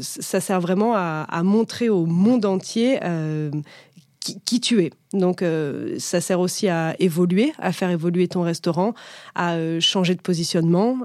ça 0.00 0.40
sert 0.40 0.60
vraiment 0.60 0.94
à, 0.94 1.42
montrer 1.42 1.88
au 1.88 2.06
monde 2.06 2.44
entier 2.44 2.98
euh, 4.30 4.38
qui, 4.44 4.60
tu 4.60 4.82
es. 4.82 4.90
Donc, 5.12 5.42
euh, 5.42 5.96
ça 5.98 6.20
sert 6.20 6.40
aussi 6.40 6.68
à 6.68 6.94
évoluer, 6.98 7.52
à 7.58 7.72
faire 7.72 7.90
évoluer 7.90 8.28
ton 8.28 8.42
restaurant, 8.42 8.94
à 9.34 9.54
euh, 9.54 9.80
changer 9.80 10.14
de 10.14 10.20
positionnement. 10.20 10.98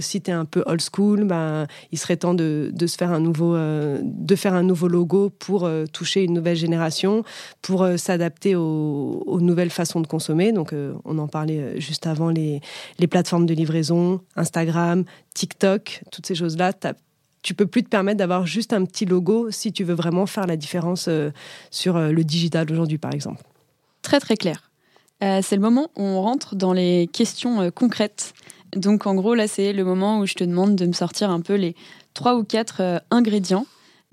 si 0.00 0.20
tu 0.20 0.30
es 0.30 0.34
un 0.34 0.44
peu 0.44 0.62
old 0.66 0.80
school, 0.80 1.24
ben, 1.24 1.66
il 1.92 1.98
serait 1.98 2.16
temps 2.16 2.34
de, 2.34 2.72
se 2.86 2.96
faire 2.96 3.12
un 3.12 3.20
nouveau, 3.20 3.56
de 3.56 4.36
faire 4.36 4.54
un 4.54 4.62
nouveau 4.62 4.88
logo 4.88 5.30
pour 5.30 5.68
toucher 5.92 6.24
une 6.24 6.34
nouvelle 6.34 6.56
génération, 6.56 7.24
pour 7.62 7.86
s'adapter 7.96 8.54
aux, 8.56 9.40
nouvelles 9.40 9.70
façons 9.70 10.00
de 10.00 10.06
consommer. 10.06 10.52
Donc, 10.52 10.74
on 11.04 11.18
en 11.18 11.28
parlait 11.28 11.80
juste 11.80 12.06
avant 12.06 12.30
les 12.30 12.60
plateformes 13.08 13.46
de 13.46 13.54
livraison, 13.54 14.20
Instagram, 14.36 15.04
TikTok, 15.34 16.02
toutes 16.10 16.26
ces 16.26 16.34
choses-là 16.34 16.72
tu 17.46 17.54
peux 17.54 17.66
plus 17.66 17.84
te 17.84 17.88
permettre 17.88 18.18
d'avoir 18.18 18.44
juste 18.44 18.72
un 18.72 18.84
petit 18.84 19.04
logo 19.04 19.52
si 19.52 19.70
tu 19.70 19.84
veux 19.84 19.94
vraiment 19.94 20.26
faire 20.26 20.48
la 20.48 20.56
différence 20.56 21.06
euh, 21.06 21.30
sur 21.70 21.94
euh, 21.94 22.10
le 22.10 22.24
digital 22.24 22.66
aujourd'hui, 22.72 22.98
par 22.98 23.14
exemple. 23.14 23.40
Très 24.02 24.18
très 24.18 24.36
clair. 24.36 24.72
Euh, 25.22 25.38
c'est 25.44 25.54
le 25.54 25.62
moment 25.62 25.88
où 25.94 26.02
on 26.02 26.20
rentre 26.22 26.56
dans 26.56 26.72
les 26.72 27.08
questions 27.12 27.70
concrètes. 27.70 28.34
Donc 28.74 29.06
en 29.06 29.14
gros, 29.14 29.36
là, 29.36 29.46
c'est 29.46 29.72
le 29.72 29.84
moment 29.84 30.18
où 30.18 30.26
je 30.26 30.34
te 30.34 30.42
demande 30.42 30.74
de 30.74 30.86
me 30.86 30.92
sortir 30.92 31.30
un 31.30 31.40
peu 31.40 31.54
les 31.54 31.76
trois 32.14 32.34
ou 32.34 32.42
quatre 32.42 33.00
ingrédients 33.12 33.66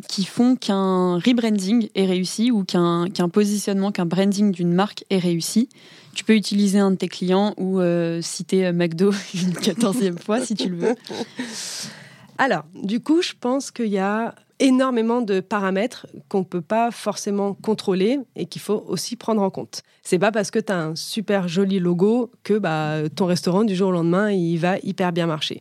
qui 0.08 0.26
font 0.26 0.56
qu'un 0.56 1.15
rebranding 1.15 1.89
est 1.96 2.06
réussi 2.06 2.52
ou 2.52 2.63
qu'un 2.63 3.10
positionnement, 3.32 3.91
qu'un 3.91 4.06
branding 4.06 4.52
d'une 4.52 4.74
marque 4.74 5.06
est 5.10 5.17
réussi. 5.17 5.69
Tu 6.13 6.24
peux 6.24 6.36
utiliser 6.36 6.78
un 6.78 6.91
de 6.91 6.98
tes 6.98 7.08
clients 7.08 7.56
ou 7.58 7.82
citer 8.22 8.72
McDo 8.72 9.12
une 9.34 9.54
quatorzième 9.56 10.19
fois 10.19 10.39
si 10.39 10.54
tu 10.54 10.69
le 10.69 10.78
veux. 10.78 10.96
Alors, 12.38 12.63
du 12.74 13.00
coup, 13.00 13.22
je 13.22 13.34
pense 13.39 13.72
qu'il 13.72 13.88
y 13.88 14.00
a 14.00 14.36
énormément 14.60 15.22
de 15.22 15.39
paramètres 15.39 16.08
qu'on 16.30 16.39
ne 16.39 16.43
peut 16.46 16.62
pas 16.62 16.91
forcément 16.91 17.54
contrôler 17.54 18.19
et 18.36 18.46
qu'il 18.46 18.62
faut 18.62 18.84
aussi 18.88 19.15
prendre 19.15 19.41
en 19.41 19.50
compte. 19.50 19.84
C'est 20.04 20.19
pas 20.19 20.32
parce 20.32 20.52
que 20.52 20.60
tu 20.60 20.72
as 20.72 20.80
un 20.80 20.96
super 20.96 21.48
joli 21.48 21.80
logo 21.80 22.32
que 22.43 22.58
bah, 22.58 23.10
ton 23.15 23.26
restaurant 23.26 23.63
du 23.63 23.76
jour 23.76 23.89
au 23.89 23.91
lendemain 23.91 24.32
il 24.32 24.58
va 24.58 24.78
hyper 24.84 25.12
bien 25.12 25.28
marcher. 25.28 25.60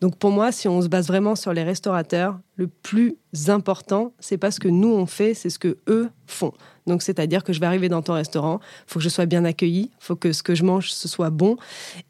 Donc 0.00 0.16
pour 0.16 0.30
moi, 0.30 0.52
si 0.52 0.68
on 0.68 0.82
se 0.82 0.88
base 0.88 1.08
vraiment 1.08 1.36
sur 1.36 1.52
les 1.52 1.62
restaurateurs, 1.62 2.38
le 2.56 2.68
plus 2.68 3.16
important, 3.48 4.12
c'est 4.20 4.38
pas 4.38 4.50
ce 4.50 4.60
que 4.60 4.68
nous 4.68 4.92
on 4.92 5.06
fait, 5.06 5.34
c'est 5.34 5.50
ce 5.50 5.58
que 5.58 5.78
eux 5.88 6.10
font. 6.26 6.52
Donc 6.86 7.02
c'est-à-dire 7.02 7.42
que 7.44 7.52
je 7.52 7.60
vais 7.60 7.66
arriver 7.66 7.88
dans 7.88 8.02
ton 8.02 8.12
restaurant, 8.12 8.60
faut 8.86 8.98
que 8.98 9.04
je 9.04 9.08
sois 9.08 9.26
bien 9.26 9.44
accueilli, 9.44 9.90
il 9.90 10.04
faut 10.04 10.16
que 10.16 10.32
ce 10.32 10.42
que 10.42 10.54
je 10.54 10.64
mange 10.64 10.90
ce 10.90 11.08
soit 11.08 11.30
bon 11.30 11.56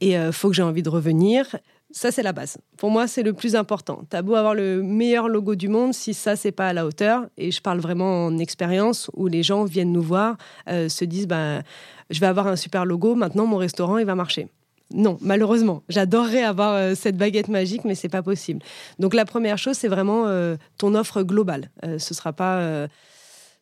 et 0.00 0.18
euh, 0.18 0.33
faut 0.33 0.48
que 0.48 0.55
j'ai 0.55 0.62
envie 0.62 0.83
de 0.83 0.90
revenir. 0.90 1.57
Ça, 1.94 2.11
c'est 2.11 2.24
la 2.24 2.33
base. 2.33 2.59
Pour 2.76 2.90
moi, 2.90 3.07
c'est 3.07 3.22
le 3.22 3.33
plus 3.33 3.54
important. 3.54 4.02
T'as 4.11 4.20
beau 4.20 4.35
avoir 4.35 4.57
le 4.57 4.83
meilleur 4.83 5.28
logo 5.28 5.54
du 5.54 5.68
monde, 5.68 5.94
si 5.94 6.12
ça, 6.12 6.35
c'est 6.35 6.50
pas 6.50 6.66
à 6.66 6.72
la 6.72 6.87
hauteur, 6.87 7.28
et 7.38 7.52
je 7.52 7.62
parle 7.62 7.78
vraiment 7.78 8.26
en 8.26 8.38
expérience, 8.38 9.12
où 9.14 9.28
les 9.28 9.44
gens 9.44 9.62
viennent 9.62 9.92
nous 9.92 10.02
voir, 10.02 10.37
euh, 10.68 10.88
se 10.88 11.04
disent, 11.04 11.28
ben, 11.28 11.62
je 12.11 12.18
vais 12.18 12.26
avoir 12.26 12.48
un 12.48 12.57
super 12.57 12.85
logo, 12.85 13.14
maintenant 13.14 13.46
mon 13.46 13.59
restaurant, 13.59 13.98
il 13.98 14.07
va 14.07 14.16
marcher. 14.16 14.48
Non, 14.92 15.18
malheureusement. 15.20 15.85
J'adorerais 15.88 16.42
avoir 16.42 16.74
euh, 16.74 16.94
cette 16.96 17.16
baguette 17.16 17.46
magique, 17.46 17.85
mais 17.85 17.94
c'est 17.94 18.09
pas 18.09 18.22
possible. 18.22 18.61
Donc 18.98 19.14
la 19.14 19.24
première 19.24 19.57
chose, 19.57 19.76
c'est 19.76 19.88
vraiment 19.88 20.26
euh, 20.26 20.57
ton 20.78 20.96
offre 20.96 21.22
globale. 21.22 21.70
ce 21.98 22.12
sera 22.12 22.33
pas, 22.33 22.88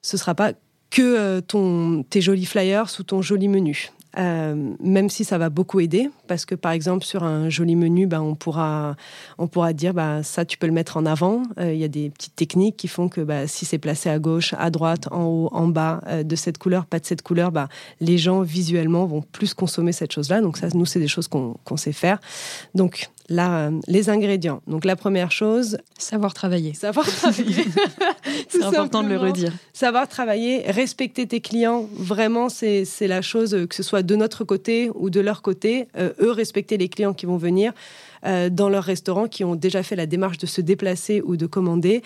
ce 0.00 0.16
sera 0.16 0.34
pas 0.34 0.54
que 0.88 1.40
ton, 1.40 2.02
tes 2.08 2.22
jolis 2.22 2.46
flyers 2.46 2.88
ou 2.98 3.02
ton 3.02 3.20
joli 3.20 3.48
menu. 3.48 3.90
Euh, 4.18 4.74
même 4.80 5.08
si 5.08 5.24
ça 5.24 5.38
va 5.38 5.48
beaucoup 5.48 5.80
aider, 5.80 6.10
parce 6.26 6.44
que 6.44 6.54
par 6.54 6.72
exemple 6.72 7.04
sur 7.04 7.24
un 7.24 7.48
joli 7.48 7.76
menu, 7.76 8.06
ben, 8.06 8.20
on, 8.20 8.34
pourra, 8.34 8.94
on 9.38 9.46
pourra 9.46 9.72
dire 9.72 9.94
bah, 9.94 10.22
ça 10.22 10.44
tu 10.44 10.58
peux 10.58 10.66
le 10.66 10.72
mettre 10.72 10.96
en 10.96 11.06
avant. 11.06 11.42
Euh, 11.58 11.72
il 11.72 11.80
y 11.80 11.84
a 11.84 11.88
des 11.88 12.10
petites 12.10 12.36
techniques 12.36 12.76
qui 12.76 12.88
font 12.88 13.08
que 13.08 13.22
bah, 13.22 13.46
si 13.46 13.64
c'est 13.64 13.78
placé 13.78 14.10
à 14.10 14.18
gauche, 14.18 14.54
à 14.58 14.70
droite, 14.70 15.08
en 15.10 15.24
haut, 15.24 15.48
en 15.52 15.68
bas, 15.68 16.02
euh, 16.08 16.22
de 16.22 16.36
cette 16.36 16.58
couleur, 16.58 16.84
pas 16.84 16.98
de 16.98 17.06
cette 17.06 17.22
couleur, 17.22 17.52
bah, 17.52 17.68
les 18.00 18.18
gens 18.18 18.42
visuellement 18.42 19.06
vont 19.06 19.22
plus 19.22 19.54
consommer 19.54 19.92
cette 19.92 20.12
chose-là. 20.12 20.42
Donc 20.42 20.58
ça, 20.58 20.68
nous, 20.74 20.84
c'est 20.84 21.00
des 21.00 21.08
choses 21.08 21.28
qu'on 21.28 21.76
sait 21.76 21.92
faire. 21.92 22.20
Donc 22.74 23.10
là, 23.28 23.70
les 23.86 24.10
ingrédients. 24.10 24.62
Donc 24.66 24.84
la 24.84 24.96
première 24.96 25.30
chose, 25.30 25.78
savoir 25.98 26.34
travailler. 26.34 26.74
Savoir 26.74 27.06
travailler. 27.16 27.64
c'est 28.48 28.62
important 28.62 29.02
de 29.02 29.08
le 29.08 29.18
redire. 29.18 29.52
Savoir 29.72 30.08
travailler, 30.08 30.62
respecter 30.70 31.26
tes 31.26 31.40
clients. 31.40 31.88
Vraiment, 31.94 32.48
c'est 32.48 32.86
la 33.02 33.22
chose 33.22 33.66
que 33.68 33.74
ce 33.74 33.82
soit 33.82 34.02
de 34.02 34.16
notre 34.16 34.44
côté 34.44 34.90
ou 34.94 35.10
de 35.10 35.20
leur 35.20 35.42
côté, 35.42 35.88
euh, 35.96 36.12
eux 36.20 36.30
respecter 36.30 36.76
les 36.76 36.88
clients 36.88 37.14
qui 37.14 37.26
vont 37.26 37.36
venir. 37.36 37.72
Euh, 38.24 38.48
dans 38.48 38.68
leur 38.68 38.84
restaurant 38.84 39.26
qui 39.26 39.42
ont 39.42 39.56
déjà 39.56 39.82
fait 39.82 39.96
la 39.96 40.06
démarche 40.06 40.38
de 40.38 40.46
se 40.46 40.60
déplacer 40.60 41.20
ou 41.24 41.36
de 41.36 41.46
commander, 41.46 42.02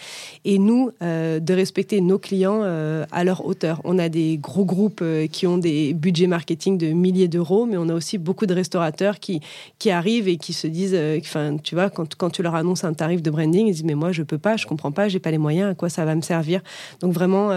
et 0.46 0.59
nous 0.59 0.90
euh, 1.02 1.40
de 1.40 1.52
respecter 1.52 2.00
nos 2.00 2.18
clients 2.18 2.62
à 2.62 3.24
leur 3.24 3.44
hauteur. 3.44 3.83
On 3.85 3.98
a 3.98 4.09
des 4.09 4.38
gros 4.38 4.64
groupes 4.64 5.05
qui 5.31 5.46
ont 5.46 5.59
des 5.59 5.92
budgets 5.92 6.26
marketing 6.26 6.79
de 6.79 6.87
milliers 6.87 7.29
d'euros, 7.29 7.66
mais 7.66 7.76
on 7.76 7.90
a 7.90 7.94
aussi 7.94 8.16
beaucoup 8.16 8.46
de 8.46 8.55
restaurateurs 8.55 9.20
qui, 9.20 9.40
qui 9.79 9.90
arrivent 9.90 10.26
et 10.26 10.38
qui 10.38 10.55
se 10.55 10.66
disent, 10.66 10.96
enfin, 11.21 11.57
tu 11.62 11.75
vois, 11.75 11.90
quand, 11.90 12.31
tu 12.31 12.42
leur 12.42 12.55
annonces 12.55 12.85
un 12.85 12.95
tarif 12.95 13.23
de 13.23 13.31
branding, 13.31 13.66
ils 13.66 13.73
disent 13.73 13.85
mais 13.85 13.95
moi 13.95 14.12
je 14.12 14.23
peux 14.23 14.38
pas, 14.38 14.57
je 14.57 14.66
comprends 14.66 14.92
pas, 14.92 15.09
j'ai 15.09 15.21
pas 15.21 15.31
les 15.31 15.38
moyens, 15.38 15.73
à 15.73 15.75
quoi 15.75 15.88
ça 15.88 16.05
va 16.05 16.14
me 16.14 16.23
servir? 16.23 16.62
Donc 17.01 17.12
vraiment, 17.12 17.51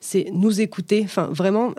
c'est 0.00 0.26
nous 0.32 0.60
écouter, 0.60 1.02
enfin 1.04 1.28
vraiment 1.32 1.74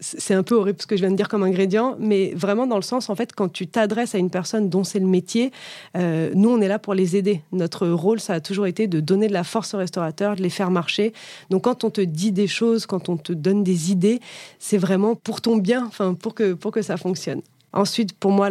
c'est 0.00 0.34
un 0.34 0.42
peu 0.42 0.54
horrible 0.56 0.80
ce 0.80 0.86
que 0.86 0.96
je 0.96 1.02
viens 1.02 1.10
de 1.10 1.16
dire 1.16 1.28
comme 1.28 1.42
ingrédient, 1.42 1.96
mais 1.98 2.32
vraiment 2.34 2.66
dans 2.66 2.76
le 2.76 2.82
sens, 2.82 3.10
en 3.10 3.14
fait, 3.14 3.32
quand 3.32 3.48
tu 3.52 3.66
t'adresses 3.66 4.14
à 4.14 4.18
une 4.18 4.30
personne 4.30 4.68
dont 4.68 4.84
c'est 4.84 4.98
le 4.98 5.06
métier, 5.06 5.52
euh, 5.96 6.30
nous, 6.34 6.50
on 6.50 6.60
est 6.60 6.68
là 6.68 6.78
pour 6.78 6.94
les 6.94 7.16
aider. 7.16 7.42
Notre 7.52 7.88
rôle, 7.88 8.20
ça 8.20 8.34
a 8.34 8.40
toujours 8.40 8.66
été 8.66 8.86
de 8.86 9.00
donner 9.00 9.28
de 9.28 9.32
la 9.32 9.44
force 9.44 9.74
aux 9.74 9.78
restaurateurs, 9.78 10.36
de 10.36 10.42
les 10.42 10.50
faire 10.50 10.70
marcher. 10.70 11.12
Donc, 11.50 11.64
quand 11.64 11.84
on 11.84 11.90
te 11.90 12.00
dit 12.00 12.32
des 12.32 12.46
choses, 12.46 12.86
quand 12.86 13.08
on 13.08 13.16
te 13.16 13.32
donne 13.32 13.62
des 13.62 13.92
idées, 13.92 14.20
c'est 14.58 14.78
vraiment 14.78 15.14
pour 15.14 15.40
ton 15.40 15.56
bien, 15.56 15.90
pour 16.20 16.34
que, 16.34 16.54
pour 16.54 16.72
que 16.72 16.82
ça 16.82 16.96
fonctionne. 16.96 17.42
Ensuite, 17.74 18.12
pour 18.14 18.30
moi, 18.30 18.48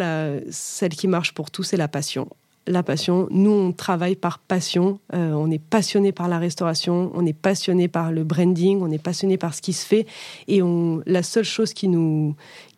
celle 0.52 0.92
qui 0.92 1.08
marche 1.08 1.34
pour 1.34 1.50
tout, 1.50 1.64
c'est 1.64 1.78
la 1.78 1.88
passion 1.88 2.28
la 2.68 2.84
passion. 2.84 3.28
Nous, 3.30 3.52
on 3.52 3.72
travaille 3.72 4.16
par 4.16 4.40
passion. 4.40 5.00
Euh, 5.14 5.32
on 5.34 5.52
est 5.52 5.62
passionné 5.62 6.12
par 6.12 6.28
la 6.28 6.40
restauration, 6.40 7.12
on 7.14 7.26
est 7.26 7.34
passionné 7.34 7.88
par 7.88 8.12
le 8.12 8.24
branding, 8.24 8.80
on 8.82 8.92
est 8.92 9.02
passionné 9.02 9.38
par 9.38 9.54
ce 9.54 9.62
qui 9.62 9.74
se 9.74 9.86
fait. 9.86 10.06
Et 10.48 10.62
la 11.06 11.24
seule 11.24 11.44
chose 11.44 11.74
qui 11.74 11.88
nous, 11.88 12.36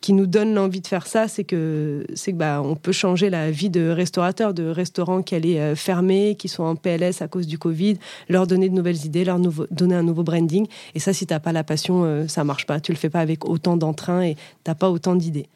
donne 0.08 0.54
l'envie 0.54 0.80
de 0.80 0.86
faire 0.86 1.06
ça, 1.06 1.28
c'est 1.28 1.44
que 1.44 2.04
bah, 2.32 2.62
on 2.64 2.74
peut 2.74 2.92
changer 2.92 3.30
la 3.30 3.50
vie 3.50 3.70
de 3.70 3.88
restaurateurs, 3.88 4.54
de 4.54 4.68
restaurants 4.68 5.22
qui 5.22 5.34
allaient 5.34 5.60
euh, 5.60 5.76
fermer, 5.76 6.34
qui 6.36 6.48
sont 6.48 6.64
en 6.64 6.74
PLS 6.74 7.22
à 7.22 7.28
cause 7.28 7.46
du 7.46 7.58
Covid, 7.58 7.98
leur 8.28 8.46
donner 8.46 8.68
de 8.68 8.74
nouvelles 8.74 9.04
idées, 9.04 9.24
leur 9.24 9.38
donner 9.38 9.94
un 9.94 10.02
nouveau 10.02 10.22
branding. 10.22 10.66
Et 10.94 10.98
ça, 10.98 11.12
si 11.12 11.26
t'as 11.26 11.40
pas 11.40 11.52
la 11.52 11.64
passion, 11.64 12.04
euh, 12.04 12.26
ça 12.26 12.44
marche 12.44 12.66
pas. 12.66 12.80
Tu 12.80 12.92
le 12.92 12.98
fais 12.98 13.10
pas 13.10 13.20
avec 13.20 13.44
autant 13.44 13.76
d'entrain 13.76 14.22
et 14.22 14.36
t'as 14.64 14.74
pas 14.74 14.90
autant 14.90 15.14
d'idées 15.14 15.48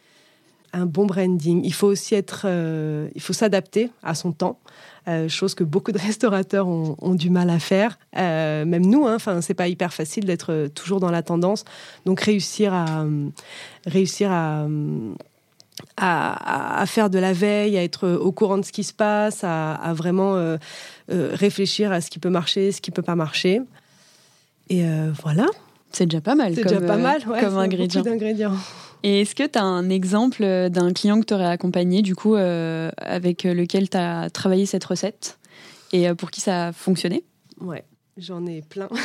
un 0.72 0.87
bon 0.87 1.06
branding. 1.06 1.62
Il 1.64 1.74
faut 1.74 1.87
aussi 1.87 2.14
être, 2.14 2.42
euh, 2.44 3.09
il 3.14 3.20
faut 3.20 3.33
s'adapter 3.33 3.90
à 4.02 4.14
son 4.14 4.33
temps, 4.33 4.59
euh, 5.09 5.28
chose 5.28 5.54
que 5.54 5.64
beaucoup 5.64 5.92
de 5.92 5.98
restaurateurs 5.98 6.68
ont, 6.68 7.14
du 7.14 7.30
mal 7.30 7.50
à 7.50 7.59
faire. 7.59 7.98
Euh, 8.16 8.64
même 8.64 8.87
nous, 8.87 9.06
hein, 9.06 9.16
enfin, 9.16 9.40
c'est 9.40 9.54
pas 9.54 9.68
hyper 9.68 9.92
facile 9.92 10.24
d'être 10.24 10.68
toujours 10.74 11.00
dans 11.00 11.11
la 11.11 11.22
tendance. 11.22 11.64
Donc 12.06 12.20
réussir 12.20 12.72
à 12.72 13.04
réussir 13.87 14.30
à, 14.30 14.66
à, 15.96 16.87
faire 16.87 17.11
de 17.11 17.18
la 17.18 17.33
veille, 17.33 17.76
à 17.76 17.83
être 17.83 18.09
au 18.09 18.33
courant 18.33 18.59
de 18.59 18.64
ce 18.64 18.72
qui 18.72 18.85
se 18.85 18.92
passe, 18.92 19.42
à, 19.42 19.92
vraiment 19.94 20.56
réfléchir 21.09 21.92
à 21.92 22.00
ce 22.00 22.11
qui 22.11 22.18
peut 22.18 22.30
marcher, 22.30 22.72
ce 22.72 22.80
qui 22.80 22.90
peut 22.90 23.02
pas 23.02 23.16
marcher. 23.16 23.61
Et 24.68 24.85
voilà. 25.22 25.46
C'est 25.92 26.07
déjà 26.07 26.20
pas 26.20 26.35
mal. 26.35 26.55
C'est 26.55 26.64
déjà 26.64 26.81
pas 26.81 26.96
mal, 26.96 27.22
ouais, 27.26 27.40
comme 27.40 27.59
ingrédient. 27.59 28.03
d'ingrédients. 28.03 28.55
Et 29.03 29.22
est-ce 29.22 29.35
que 29.35 29.46
tu 29.46 29.59
as 29.59 29.64
un 29.64 29.88
exemple 29.88 30.44
d'un 30.68 30.92
client 30.92 31.20
que 31.20 31.26
tu 31.26 31.35
aurais 31.35 31.46
accompagné, 31.46 32.03
du 32.03 32.14
coup, 32.14 32.35
avec 32.35 33.44
lequel 33.44 33.88
tu 33.88 33.96
as 33.96 34.29
travaillé 34.31 34.66
cette 34.66 34.85
recette 34.85 35.38
et 35.92 36.12
pour 36.14 36.31
qui 36.31 36.40
ça 36.40 36.68
a 36.68 36.72
fonctionné? 36.72 37.24
Ouais, 37.61 37.85
j'en 38.16 38.46
ai 38.46 38.62
plein. 38.62 38.88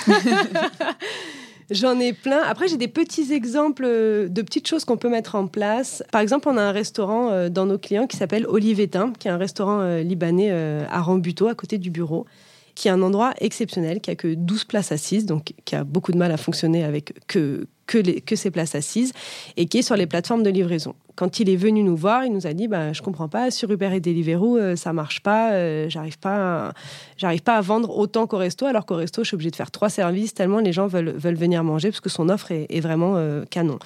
J'en 1.71 1.99
ai 1.99 2.13
plein. 2.13 2.41
Après, 2.43 2.67
j'ai 2.67 2.77
des 2.77 2.87
petits 2.87 3.33
exemples 3.33 3.85
de 3.85 4.41
petites 4.41 4.67
choses 4.67 4.85
qu'on 4.85 4.97
peut 4.97 5.09
mettre 5.09 5.35
en 5.35 5.47
place. 5.47 6.03
Par 6.11 6.21
exemple, 6.21 6.47
on 6.47 6.57
a 6.57 6.61
un 6.61 6.71
restaurant 6.71 7.31
euh, 7.31 7.49
dans 7.49 7.65
nos 7.65 7.79
clients 7.79 8.05
qui 8.05 8.17
s'appelle 8.17 8.45
Olivetin, 8.47 9.13
qui 9.17 9.27
est 9.27 9.31
un 9.31 9.37
restaurant 9.37 9.79
euh, 9.81 10.01
libanais 10.01 10.49
euh, 10.51 10.85
à 10.91 11.01
Rambuteau, 11.01 11.47
à 11.47 11.55
côté 11.55 11.77
du 11.77 11.89
bureau 11.89 12.25
qui 12.75 12.89
est 12.89 12.91
un 12.91 13.01
endroit 13.01 13.33
exceptionnel, 13.39 14.01
qui 14.01 14.11
a 14.11 14.15
que 14.15 14.33
12 14.33 14.65
places 14.65 14.91
assises, 14.91 15.25
donc 15.25 15.53
qui 15.63 15.75
a 15.75 15.83
beaucoup 15.83 16.11
de 16.11 16.17
mal 16.17 16.31
à 16.31 16.37
fonctionner 16.37 16.83
avec 16.83 17.13
que, 17.27 17.67
que, 17.87 18.35
ces 18.35 18.51
places 18.51 18.75
assises, 18.75 19.13
et 19.55 19.65
qui 19.65 19.79
est 19.79 19.81
sur 19.81 19.95
les 19.95 20.05
plateformes 20.05 20.43
de 20.43 20.49
livraison. 20.49 20.93
Quand 21.15 21.39
il 21.39 21.49
est 21.49 21.55
venu 21.55 21.83
nous 21.83 21.95
voir, 21.95 22.25
il 22.25 22.33
nous 22.33 22.45
a 22.45 22.53
dit 22.53 22.67
bah, 22.67 22.91
Je 22.91 23.01
comprends 23.01 23.29
pas, 23.29 23.49
sur 23.49 23.71
Uber 23.71 23.89
et 23.93 24.01
Deliveroo, 24.01 24.57
euh, 24.57 24.75
ça 24.75 24.91
marche 24.91 25.21
pas, 25.21 25.53
euh, 25.53 25.89
j'arrive 25.89 26.19
pas, 26.19 26.73
j'arrive 27.15 27.43
pas 27.43 27.55
à 27.55 27.61
vendre 27.61 27.97
autant 27.97 28.27
qu'au 28.27 28.37
resto, 28.37 28.65
alors 28.65 28.85
qu'au 28.85 28.95
resto, 28.95 29.23
je 29.23 29.29
suis 29.29 29.35
obligé 29.35 29.51
de 29.51 29.55
faire 29.55 29.71
trois 29.71 29.89
services 29.89 30.33
tellement 30.33 30.59
les 30.59 30.73
gens 30.73 30.87
veulent, 30.87 31.15
venir 31.17 31.63
manger, 31.63 31.89
parce 31.89 32.01
que 32.01 32.09
son 32.09 32.27
offre 32.27 32.51
est, 32.51 32.67
est 32.69 32.81
vraiment 32.81 33.13
euh, 33.15 33.45
canon. 33.49 33.79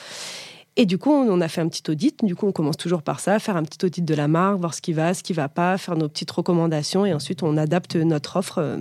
Et 0.80 0.86
du 0.86 0.98
coup, 0.98 1.12
on 1.12 1.42
a 1.42 1.50
fait 1.50 1.60
un 1.60 1.68
petit 1.68 1.84
audit. 1.92 2.24
Du 2.24 2.38
coup, 2.38 2.48
on 2.48 2.54
commence 2.54 2.78
toujours 2.78 3.02
par 3.02 3.20
ça, 3.20 3.38
faire 3.40 3.58
un 3.58 3.64
petit 3.64 3.86
audit 3.86 4.06
de 4.06 4.14
la 4.16 4.30
marque, 4.30 4.62
voir 4.62 4.74
ce 4.74 4.80
qui 4.80 4.94
va, 4.94 5.14
ce 5.14 5.24
qui 5.24 5.34
va 5.34 5.50
pas, 5.50 5.78
faire 5.78 5.98
nos 5.98 6.08
petites 6.08 6.32
recommandations 6.32 7.06
et 7.06 7.14
ensuite 7.14 7.44
on 7.44 7.58
adapte 7.58 7.98
notre 7.98 8.38
offre 8.38 8.60
euh, 8.60 8.78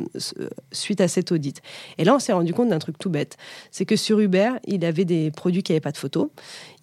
suite 0.71 1.01
à 1.01 1.09
cet 1.09 1.33
audit. 1.33 1.61
Et 1.99 2.05
là, 2.05 2.15
on 2.15 2.21
s'est 2.21 2.33
rendu 2.33 2.55
compte 2.55 2.69
d'un 2.69 2.79
truc 2.79 2.99
tout 2.99 3.11
bête. 3.11 3.37
C'est 3.73 3.85
que 3.85 3.97
sur 3.97 4.21
Uber, 4.21 4.51
il 4.65 4.85
avait 4.85 5.05
des 5.05 5.33
produits 5.33 5.65
qui 5.65 5.73
n'avaient 5.73 5.81
pas 5.81 5.91
de 5.91 5.97
photos. 5.97 6.29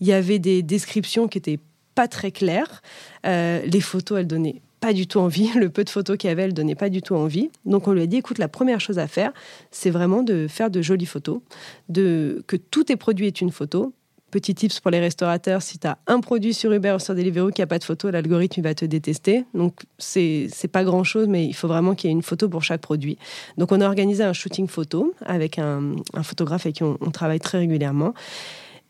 Il 0.02 0.08
y 0.08 0.12
avait 0.12 0.38
des 0.38 0.62
descriptions 0.64 1.30
qui 1.30 1.38
étaient 1.38 1.60
pas 1.96 2.10
très 2.10 2.32
claires. 2.32 2.82
Euh, 3.26 3.62
les 3.66 3.80
photos, 3.80 4.20
elles 4.20 4.28
donnaient 4.28 4.62
pas 4.82 4.92
du 4.92 5.08
tout 5.08 5.20
envie. 5.20 5.50
Le 5.56 5.70
peu 5.70 5.86
de 5.86 5.90
photos 5.90 6.18
qu'il 6.18 6.28
y 6.28 6.32
avait, 6.32 6.44
elles 6.44 6.54
donnaient 6.54 6.76
pas 6.76 6.90
du 6.90 7.02
tout 7.02 7.16
envie. 7.16 7.52
Donc 7.64 7.88
on 7.88 7.94
lui 7.94 8.02
a 8.02 8.06
dit, 8.06 8.18
écoute, 8.18 8.38
la 8.38 8.50
première 8.50 8.82
chose 8.82 9.00
à 9.00 9.08
faire, 9.08 9.32
c'est 9.72 9.92
vraiment 9.92 10.24
de 10.24 10.48
faire 10.50 10.70
de 10.70 10.82
jolies 10.82 11.06
photos, 11.06 11.40
de 11.88 12.44
que 12.48 12.58
tous 12.58 12.84
tes 12.84 12.98
produits 12.98 13.28
aient 13.28 13.30
une 13.30 13.54
photo 13.54 13.94
Petit 14.36 14.54
tips 14.54 14.82
pour 14.82 14.92
les 14.92 15.00
restaurateurs, 15.00 15.62
si 15.62 15.80
tu 15.80 15.88
as 15.88 15.98
un 16.08 16.20
produit 16.20 16.54
sur 16.54 16.74
Uber 16.74 16.92
ou 16.98 17.00
sur 17.00 17.16
Deliveroo 17.16 17.52
qui 17.52 17.62
n'a 17.62 17.68
pas 17.68 17.80
de 17.80 17.86
photo, 17.86 18.12
l'algorithme 18.12 18.62
va 18.62 18.76
te 18.76 18.84
détester. 18.84 19.46
Donc, 19.54 19.84
c'est 19.98 20.70
pas 20.70 20.84
grand 20.84 21.06
chose, 21.06 21.30
mais 21.30 21.46
il 21.46 21.54
faut 21.54 21.70
vraiment 21.70 21.96
qu'il 21.96 22.10
y 22.10 22.12
ait 22.12 22.18
une 22.18 22.22
photo 22.22 22.50
pour 22.50 22.62
chaque 22.62 22.82
produit. 22.82 23.18
Donc, 23.58 23.72
on 23.72 23.80
a 23.80 23.86
organisé 23.86 24.26
un 24.26 24.34
shooting 24.34 24.68
photo 24.68 25.14
avec 25.26 25.58
un, 25.58 25.94
photographe 26.22 26.66
avec 26.66 26.76
qui 26.76 26.84
on, 26.84 26.98
travaille 27.14 27.40
très 27.40 27.60
régulièrement. 27.60 28.14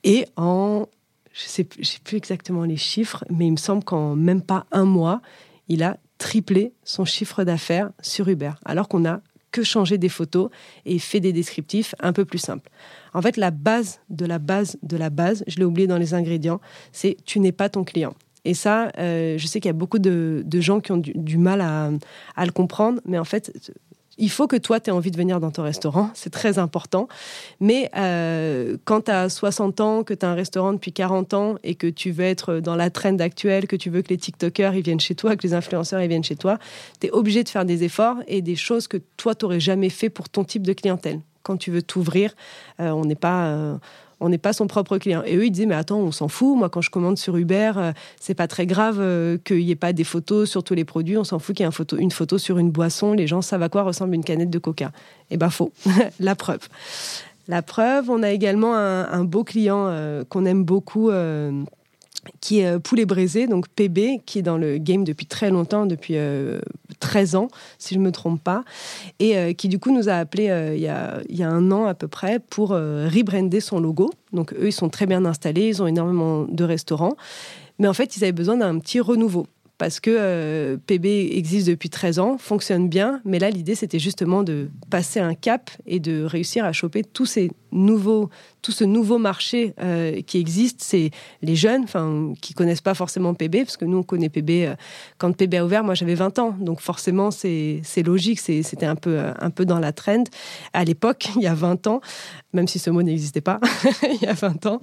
Et 0.03 0.25
en, 0.35 0.87
je 1.31 1.41
sais, 1.41 1.67
sais 1.83 1.99
plus 2.03 2.17
exactement 2.17 2.63
les 2.63 2.77
chiffres, 2.77 3.23
mais 3.29 3.45
il 3.45 3.51
me 3.51 3.57
semble 3.57 3.83
qu'en 3.83 4.15
même 4.15 4.41
pas 4.41 4.65
un 4.71 4.85
mois, 4.85 5.21
il 5.67 5.83
a 5.83 5.97
triplé 6.17 6.73
son 6.83 7.05
chiffre 7.05 7.43
d'affaires 7.43 7.91
sur 8.01 8.27
Uber, 8.29 8.53
alors 8.65 8.87
qu'on 8.87 9.05
a 9.05 9.21
que 9.51 9.63
changé 9.63 9.97
des 9.97 10.09
photos 10.09 10.49
et 10.85 10.99
fait 10.99 11.21
des 11.21 11.31
descriptifs 11.31 11.95
un 11.99 12.13
peu 12.13 12.25
plus 12.25 12.39
simples. 12.39 12.69
En 13.15 13.21
fait, 13.21 13.37
la 13.37 13.49
base 13.49 14.01
de 14.09 14.25
la 14.25 14.39
base 14.39 14.77
de 14.83 14.97
la 14.97 15.09
base, 15.09 15.45
je 15.47 15.57
l'ai 15.57 15.63
oublié 15.63 15.87
dans 15.87 15.97
les 15.97 16.13
ingrédients, 16.13 16.59
c'est 16.91 17.15
tu 17.25 17.39
n'es 17.39 17.53
pas 17.53 17.69
ton 17.69 17.85
client. 17.85 18.13
Et 18.43 18.53
ça, 18.53 18.91
euh, 18.99 19.37
je 19.37 19.47
sais 19.47 19.59
qu'il 19.59 19.69
y 19.69 19.71
a 19.71 19.73
beaucoup 19.73 19.99
de, 19.99 20.43
gens 20.53 20.81
qui 20.81 20.91
ont 20.91 20.97
du, 20.97 21.37
mal 21.37 21.61
à, 21.61 22.45
le 22.45 22.51
comprendre, 22.51 23.01
mais 23.05 23.17
en 23.17 23.23
fait, 23.23 23.71
il 24.17 24.29
faut 24.29 24.47
que 24.47 24.55
toi, 24.55 24.79
tu 24.79 24.89
aies 24.89 24.93
envie 24.93 25.11
de 25.11 25.17
venir 25.17 25.39
dans 25.39 25.51
ton 25.51 25.63
restaurant, 25.63 26.09
c'est 26.13 26.29
très 26.29 26.59
important. 26.59 27.07
Mais 27.59 27.89
euh, 27.95 28.77
quand 28.85 29.05
tu 29.05 29.11
as 29.11 29.29
60 29.29 29.81
ans, 29.81 30.03
que 30.03 30.13
tu 30.13 30.25
as 30.25 30.29
un 30.29 30.35
restaurant 30.35 30.73
depuis 30.73 30.93
40 30.93 31.33
ans 31.33 31.55
et 31.63 31.75
que 31.75 31.87
tu 31.87 32.11
veux 32.11 32.23
être 32.23 32.59
dans 32.59 32.75
la 32.75 32.89
trend 32.89 33.19
actuelle, 33.19 33.67
que 33.67 33.75
tu 33.75 33.89
veux 33.89 34.01
que 34.01 34.09
les 34.09 34.17
TikTokers 34.17 34.75
ils 34.75 34.83
viennent 34.83 34.99
chez 34.99 35.15
toi, 35.15 35.35
que 35.35 35.43
les 35.43 35.53
influenceurs 35.53 36.01
ils 36.01 36.09
viennent 36.09 36.23
chez 36.23 36.35
toi, 36.35 36.57
tu 36.99 37.07
es 37.07 37.11
obligé 37.11 37.43
de 37.43 37.49
faire 37.49 37.65
des 37.65 37.83
efforts 37.83 38.17
et 38.27 38.41
des 38.41 38.55
choses 38.55 38.87
que 38.87 38.97
toi, 39.17 39.35
tu 39.35 39.45
n'aurais 39.45 39.59
jamais 39.59 39.89
fait 39.89 40.09
pour 40.09 40.29
ton 40.29 40.43
type 40.43 40.63
de 40.63 40.73
clientèle 40.73 41.19
quand 41.45 41.57
tu 41.57 41.71
veux 41.71 41.83
t'ouvrir, 41.83 42.33
euh, 42.79 42.89
on 42.89 43.05
n'est 43.05 43.15
pas 43.15 43.45
euh, 43.45 43.77
on 44.25 44.29
n'est 44.29 44.39
pas 44.39 44.53
son 44.53 44.67
propre 44.67 44.97
client. 44.97 45.21
Et 45.25 45.35
eux, 45.35 45.45
ils 45.45 45.51
disaient, 45.51 45.67
mais 45.67 45.75
attends, 45.75 45.99
on 45.99 46.11
s'en 46.11 46.27
fout. 46.27 46.57
Moi, 46.57 46.69
quand 46.69 46.81
je 46.81 46.89
commande 46.89 47.17
sur 47.17 47.37
Uber, 47.37 47.73
euh, 47.77 47.93
c'est 48.19 48.33
pas 48.33 48.47
très 48.47 48.65
grave 48.65 48.97
qu'il 49.43 49.57
n'y 49.57 49.71
ait 49.71 49.75
pas 49.75 49.93
des 49.93 50.03
photos 50.03 50.49
sur 50.49 50.63
tous 50.63 50.73
les 50.73 50.83
produits. 50.83 51.17
On 51.17 51.23
s'en 51.23 51.37
fout 51.37 51.55
qu'il 51.55 51.63
y 51.63 51.65
ait 51.65 51.67
une 51.67 51.71
photo, 51.71 51.97
une 51.97 52.11
photo 52.11 52.37
sur 52.37 52.57
une 52.57 52.71
boisson. 52.71 53.13
Les 53.13 53.27
gens 53.27 53.41
savent 53.41 53.61
à 53.61 53.69
quoi 53.69 53.83
ressemble 53.83 54.15
une 54.15 54.23
canette 54.23 54.49
de 54.49 54.59
coca. 54.59 54.91
Eh 55.29 55.37
ben, 55.37 55.49
faux. 55.49 55.71
La 56.19 56.35
preuve. 56.35 56.67
La 57.47 57.61
preuve, 57.61 58.09
on 58.09 58.23
a 58.23 58.31
également 58.31 58.75
un, 58.75 59.23
beau 59.23 59.43
client 59.43 59.95
qu'on 60.29 60.45
aime 60.47 60.63
beaucoup 60.63 61.11
qui 62.41 62.61
est 62.61 62.79
Poulet 62.79 63.05
Braisé, 63.05 63.45
donc 63.45 63.67
PB, 63.69 64.21
qui 64.25 64.39
est 64.39 64.41
dans 64.41 64.57
le 64.57 64.79
game 64.79 65.03
depuis 65.03 65.27
très 65.27 65.51
longtemps, 65.51 65.85
depuis 65.85 66.15
13 66.99 67.35
ans, 67.35 67.47
si 67.77 67.93
je 67.93 67.99
ne 67.99 68.05
me 68.05 68.11
trompe 68.11 68.41
pas, 68.43 68.63
et 69.19 69.37
euh, 69.37 69.53
qui 69.53 69.67
du 69.69 69.79
coup 69.79 69.91
nous 69.91 70.09
a 70.09 70.13
appelé 70.13 70.49
euh, 70.49 70.75
il, 70.75 70.81
y 70.81 70.87
a, 70.87 71.19
il, 71.29 71.37
y 71.37 71.43
a, 71.43 71.49
un 71.49 71.71
an 71.71 71.85
à 71.85 71.93
peu 71.93 72.07
près 72.07 72.39
pour 72.39 72.71
euh, 72.71 73.07
rebrander 73.07 73.59
son 73.59 73.79
logo. 73.79 74.11
Donc 74.33 74.53
eux, 74.53 74.67
ils 74.67 74.73
sont 74.73 74.89
très 74.89 75.05
bien 75.05 75.25
installés, 75.25 75.67
ils 75.67 75.81
ont 75.81 75.87
énormément 75.87 76.43
de 76.43 76.63
restaurants, 76.63 77.15
mais 77.79 77.87
en 77.87 77.93
fait, 77.93 78.17
ils 78.17 78.23
avaient 78.23 78.31
besoin 78.31 78.57
d'un 78.57 78.79
petit 78.79 78.99
renouveau 78.99 79.47
parce 79.77 79.99
que 79.99 80.79
PB 80.87 81.35
existe 81.35 81.67
depuis 81.67 81.89
13 81.89 82.19
ans, 82.19 82.37
fonctionne 82.37 82.87
bien, 82.87 83.19
mais 83.25 83.39
là 83.39 83.49
l'idée 83.49 83.75
c'était 83.75 83.99
justement 83.99 84.41
de 84.41 84.69
passer 84.89 85.19
un 85.19 85.35
cap 85.35 85.69
et 85.85 85.99
de 85.99 86.23
réussir 86.23 86.63
à 86.63 86.71
choper 86.71 87.03
tous 87.03 87.25
ces 87.25 87.51
nouveaux 87.73 88.29
tout 88.65 88.71
ce 88.71 88.83
nouveau 88.83 89.19
marché 89.19 89.75
euh, 89.79 90.23
qui 90.23 90.39
existe, 90.39 90.81
c'est 90.81 91.11
les 91.43 91.55
jeunes, 91.55 91.83
enfin, 91.83 92.33
qui 92.41 92.55
connaissent 92.55 92.81
pas 92.81 92.95
forcément 92.95 93.35
PB, 93.35 93.57
parce 93.57 93.77
que 93.77 93.85
nous 93.85 93.99
on 93.99 94.03
connaît 94.03 94.29
PB 94.29 94.49
euh, 94.49 94.75
quand 95.19 95.31
PB 95.37 95.53
a 95.53 95.65
ouvert. 95.65 95.83
Moi 95.83 95.93
j'avais 95.93 96.15
20 96.15 96.39
ans, 96.39 96.55
donc 96.59 96.79
forcément 96.81 97.29
c'est 97.29 97.83
logique, 98.03 98.39
c'était 98.39 98.87
un 98.87 98.95
peu 98.95 99.19
un 99.39 99.49
peu 99.51 99.65
dans 99.65 99.77
la 99.77 99.91
trend 99.91 100.23
à 100.73 100.83
l'époque, 100.83 101.27
il 101.35 101.43
y 101.43 101.47
a 101.47 101.53
20 101.53 101.85
ans, 101.85 102.01
même 102.53 102.67
si 102.67 102.79
ce 102.79 102.89
mot 102.89 103.03
n'existait 103.03 103.39
pas 103.39 103.59
il 104.11 104.19
y 104.23 104.25
a 104.25 104.33
20 104.33 104.65
ans. 104.65 104.79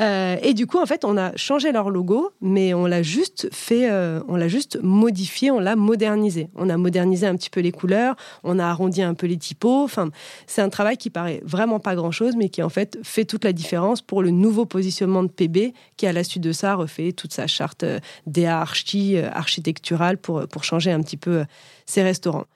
Euh, 0.00 0.36
et 0.42 0.52
du 0.52 0.66
coup 0.66 0.78
en 0.78 0.86
fait 0.86 1.04
on 1.04 1.16
a 1.16 1.36
changé 1.36 1.70
leur 1.70 1.88
logo, 1.88 2.32
mais 2.40 2.74
on 2.74 2.86
l'a 2.86 3.04
juste 3.04 3.48
fait, 3.52 3.88
on 4.26 4.34
l'a 4.34 4.48
juste 4.48 4.80
modifié, 4.82 5.52
on 5.52 5.60
l'a 5.60 5.76
modernisé. 5.76 6.48
On 6.56 6.68
a 6.68 6.76
modernisé 6.76 7.28
un 7.28 7.36
petit 7.36 7.50
peu 7.50 7.60
les 7.60 7.70
couleurs, 7.70 8.16
on 8.42 8.58
a 8.58 8.66
arrondi 8.66 9.02
un 9.02 9.14
peu 9.14 9.28
les 9.28 9.36
typos. 9.36 9.84
Enfin 9.84 10.10
c'est 10.48 10.62
un 10.62 10.68
travail 10.68 10.96
qui 10.96 11.10
paraît 11.10 11.40
vraiment 11.44 11.78
pas 11.78 11.94
grand 11.94 12.10
chose, 12.10 12.34
mais 12.36 12.48
qui 12.48 12.60
en 12.60 12.68
fait 12.68 12.98
fait 13.04 13.19
toute 13.24 13.44
la 13.44 13.52
différence 13.52 14.02
pour 14.02 14.22
le 14.22 14.30
nouveau 14.30 14.66
positionnement 14.66 15.22
de 15.22 15.28
PB 15.28 15.72
qui, 15.96 16.06
à 16.06 16.12
la 16.12 16.24
suite 16.24 16.42
de 16.42 16.52
ça, 16.52 16.74
refait 16.74 17.12
toute 17.12 17.32
sa 17.32 17.46
charte 17.46 17.82
euh, 17.82 18.00
DA 18.26 18.62
euh, 18.62 19.30
architecturale 19.32 20.18
pour, 20.18 20.38
euh, 20.38 20.46
pour 20.46 20.64
changer 20.64 20.90
un 20.90 21.00
petit 21.00 21.16
peu 21.16 21.44
ses 21.86 22.02
restaurants. 22.02 22.46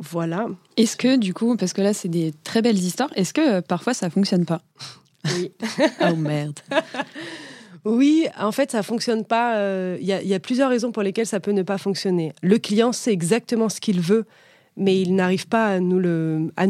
Voilà. 0.00 0.46
Est-ce 0.76 0.96
que, 0.96 1.16
du 1.16 1.34
coup, 1.34 1.56
parce 1.56 1.72
que 1.72 1.82
là, 1.82 1.92
c'est 1.92 2.08
des 2.08 2.32
très 2.44 2.62
belles 2.62 2.78
histoires, 2.78 3.10
est-ce 3.14 3.34
que 3.34 3.60
parfois 3.60 3.94
ça 3.94 4.10
fonctionne 4.10 4.46
pas? 4.46 4.62
Oui. 5.26 5.52
oh 6.00 6.16
merde. 6.16 6.58
Oui, 7.84 8.28
en 8.38 8.52
fait, 8.52 8.70
ça 8.70 8.84
fonctionne 8.84 9.24
pas. 9.24 9.56
Il 9.96 10.04
y, 10.04 10.12
y, 10.12 10.34
a 10.34 10.38
plusieurs 10.38 10.70
raisons 10.70 10.92
pour 10.92 11.02
lesquelles 11.02 11.26
ça 11.26 11.40
peut 11.40 11.50
ne 11.50 11.64
pas 11.64 11.78
fonctionner. 11.78 12.32
Le 12.40 12.56
client 12.58 12.92
sait 12.92 13.12
exactement 13.12 13.68
ce 13.68 13.80
qu'il 13.80 14.00
veut, 14.00 14.24
mais 14.76 15.00
il 15.00 15.16
n'arrive 15.16 15.48
pas 15.48 15.66
à 15.66 15.80
nous 15.80 15.98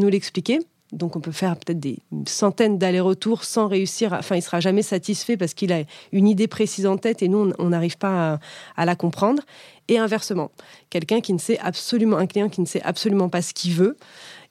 l'expliquer. 0.09 0.61
Donc 0.93 1.17
on 1.17 1.21
peut 1.21 1.33
faire 1.33 1.57
peut-être 1.57 1.81
des 1.81 1.99
centaines 2.27 2.79
d'allers-retours 2.79 3.45
sans 3.45 3.67
réussir. 3.67 4.13
enfin, 4.13 4.37
il 4.37 4.43
sera 4.43 4.61
jamais 4.61 4.83
satisfait 4.83 5.39
parce 5.39 5.55
qu'il 5.55 5.73
a 5.73 5.83
une 6.13 6.29
idée 6.29 6.47
précise 6.47 6.87
en 6.87 6.99
tête 6.99 7.23
et 7.23 7.29
nous, 7.29 7.53
on 7.59 7.69
n'arrive 7.71 7.97
pas 7.97 8.39
à, 8.77 8.85
la 8.85 8.95
comprendre. 8.95 9.43
Et 9.89 9.99
inversement, 9.99 10.51
quelqu'un 10.91 11.21
qui 11.21 11.33
ne 11.33 11.39
sait 11.39 11.59
absolument, 11.59 12.19
un 12.19 12.27
client 12.27 12.49
qui 12.49 12.61
ne 12.61 12.67
sait 12.67 12.83
absolument 12.83 13.29
pas 13.29 13.43
ce 13.43 13.55
qu'il 13.55 13.73
veut 13.73 13.97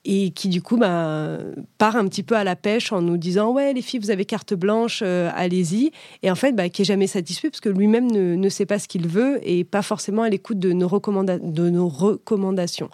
et 0.03 0.31
qui 0.31 0.49
du 0.49 0.63
coup 0.63 0.77
bah, 0.77 1.37
part 1.77 1.95
un 1.95 2.07
petit 2.07 2.23
peu 2.23 2.35
à 2.35 2.43
la 2.43 2.55
pêche 2.55 2.91
en 2.91 3.03
nous 3.03 3.17
disant 3.17 3.51
ouais 3.51 3.71
les 3.71 3.83
filles 3.83 3.99
vous 3.99 4.09
avez 4.09 4.25
carte 4.25 4.55
blanche 4.55 5.03
euh, 5.05 5.29
allez-y 5.35 5.91
et 6.23 6.31
en 6.31 6.35
fait 6.35 6.53
bah, 6.53 6.69
qui 6.69 6.81
est 6.81 6.85
jamais 6.85 7.05
satisfait 7.05 7.51
parce 7.51 7.61
que 7.61 7.69
lui-même 7.69 8.11
ne, 8.11 8.49
sait 8.49 8.65
pas 8.65 8.79
ce 8.79 8.87
qu'il 8.87 9.07
veut 9.07 9.39
et 9.43 9.63
pas 9.63 9.83
forcément 9.83 10.23
à 10.23 10.29
l'écoute 10.29 10.57
de, 10.57 10.73
nos 10.73 10.89
de 10.89 11.69
nos 11.69 11.87
recommandations 11.87 12.89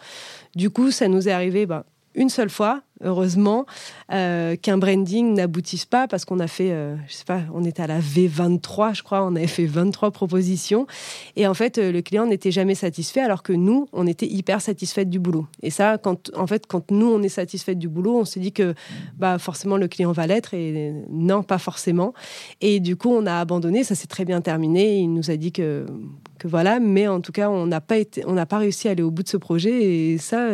du 0.54 0.70
coup 0.70 0.92
ça 0.92 1.08
nous 1.08 1.30
est 1.30 1.32
arrivé 1.32 1.66
bah, 1.66 1.86
une 2.18 2.30
seule 2.30 2.50
fois, 2.50 2.82
heureusement, 3.04 3.68
euh, 4.12 4.56
qu'un 4.56 4.80
branding 4.80 5.36
n'aboutisse 5.36 5.86
pas 5.86 6.08
parce 6.08 6.26
qu'on 6.26 6.40
a 6.40 6.48
fait, 6.48 6.72
euh, 6.72 6.96
je 7.08 7.14
sais 7.14 7.26
pas, 7.26 7.42
on 7.54 7.64
était 7.64 7.84
à 7.84 7.88
la 7.88 8.00
V23, 8.00 8.96
je 8.96 9.04
crois, 9.04 9.24
on 9.24 9.36
avait 9.36 9.46
fait 9.46 9.68
23 9.68 10.10
propositions 10.10 10.88
et 11.36 11.46
en 11.46 11.54
fait, 11.54 11.78
euh, 11.78 11.92
le 11.92 12.02
client 12.02 12.26
n'était 12.26 12.50
jamais 12.50 12.74
satisfait 12.74 13.22
alors 13.22 13.44
que 13.44 13.54
nous, 13.54 13.88
on 13.94 14.08
était 14.08 14.26
hyper 14.26 14.62
satisfait 14.62 15.06
du 15.06 15.20
boulot. 15.20 15.46
Et 15.62 15.70
ça, 15.70 16.00
quand, 16.00 16.32
en 16.36 16.48
fait, 16.48 16.66
quand 16.66 16.90
nous, 16.90 17.06
on 17.06 17.22
est 17.22 17.30
satisfait 17.30 17.76
du 17.76 17.88
boulot, 17.88 18.18
on 18.18 18.26
s'est 18.26 18.40
dit 18.40 18.52
que 18.52 18.74
bah, 19.18 19.38
forcément 19.38 19.78
le 19.78 19.88
client 19.88 20.12
va 20.12 20.26
l'être 20.26 20.56
et 20.56 20.94
non, 21.12 21.44
pas 21.44 21.60
forcément. 21.60 22.16
Et 22.62 22.80
du 22.80 22.96
coup, 22.96 23.12
on 23.12 23.28
a 23.28 23.36
abandonné, 23.36 23.84
ça 23.84 23.94
s'est 23.94 24.08
très 24.08 24.26
bien 24.26 24.42
terminé. 24.42 24.98
Il 24.98 25.14
nous 25.14 25.30
a 25.30 25.38
dit 25.38 25.52
que, 25.52 25.86
que 26.40 26.48
voilà, 26.48 26.80
mais 26.80 27.08
en 27.08 27.22
tout 27.22 27.32
cas, 27.32 27.52
on 27.52 27.68
n'a 27.68 27.80
pas, 27.80 27.98
été, 27.98 28.24
on 28.26 28.34
n'a 28.34 28.48
pas 28.48 28.58
réussi 28.58 28.88
à 28.88 28.92
aller 28.92 29.04
au 29.04 29.12
bout 29.12 29.22
de 29.22 29.30
ce 29.30 29.38
projet 29.38 29.84
et 29.84 30.18
ça 30.18 30.48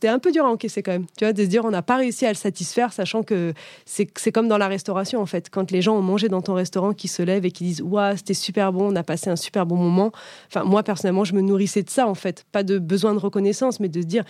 c'était 0.00 0.08
un 0.08 0.18
peu 0.18 0.32
dur 0.32 0.46
à 0.46 0.48
encaisser 0.48 0.82
quand 0.82 0.92
même. 0.92 1.04
Tu 1.18 1.26
vois, 1.26 1.34
de 1.34 1.42
se 1.42 1.48
dire 1.48 1.62
on 1.66 1.70
n'a 1.70 1.82
pas 1.82 1.96
réussi 1.96 2.24
à 2.24 2.30
le 2.30 2.34
satisfaire, 2.34 2.90
sachant 2.90 3.22
que 3.22 3.52
c'est 3.84 4.32
comme 4.32 4.48
dans 4.48 4.56
la 4.56 4.66
restauration 4.66 5.20
en 5.20 5.26
fait. 5.26 5.50
Quand 5.50 5.70
les 5.70 5.82
gens 5.82 5.94
ont 5.94 6.00
mangé 6.00 6.30
dans 6.30 6.40
ton 6.40 6.54
restaurant, 6.54 6.94
qui 6.94 7.06
se 7.06 7.22
lèvent 7.22 7.44
et 7.44 7.50
qui 7.50 7.64
disent 7.64 7.82
waouh, 7.82 8.16
c'était 8.16 8.32
super 8.32 8.72
bon, 8.72 8.90
on 8.90 8.96
a 8.96 9.02
passé 9.02 9.28
un 9.28 9.36
super 9.36 9.66
bon 9.66 9.76
moment. 9.76 10.10
Enfin, 10.46 10.64
moi 10.64 10.82
personnellement, 10.82 11.24
je 11.24 11.34
me 11.34 11.42
nourrissais 11.42 11.82
de 11.82 11.90
ça 11.90 12.08
en 12.08 12.14
fait. 12.14 12.46
Pas 12.50 12.62
de 12.62 12.78
besoin 12.78 13.12
de 13.12 13.18
reconnaissance, 13.18 13.78
mais 13.78 13.90
de 13.90 14.00
se 14.00 14.06
dire 14.06 14.24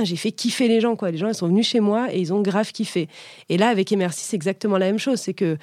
j'ai 0.00 0.14
fait 0.14 0.30
kiffer 0.30 0.68
les 0.68 0.80
gens 0.80 0.94
quoi. 0.94 1.10
Les 1.10 1.18
gens 1.18 1.26
ils 1.26 1.34
sont 1.34 1.48
venus 1.48 1.66
chez 1.66 1.80
moi 1.80 2.06
et 2.14 2.20
ils 2.20 2.32
ont 2.32 2.40
grave 2.40 2.70
kiffé. 2.70 3.08
Et 3.48 3.58
là, 3.58 3.66
avec 3.66 3.90
Emercy, 3.90 4.24
c'est 4.26 4.36
exactement 4.36 4.78
la 4.78 4.86
même 4.86 5.00
chose. 5.00 5.18
C'est 5.18 5.34
que 5.34 5.58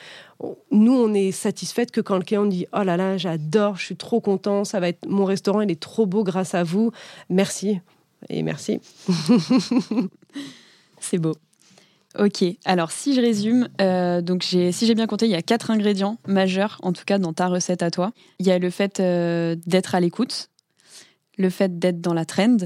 nous, 0.72 0.94
on 0.94 1.14
est 1.14 1.32
satisfaite 1.32 1.92
que 1.92 2.02
quand 2.02 2.18
le 2.18 2.24
client 2.24 2.46
dit 2.46 2.66
Oh 2.74 2.84
là 2.84 2.98
là, 2.98 3.16
j'adore, 3.16 3.78
je 3.78 3.86
suis 3.86 3.96
trop 3.96 4.20
content, 4.20 4.66
ça 4.66 4.82
va 4.82 4.90
être 4.90 5.08
mon 5.08 5.24
restaurant, 5.24 5.62
il 5.62 5.72
est 5.72 5.80
trop 5.80 6.06
beau 6.06 6.26
grâce 6.26 6.54
à 6.54 6.64
vous. 6.64 6.92
Merci 7.30 7.80
et 8.30 8.44
merci. 8.44 8.80
C'est 11.00 11.18
beau. 11.18 11.36
Ok, 12.20 12.44
alors 12.64 12.92
si 12.92 13.16
je 13.16 13.22
résume, 13.22 13.68
euh, 13.82 14.22
donc 14.22 14.44
si 14.44 14.86
j'ai 14.86 14.94
bien 14.94 15.08
compté, 15.08 15.26
il 15.26 15.32
y 15.32 15.36
a 15.36 15.42
quatre 15.42 15.72
ingrédients 15.72 16.20
majeurs, 16.28 16.78
en 16.84 16.94
tout 16.94 17.06
cas 17.06 17.18
dans 17.18 17.34
ta 17.34 17.48
recette 17.48 17.82
à 17.82 17.90
toi. 17.90 18.14
Il 18.38 18.46
y 18.46 18.52
a 18.52 18.60
le 18.60 18.70
fait 18.70 19.00
euh, 19.00 19.56
d'être 19.66 19.96
à 19.96 20.00
l'écoute, 20.00 20.50
le 21.38 21.50
fait 21.50 21.80
d'être 21.80 22.02
dans 22.02 22.14
la 22.14 22.26
trend, 22.26 22.58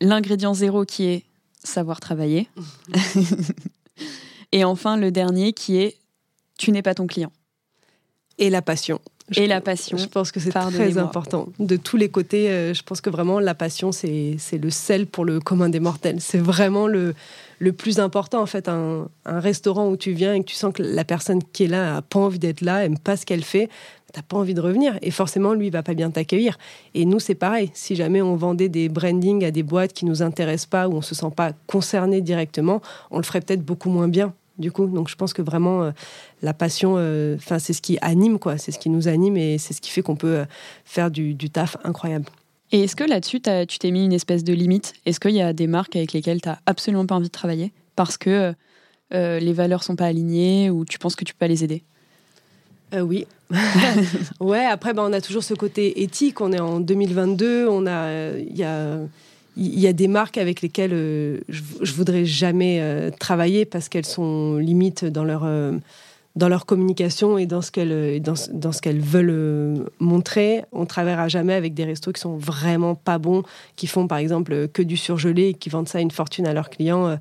l'ingrédient 0.00 0.54
zéro 0.54 0.86
qui 0.86 1.04
est 1.04 1.24
savoir 1.62 2.00
travailler, 2.00 2.48
et 4.52 4.64
enfin 4.64 4.96
le 4.96 5.10
dernier 5.10 5.52
qui 5.52 5.76
est 5.76 5.98
tu 6.56 6.72
n'es 6.72 6.82
pas 6.82 6.94
ton 6.94 7.06
client. 7.06 7.32
Et 8.38 8.48
la 8.48 8.62
passion 8.62 9.00
et 9.34 9.46
la 9.46 9.60
passion. 9.60 9.96
Je 9.96 10.06
pense 10.06 10.32
que 10.32 10.40
c'est 10.40 10.50
très 10.50 10.98
important. 10.98 11.48
De 11.58 11.76
tous 11.76 11.96
les 11.96 12.08
côtés, 12.08 12.50
euh, 12.50 12.74
je 12.74 12.82
pense 12.82 13.00
que 13.00 13.10
vraiment 13.10 13.40
la 13.40 13.54
passion, 13.54 13.92
c'est 13.92 14.38
le 14.52 14.70
sel 14.70 15.06
pour 15.06 15.24
le 15.24 15.40
commun 15.40 15.68
des 15.68 15.80
mortels. 15.80 16.20
C'est 16.20 16.38
vraiment 16.38 16.86
le, 16.86 17.14
le 17.58 17.72
plus 17.72 18.00
important, 18.00 18.42
en 18.42 18.46
fait. 18.46 18.68
Un, 18.68 19.08
un, 19.24 19.40
restaurant 19.40 19.88
où 19.88 19.96
tu 19.96 20.12
viens 20.12 20.34
et 20.34 20.40
que 20.40 20.46
tu 20.46 20.54
sens 20.54 20.72
que 20.74 20.82
la 20.82 21.04
personne 21.04 21.42
qui 21.52 21.64
est 21.64 21.68
là 21.68 21.94
n'a 21.94 22.02
pas 22.02 22.18
envie 22.18 22.38
d'être 22.38 22.60
là, 22.60 22.84
aime 22.84 22.98
pas 22.98 23.16
ce 23.16 23.24
qu'elle 23.24 23.44
fait, 23.44 23.70
t'as 24.12 24.22
pas 24.22 24.36
envie 24.36 24.54
de 24.54 24.60
revenir. 24.60 24.98
Et 25.00 25.10
forcément, 25.10 25.54
lui, 25.54 25.66
il 25.68 25.72
va 25.72 25.82
pas 25.82 25.94
bien 25.94 26.10
t'accueillir. 26.10 26.58
Et 26.94 27.06
nous, 27.06 27.18
c'est 27.18 27.34
pareil. 27.34 27.70
Si 27.72 27.96
jamais 27.96 28.20
on 28.20 28.36
vendait 28.36 28.68
des 28.68 28.90
brandings 28.90 29.44
à 29.44 29.50
des 29.50 29.62
boîtes 29.62 29.94
qui 29.94 30.04
nous 30.04 30.22
intéressent 30.22 30.66
pas, 30.66 30.88
ou 30.88 30.96
on 30.96 31.02
se 31.02 31.14
sent 31.14 31.32
pas 31.34 31.52
concerné 31.66 32.20
directement, 32.20 32.82
on 33.10 33.16
le 33.16 33.24
ferait 33.24 33.40
peut-être 33.40 33.64
beaucoup 33.64 33.88
moins 33.88 34.08
bien 34.08 34.34
du 34.58 34.72
coup. 34.72 34.86
Donc 34.86 35.08
je 35.08 35.16
pense 35.16 35.32
que 35.32 35.42
vraiment 35.42 35.82
euh, 35.82 35.90
la 36.42 36.54
passion, 36.54 36.94
euh, 36.96 37.36
enfin 37.36 37.58
c'est 37.58 37.72
ce 37.72 37.82
qui 37.82 37.98
anime 38.00 38.38
quoi, 38.38 38.58
c'est 38.58 38.72
ce 38.72 38.78
qui 38.78 38.90
nous 38.90 39.08
anime 39.08 39.36
et 39.36 39.58
c'est 39.58 39.74
ce 39.74 39.80
qui 39.80 39.90
fait 39.90 40.02
qu'on 40.02 40.16
peut 40.16 40.38
euh, 40.38 40.44
faire 40.84 41.10
du, 41.10 41.36
taf 41.50 41.76
incroyable. 41.84 42.26
Et 42.72 42.84
est-ce 42.84 42.96
que 42.96 43.04
là-dessus 43.04 43.40
tu 43.68 43.78
t'es 43.78 43.90
mis 43.90 44.04
une 44.04 44.12
espèce 44.12 44.44
de 44.44 44.52
limite? 44.52 44.94
Est-ce 45.06 45.20
qu'il 45.20 45.32
y 45.32 45.42
a 45.42 45.52
des 45.52 45.66
marques 45.66 45.96
avec 45.96 46.12
lesquelles 46.12 46.40
tu 46.40 46.48
n'as 46.48 46.58
absolument 46.66 47.06
pas 47.06 47.14
envie 47.14 47.28
de 47.28 47.32
travailler? 47.32 47.72
Parce 47.96 48.16
que 48.16 48.54
les 49.12 49.52
valeurs 49.52 49.84
sont 49.84 49.94
pas 49.94 50.06
alignées 50.06 50.70
ou 50.70 50.84
tu 50.84 50.98
penses 50.98 51.14
que 51.14 51.24
tu 51.24 51.34
peux 51.34 51.38
pas 51.38 51.46
les 51.46 51.62
aider? 51.62 51.84
Oui. 52.92 53.26
ouais, 54.40 54.64
après, 54.64 54.92
ben, 54.92 55.04
on 55.04 55.12
a 55.12 55.20
toujours 55.20 55.44
ce 55.44 55.54
côté 55.54 56.02
éthique. 56.02 56.40
On 56.40 56.52
est 56.52 56.58
en 56.58 56.80
2022, 56.80 57.68
on 57.68 57.86
a, 57.86 58.30
il 58.36 58.56
y 58.56 58.64
a 58.64 58.98
il 59.56 59.78
y 59.78 59.86
a 59.86 59.92
des 59.92 60.08
marques 60.08 60.38
avec 60.38 60.62
lesquelles 60.62 60.92
euh, 60.92 61.40
je, 61.48 61.62
je, 61.80 61.92
voudrais 61.92 62.24
jamais 62.24 62.78
euh, 62.80 63.10
travailler 63.10 63.64
parce 63.64 63.88
qu'elles 63.88 64.06
sont 64.06 64.56
limites 64.56 65.04
dans 65.04 65.24
leur 65.24 65.42
euh, 65.44 65.72
dans 66.34 66.48
leur 66.48 66.66
communication 66.66 67.38
et 67.38 67.46
dans 67.46 67.62
ce 67.62 67.70
qu'elles 67.70 68.20
dans, 68.20 68.34
ce 68.34 68.80
qu'elles 68.80 69.00
veulent 69.00 69.86
montrer. 70.00 70.64
On 70.72 70.84
travaillera 70.84 71.28
jamais 71.28 71.54
avec 71.54 71.74
des 71.74 71.84
restos 71.84 72.12
qui 72.12 72.20
sont 72.20 72.36
vraiment 72.36 72.96
pas 72.96 73.18
bons, 73.18 73.44
qui 73.76 73.86
font 73.86 74.08
par 74.08 74.18
exemple 74.18 74.66
que 74.68 74.82
du 74.82 74.96
surgelé 74.96 75.48
et 75.50 75.54
qui 75.54 75.68
vendent 75.68 75.88
ça 75.88 76.00
une 76.00 76.10
fortune 76.10 76.46
à 76.48 76.52
leurs 76.52 76.70
clients. 76.70 77.16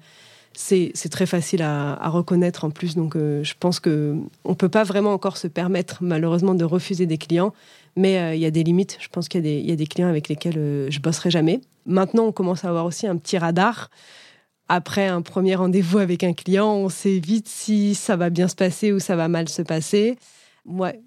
C'est, 0.55 0.93
très 1.11 1.27
facile 1.27 1.61
à, 1.61 1.93
à, 1.93 2.09
reconnaître 2.09 2.63
en 2.63 2.71
plus, 2.71 2.95
donc 2.95 3.15
je 3.15 3.53
pense 3.59 3.79
que 3.79 4.15
on 4.45 4.55
peut 4.55 4.69
pas 4.69 4.83
vraiment 4.83 5.13
encore 5.13 5.37
se 5.37 5.47
permettre 5.47 5.99
malheureusement 6.01 6.55
de 6.55 6.65
refuser 6.65 7.05
des 7.05 7.19
clients. 7.19 7.53
Mais 7.95 8.19
euh, 8.19 8.35
il 8.35 8.41
y 8.41 8.45
a 8.45 8.51
des 8.51 8.63
limites. 8.63 8.97
Je 8.99 9.07
pense 9.07 9.27
qu'il 9.27 9.45
y, 9.45 9.71
a 9.71 9.75
des 9.75 9.85
clients 9.85 10.07
avec 10.07 10.27
lesquels 10.27 10.57
euh, 10.57 10.87
je 10.89 10.99
bosserai 10.99 11.29
jamais. 11.29 11.61
Maintenant, 11.85 12.25
on 12.25 12.31
commence 12.31 12.65
à 12.65 12.69
avoir 12.69 12.85
aussi 12.85 13.07
un 13.07 13.17
petit 13.17 13.37
radar. 13.37 13.89
Après 14.69 15.07
un 15.07 15.21
premier 15.21 15.55
rendez-vous 15.55 15.99
avec 15.99 16.23
un 16.23 16.33
client, 16.33 16.73
on 16.73 16.89
sait 16.89 17.19
vite 17.19 17.47
si 17.47 17.95
ça 17.95 18.15
va 18.15 18.29
bien 18.29 18.47
se 18.47 18.55
passer 18.55 18.91
ou 18.91 18.99
ça 18.99 19.15
va 19.15 19.27
mal 19.27 19.49
se 19.49 19.61
passer. 19.61 20.17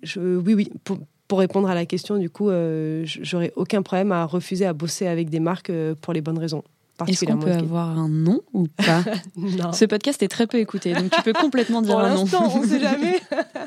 Je, 0.03 0.39
oui, 0.39 0.55
oui. 0.55 0.71
Pour, 0.85 1.39
répondre 1.39 1.69
à 1.69 1.75
la 1.75 1.87
question, 1.87 2.19
du 2.19 2.31
coup, 2.31 2.51
euh, 2.51 3.03
j'aurais 3.05 3.53
aucun 3.57 3.83
problème 3.83 4.13
à 4.13 4.25
refuser 4.25 4.65
à 4.65 4.73
bosser 4.73 5.09
avec 5.09 5.29
des 5.29 5.41
marques 5.41 5.73
pour 6.01 6.13
les 6.13 6.21
bonnes 6.21 6.39
raisons. 6.39 6.63
Est-ce 7.07 7.25
qu'on 7.25 7.39
peut 7.39 7.53
avoir 7.53 7.99
un 7.99 8.09
nom 8.09 8.41
ou 8.53 8.69
pas 8.69 9.03
Non. 9.37 9.73
Ce 9.73 9.85
podcast 9.85 10.23
est 10.23 10.29
très 10.29 10.47
peu 10.47 10.59
écouté, 10.59 10.95
donc 10.95 11.11
tu 11.11 11.23
peux 11.23 11.33
complètement 11.33 11.83
dire 11.83 11.99
un 11.99 12.15
nom. 12.15 12.25
on 12.33 12.61
ne 12.61 12.67
sait 12.67 12.81
jamais. 12.81 13.21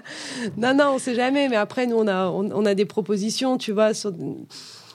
non, 0.58 0.74
non, 0.74 0.86
on 0.92 0.94
ne 0.96 1.00
sait 1.00 1.16
jamais. 1.16 1.48
Mais 1.48 1.56
après, 1.56 1.86
nous, 1.86 1.98
on 1.98 2.08
a, 2.08 2.28
on, 2.28 2.66
a 2.66 2.74
des 2.74 2.86
propositions, 2.86 3.58
tu 3.58 3.72
vois, 3.72 3.94
sur, 3.94 4.14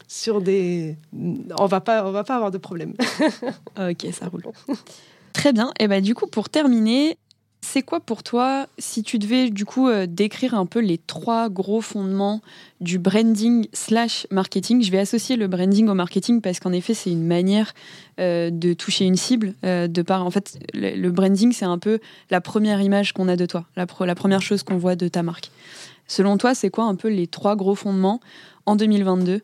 sur 0.08 0.40
des. 0.40 0.96
On 1.58 1.66
va 1.66 1.80
pas, 1.80 2.06
on 2.06 2.10
va 2.10 2.24
pas 2.24 2.36
avoir 2.36 2.50
de 2.50 2.58
problème. 2.58 2.94
ok, 3.78 4.06
ça 4.12 4.28
roule. 4.28 4.42
Très 5.32 5.52
bien. 5.52 5.72
Et 5.78 5.88
bah, 5.88 6.00
du 6.00 6.14
coup, 6.14 6.26
pour 6.26 6.48
terminer, 6.48 7.18
c'est 7.64 7.82
quoi 7.82 7.98
pour 7.98 8.22
toi, 8.22 8.66
si 8.78 9.02
tu 9.02 9.18
devais 9.18 9.48
du 9.48 9.64
coup 9.64 9.88
euh, 9.88 10.06
décrire 10.06 10.54
un 10.54 10.66
peu 10.66 10.80
les 10.80 10.98
trois 10.98 11.48
gros 11.48 11.80
fondements 11.80 12.42
du 12.80 12.98
branding 12.98 13.66
slash 13.72 14.26
marketing? 14.30 14.82
Je 14.82 14.92
vais 14.92 14.98
associer 14.98 15.36
le 15.36 15.48
branding 15.48 15.88
au 15.88 15.94
marketing 15.94 16.42
parce 16.42 16.60
qu'en 16.60 16.72
effet, 16.72 16.92
c'est 16.92 17.10
une 17.10 17.26
manière 17.26 17.72
euh, 18.20 18.50
de 18.50 18.74
toucher 18.74 19.06
une 19.06 19.16
cible. 19.16 19.54
Euh, 19.64 19.88
de 19.88 20.02
par, 20.02 20.26
en 20.26 20.30
fait, 20.30 20.58
le, 20.74 21.08
branding, 21.08 21.52
c'est 21.52 21.64
un 21.64 21.78
peu 21.78 22.00
la 22.30 22.42
première 22.42 22.82
image 22.82 23.12
qu'on 23.14 23.28
a 23.28 23.36
de 23.36 23.46
toi, 23.46 23.64
la, 23.76 23.86
la 24.00 24.14
première 24.14 24.42
chose 24.42 24.62
qu'on 24.62 24.76
voit 24.76 24.94
de 24.94 25.08
ta 25.08 25.22
marque. 25.22 25.50
Selon 26.06 26.36
toi, 26.36 26.54
c'est 26.54 26.70
quoi 26.70 26.84
un 26.84 26.94
peu 26.94 27.08
les 27.08 27.26
trois 27.26 27.56
gros 27.56 27.74
fondements 27.74 28.20
en 28.66 28.76
2022 28.76 29.40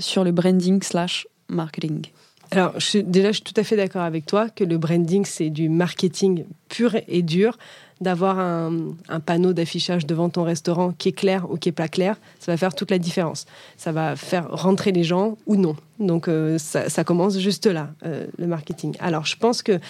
sur 0.00 0.24
le 0.24 0.30
branding 0.30 0.82
slash 0.82 1.26
marketing? 1.48 2.06
Alors, 2.50 2.74
déjà, 2.94 3.28
je 3.28 3.36
suis 3.36 3.42
tout 3.42 3.58
à 3.60 3.64
fait 3.64 3.76
d'accord 3.76 4.02
avec 4.02 4.24
toi 4.26 4.48
que 4.48 4.64
le 4.64 4.78
branding, 4.78 5.24
c'est 5.24 5.50
du 5.50 5.68
marketing 5.68 6.44
pur 6.68 6.96
et 7.06 7.22
dur. 7.22 7.58
D'avoir 8.00 8.38
un, 8.38 8.94
panneau 9.26 9.52
d'affichage 9.52 10.06
devant 10.06 10.28
ton 10.28 10.44
restaurant 10.44 10.92
qui 10.92 11.08
est 11.08 11.12
clair 11.12 11.50
ou 11.50 11.56
qui 11.56 11.68
est 11.68 11.72
pas 11.72 11.88
clair, 11.88 12.16
ça 12.38 12.52
va 12.52 12.56
faire 12.56 12.72
toute 12.72 12.92
la 12.92 12.98
différence. 12.98 13.44
Ça 13.76 13.90
va 13.90 14.14
faire 14.14 14.48
rentrer 14.52 14.92
les 14.92 15.02
gens 15.02 15.36
ou 15.46 15.56
non. 15.56 15.74
Donc, 15.98 16.28
euh, 16.28 16.58
ça, 16.58 17.02
commence 17.02 17.38
juste 17.38 17.66
là, 17.66 17.90
euh, 18.06 18.26
le 18.38 18.46
marketing. 18.46 18.94
Alors, 19.00 19.26
je 19.26 19.34
pense 19.34 19.62
que 19.62 19.80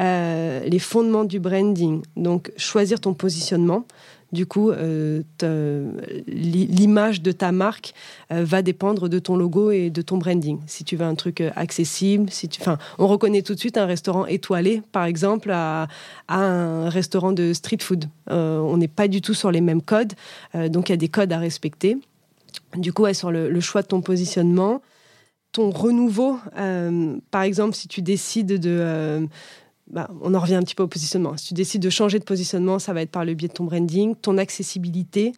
euh, 0.00 0.64
les 0.66 0.80
fondements 0.80 1.22
du 1.22 1.38
branding, 1.38 2.02
donc 2.16 2.50
choisir 2.56 3.00
ton 3.00 3.14
positionnement, 3.14 3.86
du 4.34 4.44
coup, 4.44 4.70
euh, 4.70 5.22
l'image 6.26 7.22
de 7.22 7.32
ta 7.32 7.52
marque 7.52 7.94
euh, 8.30 8.44
va 8.44 8.60
dépendre 8.60 9.08
de 9.08 9.18
ton 9.18 9.36
logo 9.36 9.70
et 9.70 9.88
de 9.88 10.02
ton 10.02 10.18
branding. 10.18 10.60
Si 10.66 10.84
tu 10.84 10.96
veux 10.96 11.06
un 11.06 11.14
truc 11.14 11.40
euh, 11.40 11.50
accessible, 11.56 12.28
si 12.28 12.48
tu, 12.48 12.60
on 12.98 13.06
reconnaît 13.06 13.40
tout 13.40 13.54
de 13.54 13.58
suite 13.58 13.78
un 13.78 13.86
restaurant 13.86 14.26
étoilé, 14.26 14.82
par 14.92 15.04
exemple, 15.04 15.50
à, 15.50 15.88
un 16.28 16.90
restaurant 16.90 17.32
de 17.32 17.54
street 17.54 17.78
food. 17.80 18.06
on 18.28 18.76
n'est 18.76 18.88
pas 18.88 19.08
du 19.08 19.22
tout 19.22 19.34
sur 19.34 19.50
les 19.50 19.60
mêmes 19.60 19.82
codes, 19.82 20.12
donc 20.54 20.88
il 20.88 20.92
y 20.92 20.94
a 20.94 20.96
des 20.96 21.08
codes 21.08 21.32
à 21.32 21.38
respecter. 21.38 21.96
Du 22.76 22.92
coup, 22.92 23.06
sur 23.14 23.30
le, 23.30 23.60
choix 23.60 23.82
de 23.82 23.86
ton 23.86 24.00
positionnement, 24.00 24.82
ton 25.52 25.70
renouveau, 25.70 26.38
par 27.30 27.42
exemple, 27.42 27.74
si 27.74 27.86
tu 27.86 28.02
décides 28.02 28.58
de 28.58 29.28
bah, 29.94 30.10
on 30.22 30.34
en 30.34 30.40
revient 30.40 30.56
un 30.56 30.62
petit 30.62 30.74
peu 30.74 30.82
au 30.82 30.88
positionnement. 30.88 31.36
Si 31.36 31.48
tu 31.48 31.54
décides 31.54 31.80
de 31.80 31.88
changer 31.88 32.18
de 32.18 32.24
positionnement, 32.24 32.80
ça 32.80 32.92
va 32.92 33.00
être 33.00 33.12
par 33.12 33.24
le 33.24 33.34
biais 33.34 33.48
de 33.48 33.52
ton 33.52 33.64
branding, 33.64 34.16
ton 34.16 34.38
accessibilité 34.38 35.32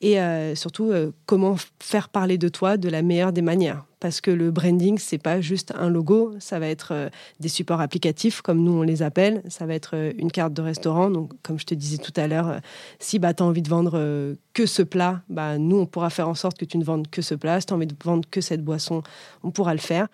et 0.00 0.18
euh, 0.18 0.54
surtout 0.54 0.90
euh, 0.90 1.12
comment 1.26 1.56
faire 1.78 2.08
parler 2.08 2.38
de 2.38 2.48
toi 2.48 2.78
de 2.78 2.88
la 2.88 3.02
meilleure 3.02 3.32
des 3.32 3.42
manières. 3.42 3.84
Parce 4.00 4.22
que 4.22 4.30
le 4.30 4.50
branding, 4.50 4.96
c'est 4.96 5.18
pas 5.18 5.42
juste 5.42 5.74
un 5.76 5.90
logo, 5.90 6.32
ça 6.38 6.58
va 6.58 6.68
être 6.68 6.92
euh, 6.92 7.10
des 7.40 7.50
supports 7.50 7.82
applicatifs 7.82 8.40
comme 8.40 8.62
nous 8.62 8.72
on 8.72 8.82
les 8.82 9.02
appelle, 9.02 9.42
ça 9.50 9.66
va 9.66 9.74
être 9.74 9.94
une 10.16 10.32
carte 10.32 10.54
de 10.54 10.62
restaurant. 10.62 11.10
Donc, 11.10 11.32
comme 11.42 11.58
je 11.58 11.66
te 11.66 11.74
disais 11.74 11.98
tout 11.98 12.14
à 12.16 12.26
l'heure, 12.26 12.60
si 12.98 13.18
bah, 13.18 13.34
tu 13.34 13.42
as 13.42 13.46
envie 13.46 13.60
de 13.60 13.68
vendre 13.68 14.34
que 14.54 14.64
ce 14.64 14.80
plat, 14.80 15.20
bah, 15.28 15.58
nous 15.58 15.76
on 15.76 15.84
pourra 15.84 16.08
faire 16.08 16.28
en 16.28 16.34
sorte 16.34 16.56
que 16.56 16.64
tu 16.64 16.78
ne 16.78 16.84
vendes 16.84 17.10
que 17.10 17.20
ce 17.20 17.34
plat. 17.34 17.60
Si 17.60 17.66
tu 17.66 17.74
as 17.74 17.76
envie 17.76 17.86
de 17.86 17.94
vendre 18.02 18.26
que 18.30 18.40
cette 18.40 18.64
boisson, 18.64 19.02
on 19.42 19.50
pourra 19.50 19.74
le 19.74 19.80
faire. 19.80 20.08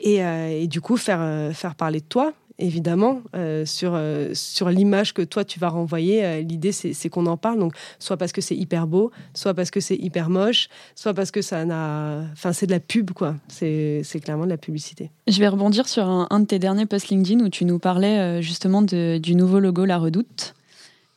Et, 0.00 0.16
et 0.16 0.66
du 0.66 0.80
coup, 0.80 0.96
faire, 0.96 1.54
faire 1.54 1.74
parler 1.74 2.00
de 2.00 2.06
toi, 2.06 2.32
évidemment, 2.58 3.22
euh, 3.34 3.66
sur, 3.66 3.92
euh, 3.94 4.30
sur 4.34 4.70
l'image 4.70 5.12
que 5.12 5.22
toi 5.22 5.44
tu 5.44 5.58
vas 5.58 5.68
renvoyer. 5.68 6.24
Euh, 6.24 6.40
l'idée, 6.40 6.72
c'est 6.72 7.08
qu'on 7.08 7.26
en 7.26 7.36
parle. 7.36 7.58
Donc, 7.58 7.74
soit 7.98 8.16
parce 8.16 8.32
que 8.32 8.40
c'est 8.40 8.56
hyper 8.56 8.86
beau, 8.86 9.10
soit 9.34 9.54
parce 9.54 9.70
que 9.70 9.80
c'est 9.80 9.96
hyper 9.96 10.30
moche, 10.30 10.68
soit 10.94 11.14
parce 11.14 11.30
que 11.30 11.42
ça 11.42 11.64
n'a. 11.64 12.22
Enfin, 12.32 12.52
c'est 12.52 12.66
de 12.66 12.72
la 12.72 12.80
pub, 12.80 13.10
quoi. 13.10 13.36
C'est 13.48 14.02
clairement 14.22 14.44
de 14.44 14.50
la 14.50 14.56
publicité. 14.56 15.10
Je 15.26 15.38
vais 15.38 15.48
rebondir 15.48 15.88
sur 15.88 16.04
un, 16.04 16.40
de 16.40 16.46
tes 16.46 16.58
derniers 16.58 16.86
posts 16.86 17.08
LinkedIn 17.08 17.44
où 17.44 17.48
tu 17.48 17.64
nous 17.64 17.78
parlais 17.78 18.42
justement 18.42 18.82
du 18.82 19.34
nouveau 19.34 19.60
logo 19.60 19.84
La 19.84 19.98
Redoute. 19.98 20.54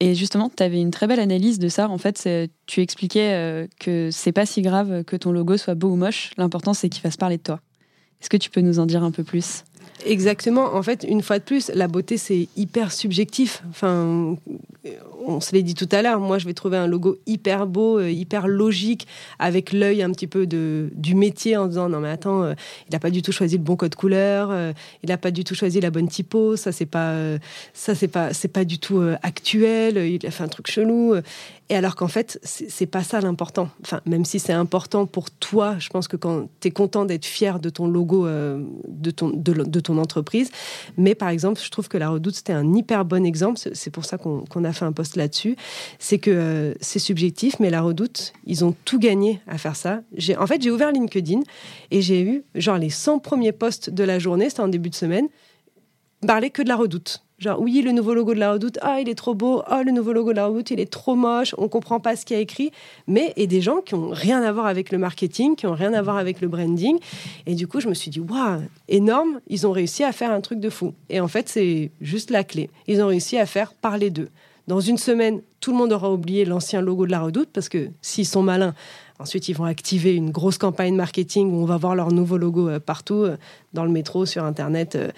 Et 0.01 0.15
justement, 0.15 0.49
tu 0.55 0.63
avais 0.63 0.79
une 0.79 0.91
très 0.91 1.07
belle 1.07 1.19
analyse 1.19 1.59
de 1.59 1.67
ça. 1.67 1.89
En 1.89 1.97
fait, 1.97 2.27
tu 2.67 2.81
expliquais 2.81 3.67
que 3.79 4.09
c'est 4.11 4.31
pas 4.31 4.45
si 4.45 4.61
grave 4.61 5.03
que 5.03 5.15
ton 5.15 5.31
logo 5.31 5.57
soit 5.57 5.75
beau 5.75 5.89
ou 5.89 5.95
moche. 5.95 6.31
L'important, 6.37 6.73
c'est 6.73 6.89
qu'il 6.89 7.01
fasse 7.01 7.17
parler 7.17 7.37
de 7.37 7.43
toi. 7.43 7.59
Est-ce 8.21 8.29
que 8.29 8.37
tu 8.37 8.49
peux 8.49 8.61
nous 8.61 8.79
en 8.79 8.85
dire 8.85 9.03
un 9.03 9.11
peu 9.11 9.23
plus? 9.23 9.63
Exactement. 10.05 10.75
En 10.75 10.83
fait, 10.83 11.05
une 11.07 11.21
fois 11.21 11.39
de 11.39 11.43
plus, 11.43 11.71
la 11.73 11.87
beauté, 11.87 12.17
c'est 12.17 12.47
hyper 12.55 12.91
subjectif. 12.91 13.63
Enfin, 13.69 14.37
on 15.25 15.41
se 15.41 15.53
l'est 15.53 15.63
dit 15.63 15.75
tout 15.75 15.89
à 15.91 16.01
l'heure. 16.01 16.19
Moi, 16.19 16.37
je 16.37 16.45
vais 16.45 16.53
trouver 16.53 16.77
un 16.77 16.87
logo 16.87 17.17
hyper 17.25 17.67
beau, 17.67 17.99
euh, 17.99 18.09
hyper 18.09 18.47
logique, 18.47 19.07
avec 19.37 19.71
l'œil 19.73 20.01
un 20.01 20.11
petit 20.11 20.27
peu 20.27 20.47
de, 20.47 20.89
du 20.93 21.15
métier 21.15 21.57
en 21.57 21.67
disant 21.67 21.89
non 21.89 21.99
mais 21.99 22.09
attends, 22.09 22.43
euh, 22.43 22.53
il 22.89 22.93
n'a 22.93 22.99
pas 22.99 23.09
du 23.09 23.21
tout 23.21 23.31
choisi 23.31 23.57
le 23.57 23.63
bon 23.63 23.75
code 23.75 23.95
couleur, 23.95 24.49
euh, 24.51 24.73
il 25.03 25.09
n'a 25.09 25.17
pas 25.17 25.31
du 25.31 25.43
tout 25.43 25.55
choisi 25.55 25.79
la 25.79 25.91
bonne 25.91 26.07
typo, 26.07 26.55
ça 26.55 26.71
c'est 26.71 26.85
pas, 26.85 27.15
pas, 28.11 28.33
c'est 28.33 28.47
pas 28.47 28.65
du 28.65 28.79
tout 28.79 29.01
actuel, 29.21 29.97
il 29.97 30.25
a 30.25 30.31
fait 30.31 30.43
un 30.43 30.47
truc 30.47 30.69
chelou. 30.71 31.15
Et 31.69 31.75
alors 31.75 31.95
qu'en 31.95 32.07
fait, 32.07 32.39
c'est 32.43 32.87
pas 32.87 33.03
ça 33.03 33.21
l'important. 33.21 33.69
Enfin, 33.83 34.01
même 34.07 34.25
si 34.25 34.39
c'est 34.39 34.53
important 34.53 35.05
pour 35.05 35.29
toi, 35.29 35.77
je 35.77 35.89
pense 35.89 36.07
que 36.07 36.17
quand 36.17 36.49
tu 36.59 36.67
es 36.67 36.71
content 36.71 37.05
d'être 37.05 37.25
fier 37.25 37.59
de 37.59 37.69
ton 37.69 37.87
logo, 37.87 38.27
de, 38.27 39.11
ton, 39.11 39.29
de, 39.29 39.79
ton 39.79 39.97
entreprise. 39.99 40.49
Mais 40.97 41.13
par 41.13 41.29
exemple, 41.29 41.61
je 41.63 41.69
trouve 41.69 41.87
que 41.87 41.97
la 41.97 42.09
Redoute, 42.09 42.35
c'était 42.35 42.53
un 42.53 42.73
hyper 42.73 43.05
bon 43.05 43.23
exemple. 43.23 43.59
C'est 43.73 43.91
pour 43.91 44.05
ça 44.05 44.17
qu'on 44.17 44.63
a 44.63 44.73
fait 44.73 44.85
un 44.85 44.91
post 44.91 45.15
là-dessus. 45.15 45.55
C'est 45.99 46.17
que 46.17 46.31
euh, 46.31 46.73
c'est 46.81 46.99
subjectif, 46.99 47.59
mais 47.59 47.69
la 47.69 47.81
Redoute, 47.81 48.33
ils 48.45 48.65
ont 48.65 48.75
tout 48.85 48.99
gagné 48.99 49.41
à 49.47 49.57
faire 49.57 49.75
ça. 49.75 50.01
En 50.37 50.47
fait, 50.47 50.61
j'ai 50.61 50.71
ouvert 50.71 50.91
LinkedIn 50.91 51.41
et 51.91 52.01
j'ai 52.01 52.21
eu 52.21 52.43
genre 52.55 52.77
les 52.77 52.89
100 52.89 53.19
premiers 53.19 53.51
posts 53.51 53.89
de 53.89 54.03
la 54.03 54.17
journée, 54.17 54.49
c'était 54.49 54.61
en 54.61 54.67
début 54.67 54.89
de 54.89 54.95
semaine, 54.95 55.27
parler 56.25 56.49
que 56.49 56.61
de 56.61 56.67
la 56.67 56.75
Redoute. 56.75 57.23
Genre, 57.39 57.59
oui, 57.59 57.81
le 57.81 57.93
nouveau 57.93 58.13
logo 58.13 58.33
de 58.33 58.39
la 58.39 58.51
Redoute, 58.51 58.77
ah, 58.81 58.99
il 58.99 59.07
est 59.07 59.15
trop 59.15 59.33
beau, 59.33 59.63
ah, 59.65 59.81
le 59.83 59.91
nouveau 59.91 60.11
logo 60.11 60.31
de 60.31 60.35
la 60.35 60.47
Redoute, 60.47 60.71
il 60.71 60.79
est 60.81 60.91
trop 60.91 61.15
moche, 61.15 61.55
on 61.57 61.69
comprend 61.69 62.01
pas 62.01 62.17
ce 62.17 62.25
qu'il 62.25 62.35
y 62.35 62.39
a 62.39 62.41
écrit. 62.41 62.71
Mais, 63.07 63.31
et 63.37 63.47
des 63.47 63.61
gens 63.61 63.79
qui 63.79 63.95
ont 63.95 64.09
rien 64.09 64.43
à 64.43 64.51
voir 64.51 64.65
avec 64.65 64.91
le 64.91 64.97
marketing, 64.97 65.55
qui 65.55 65.65
ont 65.65 65.73
rien 65.73 65.93
à 65.93 66.01
voir 66.01 66.17
avec 66.17 66.41
le 66.41 66.49
branding. 66.49 66.99
Et 67.45 67.55
du 67.55 67.65
coup, 67.65 67.79
je 67.79 67.87
me 67.87 67.93
suis 67.93 68.11
dit, 68.11 68.19
waouh, 68.19 68.61
énorme, 68.89 69.39
ils 69.47 69.65
ont 69.65 69.71
réussi 69.71 70.03
à 70.03 70.11
faire 70.11 70.31
un 70.31 70.41
truc 70.41 70.59
de 70.59 70.69
fou. 70.69 70.93
Et 71.09 71.21
en 71.21 71.29
fait, 71.29 71.47
c'est 71.47 71.91
juste 72.01 72.29
la 72.29 72.43
clé. 72.43 72.69
Ils 72.87 73.01
ont 73.01 73.07
réussi 73.07 73.37
à 73.37 73.45
faire 73.45 73.73
parler 73.73 74.09
d'eux. 74.09 74.29
Dans 74.67 74.81
une 74.81 74.97
semaine, 74.97 75.41
tout 75.61 75.71
le 75.71 75.77
monde 75.77 75.93
aura 75.93 76.11
oublié 76.11 76.45
l'ancien 76.45 76.81
logo 76.81 77.05
de 77.05 77.11
la 77.11 77.21
Redoute, 77.21 77.49
parce 77.53 77.69
que 77.69 77.89
s'ils 78.01 78.27
sont 78.27 78.43
malins, 78.43 78.75
Ensuite, 79.21 79.49
ils 79.49 79.53
vont 79.53 79.65
activer 79.65 80.15
une 80.15 80.31
grosse 80.31 80.57
campagne 80.57 80.95
marketing 80.95 81.51
où 81.51 81.61
on 81.61 81.65
va 81.65 81.75
voir 81.75 81.93
leur 81.93 82.09
nouveau 82.13 82.37
logo 82.37 82.69
euh, 82.69 82.79
partout, 82.79 83.23
euh, 83.23 83.35
dans 83.73 83.83
le 83.83 83.89
métro, 83.89 84.25
sur 84.25 84.45
Internet, 84.45 84.95
euh, 84.95 85.09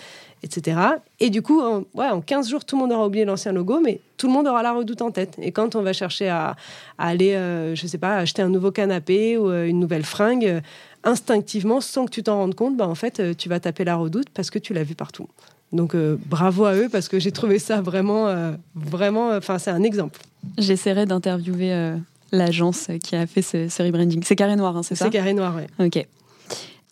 etc. 0.41 0.79
Et 1.19 1.29
du 1.29 1.43
coup, 1.43 1.61
en, 1.61 1.83
ouais, 1.93 2.09
en 2.09 2.19
15 2.19 2.49
jours, 2.49 2.65
tout 2.65 2.75
le 2.75 2.81
monde 2.81 2.91
aura 2.91 3.05
oublié 3.05 3.25
l'ancien 3.25 3.51
logo, 3.51 3.79
mais 3.79 4.01
tout 4.17 4.25
le 4.25 4.33
monde 4.33 4.47
aura 4.47 4.63
la 4.63 4.73
redoute 4.73 5.03
en 5.03 5.11
tête. 5.11 5.35
Et 5.39 5.51
quand 5.51 5.75
on 5.75 5.83
va 5.83 5.93
chercher 5.93 6.29
à, 6.29 6.55
aller, 6.97 7.33
je 7.33 7.73
je 7.75 7.87
sais 7.87 7.99
pas, 7.99 8.17
acheter 8.17 8.41
un 8.41 8.49
nouveau 8.49 8.71
canapé 8.71 9.37
ou 9.37 9.51
une 9.51 9.79
nouvelle 9.79 10.03
fringue, 10.03 10.61
instinctivement, 11.03 11.79
sans 11.79 12.05
que 12.05 12.11
tu 12.11 12.23
t'en 12.23 12.37
rendes 12.37 12.55
compte, 12.55 12.77
bah, 12.77 12.87
en 12.87 12.95
fait, 12.95 13.37
tu 13.37 13.49
vas 13.49 13.59
taper 13.59 13.83
la 13.83 13.95
redoute 13.95 14.29
parce 14.33 14.49
que 14.49 14.57
tu 14.57 14.73
l'as 14.73 14.83
vu 14.83 14.95
partout. 14.95 15.27
Donc 15.73 15.95
bravo 15.95 16.65
à 16.65 16.75
eux 16.75 16.89
parce 16.91 17.07
que 17.07 17.19
j'ai 17.19 17.31
trouvé 17.31 17.59
ça 17.59 17.81
vraiment, 17.81 18.53
vraiment, 18.75 19.29
enfin 19.29 19.57
c'est 19.57 19.71
un 19.71 19.83
exemple. 19.83 20.19
J'essaierai 20.57 21.05
d'interviewer 21.05 21.95
l'agence 22.31 22.87
qui 23.03 23.15
a 23.15 23.27
fait 23.27 23.41
ce, 23.41 23.83
rebranding. 23.83 24.23
C'est 24.23 24.35
Carré 24.35 24.55
Noir, 24.55 24.77
hein, 24.77 24.83
c'est 24.83 24.95
ça 24.95 25.05
C'est 25.05 25.11
Carré 25.11 25.33
Noir, 25.33 25.55
oui. 25.55 25.85
Ok. 25.85 26.05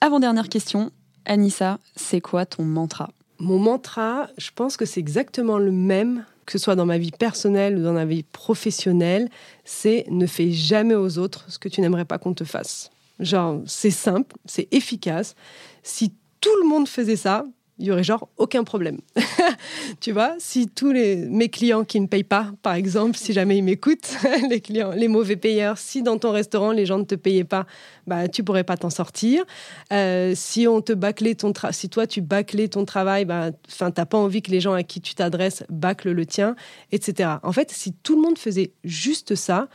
Avant-dernière 0.02 0.50
question, 0.50 0.92
Anissa, 1.26 1.80
c'est 1.96 2.22
quoi 2.22 2.46
ton 2.46 2.64
mantra? 2.64 3.10
Mon 3.40 3.60
mantra, 3.60 4.28
je 4.38 4.50
pense 4.54 4.78
que 4.78 4.86
c'est 4.86 5.00
exactement 5.00 5.58
le 5.58 5.72
même, 5.72 6.26
que 6.46 6.54
ce 6.54 6.58
soit 6.58 6.76
dans 6.76 6.86
ma 6.86 6.98
vie 6.98 7.12
personnelle 7.12 7.78
ou 7.78 7.84
dans 7.84 7.94
ma 7.94 8.06
vie 8.06 8.24
professionnelle, 8.24 9.30
c'est 9.64 10.06
ne 10.10 10.26
fais 10.26 10.52
jamais 10.52 10.96
aux 10.96 11.18
autres 11.18 11.46
ce 11.50 11.60
que 11.60 11.70
tu 11.70 11.82
n'aimerais 11.82 12.06
pas 12.06 12.18
qu'on 12.18 12.34
te 12.34 12.44
fasse. 12.44 12.90
Genre, 13.20 13.62
c'est 13.66 13.92
simple, 13.92 14.36
c'est 14.46 14.68
efficace. 14.72 15.36
Si 15.84 16.14
tout 16.42 16.56
le 16.62 16.68
monde 16.68 16.88
faisait 16.88 17.18
ça, 17.18 17.46
il 17.80 17.86
y 17.86 17.92
aurait 17.92 18.04
genre 18.04 18.28
aucun 18.38 18.64
problème. 18.66 19.00
tu 20.02 20.12
vois, 20.12 20.36
si 20.38 20.68
tous 20.68 20.92
les, 20.92 21.16
mes 21.16 21.48
clients 21.48 21.86
qui 21.86 22.00
ne 22.02 22.08
payent 22.08 22.24
pas, 22.24 22.52
par 22.62 22.74
exemple, 22.74 23.18
si 23.18 23.32
jamais 23.32 23.58
ils 23.58 23.64
m'écoutent, 23.64 24.18
les 24.50 24.60
clients, 24.60 24.92
les 24.92 25.08
mauvais 25.08 25.38
payeurs, 25.38 25.78
si 25.78 26.04
dans 26.04 26.18
ton 26.18 26.32
restaurant 26.32 26.72
les 26.72 26.86
gens 26.86 27.00
ne 27.00 27.06
te 27.06 27.16
payaient 27.16 27.46
pas, 27.46 27.66
bah 28.06 28.28
tu 28.28 28.44
pourrais 28.44 28.66
pas 28.66 28.76
t'en 28.76 28.90
sortir. 28.90 29.46
Euh, 29.94 30.34
si 30.36 30.68
on 30.68 30.82
te 30.82 30.92
bâclait 30.92 31.36
ton 31.36 31.54
si 31.72 31.90
toi 31.90 32.06
tu 32.06 32.22
bâclais 32.22 32.68
ton 32.68 32.84
travail, 32.84 33.24
bah 33.24 33.52
enfin 33.68 33.92
t'as 33.92 34.06
pas 34.06 34.18
envie 34.18 34.42
que 34.42 34.52
les 34.52 34.60
gens 34.60 34.74
à 34.74 34.84
qui 34.84 35.00
tu 35.00 35.16
t'adresses 35.16 35.64
bâclent 35.70 36.12
le 36.12 36.26
tien, 36.26 36.56
etc. 36.92 37.30
En 37.44 37.54
fait, 37.54 37.72
si 37.72 37.94
tout 37.94 38.16
le 38.16 38.22
monde 38.22 38.38
faisait 38.38 38.74
juste 38.84 39.36
ça, 39.36 39.70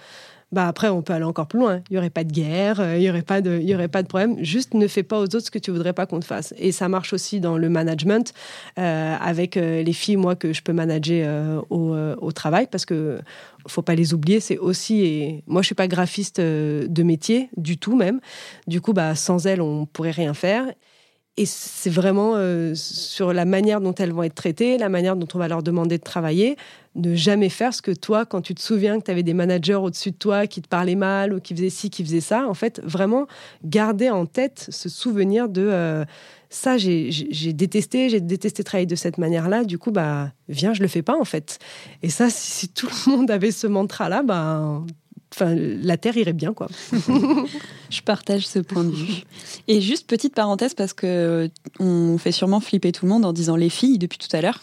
bah 0.53 0.69
après 0.69 0.89
on 0.89 1.03
peut 1.03 1.13
aller 1.13 1.25
encore 1.25 1.47
plus 1.47 1.59
loin. 1.59 1.83
Il 1.91 1.95
y 1.95 1.99
aurait 1.99 2.11
pas 2.11 2.25
de 2.25 2.33
guerre, 2.33 2.81
euh, 2.81 2.97
il 2.97 3.03
y 3.03 3.11
aurait 3.11 3.23
pas 3.23 3.41
de, 3.41 3.59
y 3.59 3.75
aurait 3.75 3.89
pas 3.89 4.03
de 4.03 4.09
problème. 4.09 4.37
Juste 4.43 4.75
ne 4.75 4.87
fais 4.87 5.03
pas 5.03 5.19
aux 5.19 5.25
autres 5.25 5.41
ce 5.41 5.51
que 5.51 5.59
tu 5.59 5.71
voudrais 5.71 5.93
pas 5.93 6.07
qu'on 6.07 6.21
te 6.21 6.25
fasse. 6.25 6.55
Et 6.59 6.73
ça 6.73 6.89
marche 6.89 7.13
aussi 7.13 7.41
dans 7.41 7.59
le 7.59 7.69
management 7.69 8.33
euh, 8.79 9.17
avec 9.21 9.57
euh, 9.57 9.83
les 9.83 9.93
filles 9.93 10.17
moi 10.17 10.37
que 10.37 10.53
je 10.53 10.63
peux 10.63 10.73
manager 10.73 11.65
au, 11.71 11.95
au, 11.95 12.33
travail 12.33 12.67
parce 12.71 12.85
que 12.85 13.21
faut 13.67 13.83
pas 13.83 13.95
les 13.95 14.15
oublier. 14.15 14.41
C'est 14.41 14.59
aussi 14.59 15.03
et 15.03 15.45
moi 15.47 15.63
je 15.63 15.67
suis 15.67 15.75
pas 15.75 15.89
graphiste 15.89 16.41
de 16.41 17.03
métier 17.03 17.49
du 17.57 17.79
tout 17.79 17.97
même. 17.97 18.21
Du 18.67 18.81
coup 18.81 18.93
bah 18.93 19.15
sans 19.15 19.47
elles 19.47 19.61
on 19.61 19.87
pourrait 19.87 20.11
rien 20.11 20.35
faire. 20.35 20.67
Et 21.37 21.47
c'est 21.47 21.91
vraiment 21.91 22.37
sur 22.75 23.33
la 23.33 23.45
manière 23.45 23.81
dont 23.81 23.95
elles 23.95 24.13
vont 24.13 24.23
être 24.23 24.37
traitées, 24.37 24.79
la 24.79 24.89
manière 24.89 25.17
dont 25.17 25.27
on 25.35 25.39
va 25.39 25.49
leur 25.49 25.65
demander 25.65 25.99
de 25.99 26.03
travailler 26.05 26.57
ne 26.95 27.15
jamais 27.15 27.49
faire 27.49 27.75
ce 27.75 27.83
que 27.83 27.91
toi, 27.91 28.25
quand 28.25 28.41
tu 28.41 28.55
te 28.55 28.61
souviens 28.61 28.99
que 29.01 29.05
tu 29.05 29.11
avais 29.11 29.23
des 29.23 29.35
managers 29.35 29.75
au-dessus 29.75 30.13
de 30.13 30.17
toi 30.17 30.47
qui 30.47 30.63
te 30.63 30.69
parlaient 30.69 30.95
mal 30.95 31.35
ou 31.35 31.41
qui 31.41 31.55
faisaient 31.55 31.71
ci, 31.71 31.91
qui 31.91 32.05
faisaient 32.05 32.21
ça, 32.21 32.47
en 32.49 32.55
fait, 32.55 32.81
vraiment 32.85 33.27
garder 33.65 34.11
en 34.11 34.27
tête 34.27 34.67
ce 34.71 34.89
souvenir 34.89 35.49
de 35.49 35.63
euh, 35.63 36.05
ça, 36.51 36.79
j'ai 36.79 37.11
détesté, 37.53 38.09
j'ai 38.11 38.21
détesté 38.21 38.63
travailler 38.63 38.87
de 38.87 38.95
cette 38.95 39.19
manière-là, 39.19 39.65
du 39.65 39.77
coup, 39.77 39.91
bah, 39.91 40.31
viens, 40.49 40.73
je 40.73 40.83
le 40.83 40.89
fais 40.89 41.03
pas, 41.03 41.19
en 41.19 41.25
fait. 41.25 41.59
Et 42.03 42.11
ça, 42.11 42.31
si, 42.31 42.69
tout 42.69 42.87
le 42.87 43.11
monde 43.11 43.31
avait 43.31 43.51
ce 43.51 43.67
mantra-là, 43.67 44.23
bah, 44.23 44.81
Enfin, 45.35 45.57
la 45.57 45.97
terre 45.97 46.17
irait 46.17 46.33
bien, 46.33 46.53
quoi. 46.53 46.69
je 47.91 48.01
partage 48.03 48.47
ce 48.47 48.61
point 48.61 48.85
de 48.85 48.93
vue. 48.93 49.25
Et 49.67 49.81
juste 49.81 50.07
petite 50.07 50.33
parenthèse 50.33 50.75
parce 50.75 50.93
que 50.93 51.51
on 51.81 52.19
fait 52.19 52.31
sûrement 52.31 52.61
flipper 52.61 52.93
tout 52.93 53.05
le 53.05 53.11
monde 53.11 53.25
en 53.25 53.33
disant 53.33 53.57
les 53.57 53.69
filles 53.69 53.99
depuis 53.99 54.19
tout 54.19 54.35
à 54.37 54.41
l'heure. 54.41 54.61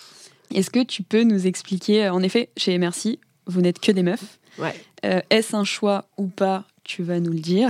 Est-ce 0.54 0.70
que 0.70 0.82
tu 0.82 1.04
peux 1.04 1.24
nous 1.24 1.46
expliquer, 1.46 2.06
euh, 2.06 2.14
en 2.14 2.24
effet, 2.24 2.50
chez 2.56 2.78
Merci, 2.78 3.20
vous 3.48 3.60
n'êtes 3.60 3.80
que 3.80 3.92
des 3.92 4.04
meufs. 4.04 4.40
Ouais. 4.60 4.74
Euh, 5.04 5.20
est-ce 5.30 5.58
un 5.58 5.66
choix 5.66 6.06
ou 6.18 6.28
pas 6.28 6.64
Tu 6.86 7.04
vas 7.04 7.20
nous 7.20 7.32
le 7.32 7.40
dire. 7.40 7.70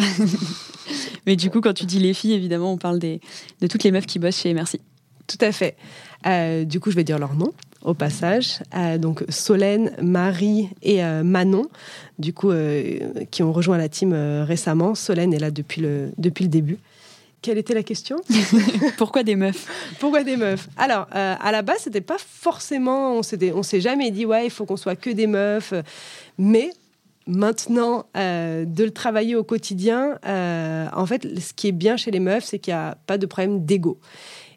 Mais 1.25 1.35
du 1.35 1.49
coup, 1.49 1.61
quand 1.61 1.73
tu 1.73 1.85
dis 1.85 1.99
les 1.99 2.13
filles, 2.13 2.33
évidemment, 2.33 2.71
on 2.71 2.77
parle 2.77 2.99
des, 2.99 3.19
de 3.61 3.67
toutes 3.67 3.83
les 3.83 3.91
meufs 3.91 4.05
qui 4.05 4.19
bossent 4.19 4.41
chez 4.41 4.53
Merci. 4.53 4.79
Tout 5.25 5.37
à 5.41 5.51
fait. 5.51 5.75
Euh, 6.27 6.65
du 6.65 6.79
coup, 6.79 6.91
je 6.91 6.95
vais 6.95 7.03
dire 7.03 7.17
leur 7.17 7.33
nom 7.33 7.51
au 7.83 7.93
passage. 7.93 8.59
donc 8.99 9.23
Solène, 9.29 9.91
Marie 10.01 10.69
et 10.81 11.01
Manon, 11.23 11.67
du 12.19 12.33
coup, 12.33 12.51
qui 13.31 13.43
ont 13.43 13.51
rejoint 13.51 13.77
la 13.77 13.89
team 13.89 14.13
récemment. 14.13 14.95
Solène 14.95 15.33
est 15.33 15.39
là 15.39 15.51
depuis 15.51 15.81
le, 15.81 16.11
depuis 16.17 16.43
le 16.43 16.49
début. 16.49 16.77
Quelle 17.41 17.57
était 17.57 17.73
la 17.73 17.81
question? 17.81 18.17
Pourquoi 18.97 19.23
des 19.23 19.35
meufs? 19.35 19.65
Pourquoi 19.99 20.23
des 20.23 20.37
meufs? 20.37 20.69
Alors, 20.77 21.07
euh, 21.15 21.35
à 21.39 21.51
la 21.51 21.63
base, 21.63 21.79
c'était 21.79 22.01
pas 22.01 22.17
forcément. 22.19 23.15
On 23.15 23.23
s'est, 23.23 23.51
on 23.51 23.63
s'est 23.63 23.81
jamais 23.81 24.11
dit, 24.11 24.25
ouais, 24.25 24.45
il 24.45 24.51
faut 24.51 24.65
qu'on 24.65 24.77
soit 24.77 24.95
que 24.95 25.09
des 25.09 25.25
meufs. 25.25 25.73
Mais 26.37 26.69
maintenant, 27.25 28.05
euh, 28.15 28.63
de 28.65 28.83
le 28.83 28.91
travailler 28.91 29.35
au 29.35 29.43
quotidien, 29.43 30.19
euh, 30.27 30.85
en 30.93 31.05
fait, 31.07 31.39
ce 31.39 31.53
qui 31.53 31.67
est 31.67 31.71
bien 31.71 31.97
chez 31.97 32.11
les 32.11 32.19
meufs, 32.19 32.45
c'est 32.45 32.59
qu'il 32.59 32.75
n'y 32.75 32.79
a 32.79 32.95
pas 33.07 33.17
de 33.17 33.25
problème 33.25 33.65
d'ego. 33.65 33.97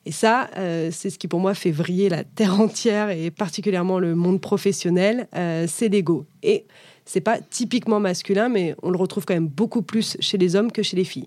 Et 0.06 0.12
ça, 0.12 0.50
c'est 0.90 1.08
ce 1.10 1.18
qui 1.18 1.28
pour 1.28 1.40
moi 1.40 1.54
fait 1.54 1.70
vriller 1.70 2.08
la 2.08 2.24
terre 2.24 2.60
entière 2.60 3.10
et 3.10 3.30
particulièrement 3.30 3.98
le 3.98 4.14
monde 4.14 4.40
professionnel, 4.40 5.28
c'est 5.66 5.88
l'ego. 5.88 6.26
Et 6.42 6.66
c'est 7.04 7.20
pas 7.20 7.38
typiquement 7.38 8.00
masculin, 8.00 8.48
mais 8.48 8.74
on 8.82 8.90
le 8.90 8.96
retrouve 8.96 9.24
quand 9.24 9.34
même 9.34 9.48
beaucoup 9.48 9.82
plus 9.82 10.16
chez 10.20 10.38
les 10.38 10.56
hommes 10.56 10.72
que 10.72 10.82
chez 10.82 10.96
les 10.96 11.04
filles. 11.04 11.26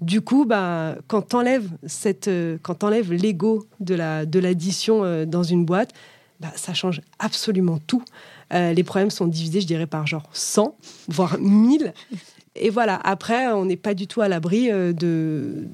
Du 0.00 0.20
coup, 0.20 0.44
bah, 0.44 0.96
quand 1.06 1.22
t'enlèves 1.22 1.68
cette, 1.86 2.28
euh, 2.28 2.58
quand 2.62 2.82
l'ego 2.82 3.66
de 3.80 3.94
la 3.94 4.24
de 4.24 4.38
l'addition 4.38 5.04
euh, 5.04 5.26
dans 5.26 5.42
une 5.42 5.64
boîte, 5.64 5.92
bah, 6.40 6.52
ça 6.56 6.72
change 6.72 7.02
absolument 7.18 7.78
tout. 7.86 8.02
Euh, 8.54 8.72
les 8.72 8.84
problèmes 8.84 9.10
sont 9.10 9.26
divisés, 9.26 9.60
je 9.60 9.66
dirais, 9.66 9.86
par 9.86 10.06
genre 10.06 10.28
100, 10.32 10.76
voire 11.08 11.38
1000. 11.38 11.92
Et 12.54 12.70
voilà, 12.70 12.98
après, 13.04 13.48
on 13.48 13.66
n'est 13.66 13.76
pas 13.76 13.94
du 13.94 14.06
tout 14.06 14.20
à 14.20 14.28
l'abri 14.28 14.68
de, 14.70 15.68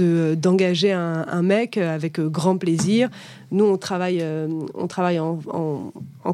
d'engager 0.00 0.92
un, 0.92 1.42
mec 1.42 1.76
avec 1.76 2.20
grand 2.20 2.56
plaisir. 2.56 3.08
Nous, 3.50 3.64
on 3.64 3.76
travaille, 3.76 4.24
on 4.74 4.86
travaille 4.86 5.18
en, 5.20 5.38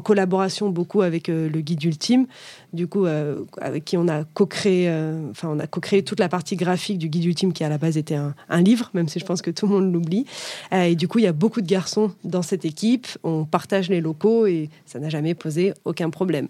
collaboration 0.03 0.69
beaucoup 0.69 1.01
avec 1.01 1.27
le 1.27 1.61
guide 1.61 1.83
ultime 1.83 2.25
du 2.73 2.87
coup, 2.87 3.05
euh, 3.05 3.45
avec 3.61 3.85
qui 3.85 3.97
on 3.97 4.07
a 4.07 4.23
co-créé, 4.23 4.89
euh, 4.89 5.29
enfin, 5.29 5.49
on 5.51 5.59
a 5.59 5.67
co-créé 5.67 6.03
toute 6.03 6.19
la 6.19 6.27
partie 6.27 6.55
graphique 6.55 6.97
du 6.97 7.07
guide 7.07 7.25
ultime 7.25 7.53
qui 7.53 7.63
à 7.63 7.69
la 7.69 7.77
base 7.77 7.97
était 7.97 8.15
un, 8.15 8.33
livre, 8.61 8.89
même 8.93 9.07
si 9.07 9.19
je 9.19 9.25
pense 9.25 9.41
que 9.41 9.51
tout 9.51 9.67
le 9.67 9.73
monde 9.73 9.93
l'oublie. 9.93 10.25
Euh, 10.73 10.83
et 10.83 10.95
du 10.95 11.07
coup, 11.07 11.19
il 11.19 11.25
y 11.25 11.27
a 11.27 11.33
beaucoup 11.33 11.61
de 11.61 11.67
garçons 11.67 12.11
dans 12.23 12.41
cette 12.41 12.65
équipe. 12.65 13.07
On 13.23 13.45
partage 13.45 13.89
les 13.89 14.01
locaux 14.01 14.47
et 14.47 14.69
ça 14.85 14.99
n'a 14.99 15.09
jamais 15.09 15.35
posé 15.35 15.73
aucun 15.85 16.09
problème. 16.09 16.47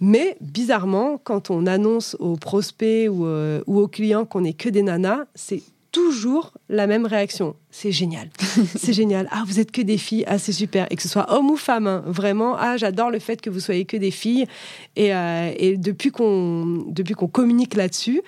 Mais 0.00 0.36
bizarrement, 0.40 1.20
quand 1.22 1.50
on 1.50 1.66
annonce 1.66 2.16
aux 2.18 2.36
prospects 2.36 3.08
ou, 3.08 3.24
ou 3.24 3.78
aux 3.78 3.88
clients 3.88 4.24
qu'on 4.24 4.40
n'est 4.40 4.52
que 4.52 4.68
des 4.68 4.82
nanas, 4.82 5.26
c'est 5.36 5.62
toujours 5.92 6.52
la 6.68 6.86
même 6.86 7.06
réaction. 7.06 7.54
C'est 7.70 7.92
génial. 7.92 8.30
c'est 8.76 8.92
génial. 8.92 9.28
Ah, 9.30 9.44
vous 9.46 9.60
êtes 9.60 9.70
que 9.70 9.82
des 9.82 9.98
filles. 9.98 10.24
Ah, 10.26 10.38
c'est 10.38 10.52
super. 10.52 10.86
Et 10.90 10.96
que 10.96 11.02
ce 11.02 11.08
soit 11.08 11.32
homme 11.32 11.50
ou 11.50 11.56
femme, 11.56 11.86
hein. 11.86 12.02
vraiment. 12.06 12.56
Ah, 12.58 12.76
j'adore 12.76 13.10
le 13.10 13.18
fait 13.18 13.40
que 13.40 13.50
vous 13.50 13.60
soyez 13.60 13.84
que 13.84 13.96
des 13.96 14.10
filles. 14.10 14.46
Et, 14.96 15.14
euh, 15.14 15.52
et 15.56 15.76
depuis 15.76 16.10
qu'on 16.10 16.84
depuis 16.88 17.14
qu'on 17.14 17.28
communique 17.28 17.74
là-dessus, 17.74 18.22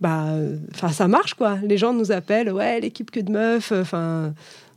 bah, 0.00 0.34
enfin, 0.74 0.88
ça 0.88 1.08
marche 1.08 1.34
quoi. 1.34 1.58
Les 1.62 1.78
gens 1.78 1.92
nous 1.92 2.12
appellent. 2.12 2.52
Ouais, 2.52 2.80
l'équipe 2.80 3.10
que 3.10 3.20
de 3.20 3.32
meufs. 3.32 3.72
Enfin, 3.72 4.34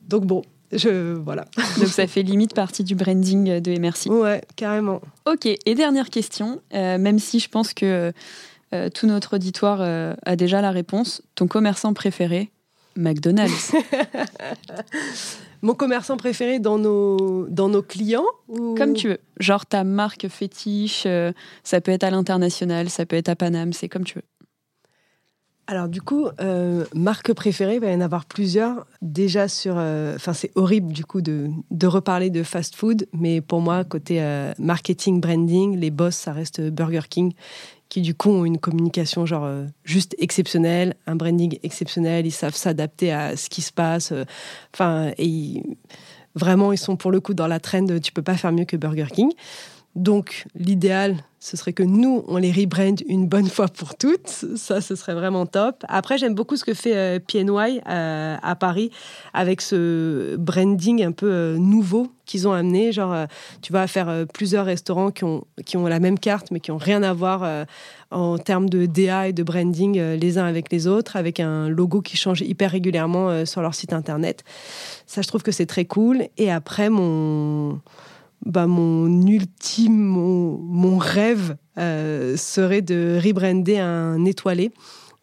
donc 0.08 0.26
bon. 0.26 0.42
Je, 0.74 1.16
voilà. 1.16 1.46
Donc 1.80 1.88
ça 1.88 2.08
fait 2.08 2.24
limite 2.24 2.54
partie 2.54 2.86
du 2.86 2.96
branding 2.96 3.60
de 3.60 3.78
Merci. 3.78 4.10
Ouais, 4.10 4.42
carrément. 4.56 5.02
Ok, 5.26 5.46
et 5.46 5.76
dernière 5.76 6.10
question, 6.10 6.62
euh, 6.74 6.98
même 6.98 7.20
si 7.20 7.40
je 7.40 7.50
pense 7.50 7.74
que 7.74 8.14
euh, 8.74 8.90
tout 8.90 9.06
notre 9.06 9.36
auditoire 9.36 9.80
euh, 9.82 10.14
a 10.26 10.36
déjà 10.36 10.62
la 10.62 10.72
réponse. 10.72 11.22
Ton 11.36 11.48
commerçant 11.48 11.94
préféré 11.94 12.52
McDonald's. 12.96 13.74
Mon 15.62 15.74
commerçant 15.76 16.18
préféré 16.18 16.60
dans 16.60 16.78
nos, 16.80 17.48
dans 17.50 17.70
nos 17.70 17.84
clients 17.84 18.26
Comme 18.48 18.94
tu 18.94 19.10
veux. 19.10 19.20
Genre 19.40 19.66
ta 19.66 19.84
marque 19.84 20.28
fétiche, 20.28 21.04
euh, 21.06 21.32
ça 21.64 21.82
peut 21.82 21.92
être 21.92 22.04
à 22.04 22.10
l'international, 22.10 22.90
ça 22.90 23.06
peut 23.06 23.16
être 23.16 23.30
à 23.30 23.36
Paname, 23.36 23.74
c'est 23.74 23.88
comme 23.88 24.04
tu 24.04 24.16
veux. 24.16 24.24
Alors 25.68 25.88
du 25.88 26.02
coup, 26.02 26.28
marque 26.94 27.32
préférée, 27.32 27.76
il 27.76 27.80
va 27.80 27.92
y 27.92 27.96
en 27.96 28.02
avoir 28.02 28.26
plusieurs. 28.26 28.86
Déjà 29.02 29.48
sur... 29.48 29.76
Enfin, 29.76 30.34
c'est 30.34 30.52
horrible 30.56 30.92
du 30.92 31.06
coup 31.06 31.22
de, 31.22 31.50
de, 31.70 31.88
reparler 31.88 32.30
de 32.30 32.44
fast 32.44 32.76
food, 32.76 33.08
mais 33.14 33.40
pour 33.40 33.62
moi, 33.62 33.86
côté 33.86 34.22
marketing, 34.60 35.22
branding, 35.22 35.78
les 35.78 35.90
boss, 35.90 36.16
ça 36.16 36.34
reste 36.34 36.60
Burger 36.60 37.04
King 37.10 37.34
qui 37.92 38.00
du 38.00 38.16
coup 38.16 38.30
ont 38.30 38.46
une 38.46 38.58
communication 38.58 39.26
genre 39.26 39.44
euh, 39.44 39.66
juste 39.84 40.16
exceptionnelle, 40.18 40.96
un 41.08 41.18
branding 41.18 41.60
exceptionnel, 41.62 42.26
ils 42.26 42.32
savent 42.32 42.56
s'adapter 42.56 43.12
à 43.12 43.36
ce 43.36 43.50
qui 43.50 43.62
se 43.62 43.74
passe. 43.74 44.14
Euh, 44.14 44.24
enfin, 44.74 45.12
et 45.18 45.62
vraiment, 46.34 46.72
ils 46.72 46.78
sont 46.78 46.96
pour 46.96 47.12
le 47.12 47.20
coup 47.20 47.34
dans 47.34 47.48
la 47.48 47.60
trend, 47.60 47.86
tu 48.02 48.14
peux 48.14 48.22
pas 48.22 48.38
faire 48.38 48.54
mieux 48.54 48.64
que 48.64 48.78
Burger 48.78 49.08
King. 49.14 49.34
Donc, 49.96 50.46
l'idéal, 50.56 51.18
ce 51.42 51.58
serait 51.58 51.74
que 51.74 51.84
nous, 51.84 52.24
on 52.28 52.38
les 52.38 52.52
rebrand 52.52 52.96
une 53.08 53.28
bonne 53.28 53.50
fois 53.50 53.68
pour 53.68 53.96
toutes. 53.96 54.28
Ça, 54.56 54.80
ce 54.80 54.96
serait 54.96 55.16
vraiment 55.16 55.46
top. 55.46 55.84
Après, 55.90 56.18
j'aime 56.18 56.36
beaucoup 56.36 56.56
ce 56.56 56.64
que 56.64 56.74
fait 56.74 56.96
euh, 56.96 57.20
PNY 57.20 57.82
euh, 57.90 58.38
à 58.42 58.56
Paris 58.56 58.92
avec 59.34 59.60
ce 59.60 60.36
branding 60.38 61.04
un 61.04 61.12
peu 61.12 61.30
euh, 61.30 61.58
nouveau 61.58 62.08
qu'ils 62.26 62.48
ont 62.48 62.54
amené. 62.54 62.94
Genre, 62.94 63.26
tu 63.62 63.74
vas 63.74 63.88
faire 63.88 64.26
plusieurs 64.34 64.66
restaurants 64.66 65.12
qui 65.12 65.26
ont, 65.26 65.44
qui 65.66 65.76
ont 65.76 65.88
la 65.88 66.00
même 66.00 66.18
carte, 66.18 66.52
mais 66.52 66.62
qui 66.62 66.72
ont 66.72 66.78
rien 66.78 67.04
à 67.04 67.12
voir 67.12 67.66
en 68.10 68.38
termes 68.38 68.70
de 68.70 68.86
DA 68.86 69.28
et 69.28 69.34
de 69.34 69.44
branding 69.44 70.00
les 70.00 70.38
uns 70.38 70.46
avec 70.46 70.72
les 70.72 70.88
autres, 70.88 71.18
avec 71.18 71.42
un 71.42 71.68
logo 71.68 72.00
qui 72.00 72.16
change 72.16 72.40
hyper 72.40 72.72
régulièrement 72.72 73.46
sur 73.46 73.62
leur 73.62 73.76
site 73.76 73.92
internet. 73.92 74.46
Ça, 75.08 75.22
je 75.22 75.28
trouve 75.28 75.44
que 75.44 75.52
c'est 75.52 75.66
très 75.66 75.84
cool. 75.84 76.30
Et 76.38 76.50
après, 76.50 76.90
mon 76.90 77.82
bah, 78.46 78.68
mon 78.68 79.26
ultime, 79.28 79.98
mon, 79.98 80.98
rêve 80.98 81.56
euh, 81.78 82.36
serait 82.38 82.82
de 82.82 83.20
rebrander 83.24 83.78
un 83.78 84.26
étoilé. 84.26 84.72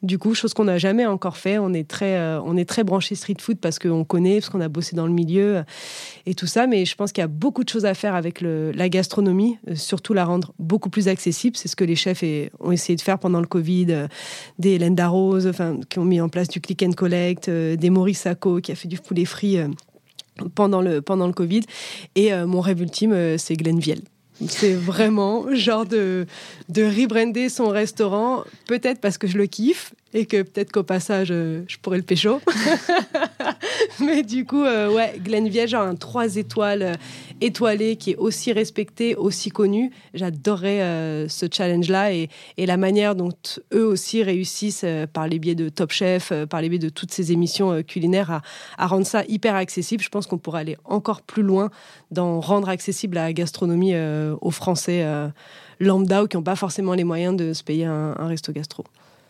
Du 0.00 0.16
coup, 0.16 0.32
chose 0.32 0.54
qu'on 0.54 0.64
n'a 0.64 0.78
jamais 0.78 1.06
encore 1.06 1.36
fait. 1.36 1.58
On 1.58 1.74
est 1.74 1.88
très, 1.88 2.16
euh, 2.16 2.40
on 2.42 2.56
est 2.56 2.64
très 2.64 2.84
branché 2.84 3.16
street 3.16 3.38
food 3.40 3.58
parce 3.58 3.80
qu'on 3.80 4.04
connaît, 4.04 4.38
parce 4.38 4.48
qu'on 4.48 4.60
a 4.60 4.68
bossé 4.68 4.94
dans 4.94 5.08
le 5.08 5.12
milieu 5.12 5.64
et 6.24 6.34
tout 6.34 6.46
ça. 6.46 6.68
Mais 6.68 6.84
je 6.84 6.94
pense 6.94 7.10
qu'il 7.10 7.20
y 7.20 7.24
a 7.24 7.28
beaucoup 7.28 7.64
de 7.64 7.68
choses 7.68 7.84
à 7.84 7.94
faire 7.94 8.14
avec 8.14 8.40
la 8.40 8.88
gastronomie, 8.88 9.58
euh, 9.68 9.74
surtout 9.74 10.14
la 10.14 10.24
rendre 10.24 10.54
beaucoup 10.60 10.88
plus 10.88 11.08
accessible. 11.08 11.56
C'est 11.56 11.66
ce 11.66 11.74
que 11.74 11.82
les 11.82 11.96
chefs 11.96 12.22
ont 12.60 12.70
essayé 12.70 12.94
de 12.94 13.00
faire 13.00 13.18
pendant 13.18 13.40
le 13.40 13.48
Covid. 13.48 14.06
des 14.60 14.70
Hélène 14.70 14.94
Darroze, 14.94 15.48
enfin, 15.48 15.80
qui 15.88 15.98
ont 15.98 16.04
mis 16.04 16.20
en 16.20 16.28
place 16.28 16.46
du 16.46 16.60
click 16.60 16.80
and 16.84 16.92
collect, 16.92 17.50
des 17.50 17.90
Maurice 17.90 18.20
Sacco 18.20 18.60
qui 18.60 18.70
a 18.70 18.76
fait 18.76 18.88
du 18.88 18.98
poulet 18.98 19.24
frit 19.24 19.58
pendant 20.54 20.80
le, 20.80 21.02
pendant 21.02 21.26
le 21.26 21.32
Covid. 21.32 21.62
Et 22.14 22.32
euh, 22.32 22.46
mon 22.46 22.60
rêve 22.60 22.80
ultime, 22.80 23.12
euh, 23.12 23.38
c'est 23.38 23.56
Glenville. 23.56 24.02
C'est 24.46 24.74
vraiment 24.74 25.52
genre 25.52 25.84
de, 25.84 26.26
de 26.68 26.84
rebrander 26.84 27.48
son 27.48 27.68
restaurant, 27.68 28.44
peut-être 28.66 29.00
parce 29.00 29.16
que 29.16 29.26
je 29.26 29.38
le 29.38 29.46
kiffe 29.46 29.92
et 30.14 30.24
que 30.24 30.42
peut-être 30.42 30.72
qu'au 30.72 30.82
passage, 30.82 31.28
euh, 31.30 31.62
je 31.68 31.76
pourrais 31.78 31.98
le 31.98 32.02
pécho. 32.02 32.40
Mais 34.00 34.22
du 34.22 34.46
coup, 34.46 34.64
euh, 34.64 34.90
ouais, 34.90 35.20
Glenviel, 35.22 35.68
genre 35.68 35.86
un 35.86 35.96
3 35.96 36.36
étoiles 36.36 36.82
euh, 36.82 36.94
étoilé 37.42 37.96
qui 37.96 38.12
est 38.12 38.16
aussi 38.16 38.52
respecté, 38.52 39.14
aussi 39.14 39.50
connu. 39.50 39.92
J'adorerais 40.14 41.28
ce 41.28 41.46
challenge-là 41.50 42.12
et, 42.12 42.28
et, 42.56 42.66
la 42.66 42.76
manière 42.76 43.14
dont 43.14 43.32
eux 43.72 43.84
aussi 43.84 44.22
réussissent 44.22 44.84
par 45.12 45.28
les 45.28 45.38
biais 45.38 45.54
de 45.54 45.68
Top 45.68 45.92
Chef, 45.92 46.32
par 46.50 46.60
les 46.62 46.68
biais 46.68 46.78
de 46.78 46.88
toutes 46.88 47.12
ces 47.12 47.30
émissions 47.30 47.82
culinaires 47.82 48.30
à, 48.30 48.42
à 48.76 48.86
rendre 48.86 49.06
ça 49.06 49.22
hyper 49.28 49.54
accessible. 49.54 50.02
Je 50.02 50.08
pense 50.08 50.26
qu'on 50.26 50.38
pourrait 50.38 50.60
aller 50.60 50.76
encore 50.84 51.22
plus 51.22 51.44
loin 51.44 51.70
dans 52.10 52.40
rendre 52.40 52.68
accessible 52.68 53.14
la 53.14 53.32
gastronomie 53.32 53.94
aux 54.40 54.50
Français 54.50 55.04
lambda 55.80 56.24
ou 56.24 56.26
qui 56.26 56.36
n'ont 56.36 56.42
pas 56.42 56.56
forcément 56.56 56.94
les 56.94 57.04
moyens 57.04 57.36
de 57.36 57.52
se 57.52 57.62
payer 57.62 57.84
un, 57.84 58.14
un 58.18 58.26
resto 58.26 58.52
gastro. 58.52 58.84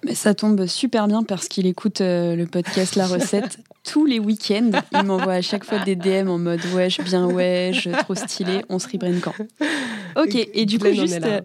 Mais 0.05 0.15
ça 0.15 0.35
tombe 0.35 0.67
super 0.67 1.09
bien 1.09 1.25
parce 1.25 1.49
qu'il 1.49 1.67
écoute 1.67 2.01
euh, 2.01 2.37
le 2.37 2.47
podcast 2.47 2.95
La 2.95 3.07
Recette 3.07 3.59
tous 3.85 4.07
les 4.07 4.21
week-ends. 4.21 4.71
Il 4.93 5.03
m'envoie 5.03 5.35
à 5.35 5.43
chaque 5.43 5.65
fois 5.65 5.81
des 5.81 5.97
DM 5.97 6.29
en 6.29 6.39
mode 6.39 6.65
wesh, 6.73 7.01
bien 7.01 7.27
wesh, 7.27 7.89
trop 8.05 8.15
stylé, 8.15 8.65
on 8.69 8.79
se 8.79 8.87
rebrain 8.89 9.19
quand 9.21 9.35
Ok, 10.17 10.37
et 10.37 10.67
du 10.67 10.79
coup, 10.79 10.93
juste 10.93 11.25
euh, 11.25 11.41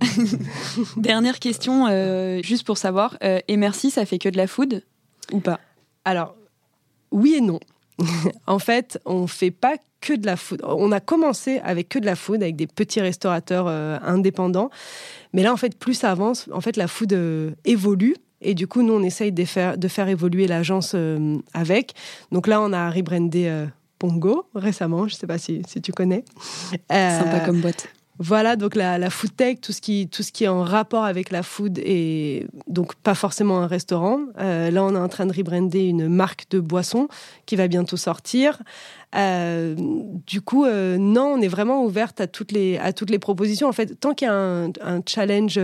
dernière 0.97 1.39
question, 1.39 1.87
euh, 1.89 2.41
juste 2.43 2.65
pour 2.65 2.77
savoir, 2.77 3.17
et 3.21 3.57
merci, 3.57 3.91
ça 3.91 4.05
fait 4.05 4.19
que 4.19 4.29
de 4.29 4.37
la 4.37 4.47
food 4.47 4.83
ou 5.31 5.39
pas? 5.39 5.59
Alors, 6.05 6.35
oui 7.11 7.35
et 7.35 7.41
non. 7.41 7.59
en 8.47 8.59
fait, 8.59 8.99
on 9.05 9.27
fait 9.27 9.51
pas 9.51 9.75
que 10.03 10.13
de 10.13 10.25
la 10.25 10.35
food. 10.35 10.61
On 10.63 10.91
a 10.91 10.99
commencé 10.99 11.59
avec 11.63 11.87
que 11.87 11.99
de 11.99 12.05
la 12.05 12.15
food, 12.15 12.43
avec 12.43 12.57
des 12.57 12.67
petits 12.67 12.99
restaurateurs 12.99 13.67
indépendants. 13.67 14.69
Mais 15.31 15.43
là, 15.43 15.53
en 15.53 15.57
fait, 15.57 15.77
plus 15.77 15.93
ça 15.93 16.11
avance, 16.11 16.49
en 16.51 16.59
fait, 16.59 16.75
la 16.75 16.87
food 16.87 17.17
évolue. 17.63 18.15
Et 18.43 18.53
du 18.53 18.67
coup, 18.67 18.81
nous, 18.83 18.93
on 18.93 19.03
essaye 19.03 19.31
de 19.31 19.45
faire, 19.45 19.77
de 19.77 19.87
faire 19.87 20.07
évoluer 20.09 20.47
l'agence 20.47 20.91
euh, 20.95 21.37
avec. 21.53 21.93
Donc 22.31 22.47
là, 22.47 22.61
on 22.61 22.73
a 22.73 22.89
rebrandé 22.89 23.45
euh, 23.47 23.65
Pongo 23.99 24.45
récemment. 24.53 25.07
Je 25.07 25.15
ne 25.15 25.17
sais 25.17 25.27
pas 25.27 25.37
si, 25.37 25.61
si, 25.67 25.81
tu 25.81 25.91
connais. 25.91 26.25
Euh, 26.91 27.19
Sympa 27.19 27.39
comme 27.39 27.61
boîte. 27.61 27.87
Voilà, 28.19 28.55
donc 28.55 28.75
la, 28.75 28.99
la 28.99 29.09
food 29.09 29.35
tech, 29.35 29.59
tout 29.59 29.71
ce, 29.71 29.81
qui, 29.81 30.07
tout 30.07 30.21
ce 30.21 30.31
qui 30.31 30.43
est 30.43 30.47
en 30.47 30.63
rapport 30.63 31.03
avec 31.03 31.31
la 31.31 31.41
food 31.41 31.79
et 31.79 32.45
donc 32.67 32.93
pas 32.93 33.15
forcément 33.15 33.61
un 33.61 33.67
restaurant. 33.67 34.19
là, 34.37 34.83
on 34.83 34.95
est 34.95 34.99
en 34.99 35.09
train 35.09 35.25
de 35.25 35.33
rebrander 35.33 35.85
une 35.85 36.07
marque 36.07 36.45
de 36.51 36.59
boisson 36.59 37.07
qui 37.47 37.55
va 37.55 37.67
bientôt 37.67 37.97
sortir. 37.97 38.61
Euh, 39.15 39.75
du 40.25 40.41
coup, 40.41 40.65
non, 40.65 41.35
on 41.37 41.41
est 41.41 41.47
vraiment 41.47 41.83
ouverte 41.83 42.21
à 42.21 42.27
toutes 42.27 42.51
les, 42.51 42.77
à 42.77 42.93
toutes 42.93 43.09
les 43.09 43.19
propositions. 43.19 43.67
En 43.67 43.73
fait, 43.73 43.99
tant 43.99 44.13
qu'il 44.13 44.27
y 44.27 44.31
a 44.31 44.33
un, 44.33 45.01
challenge 45.05 45.59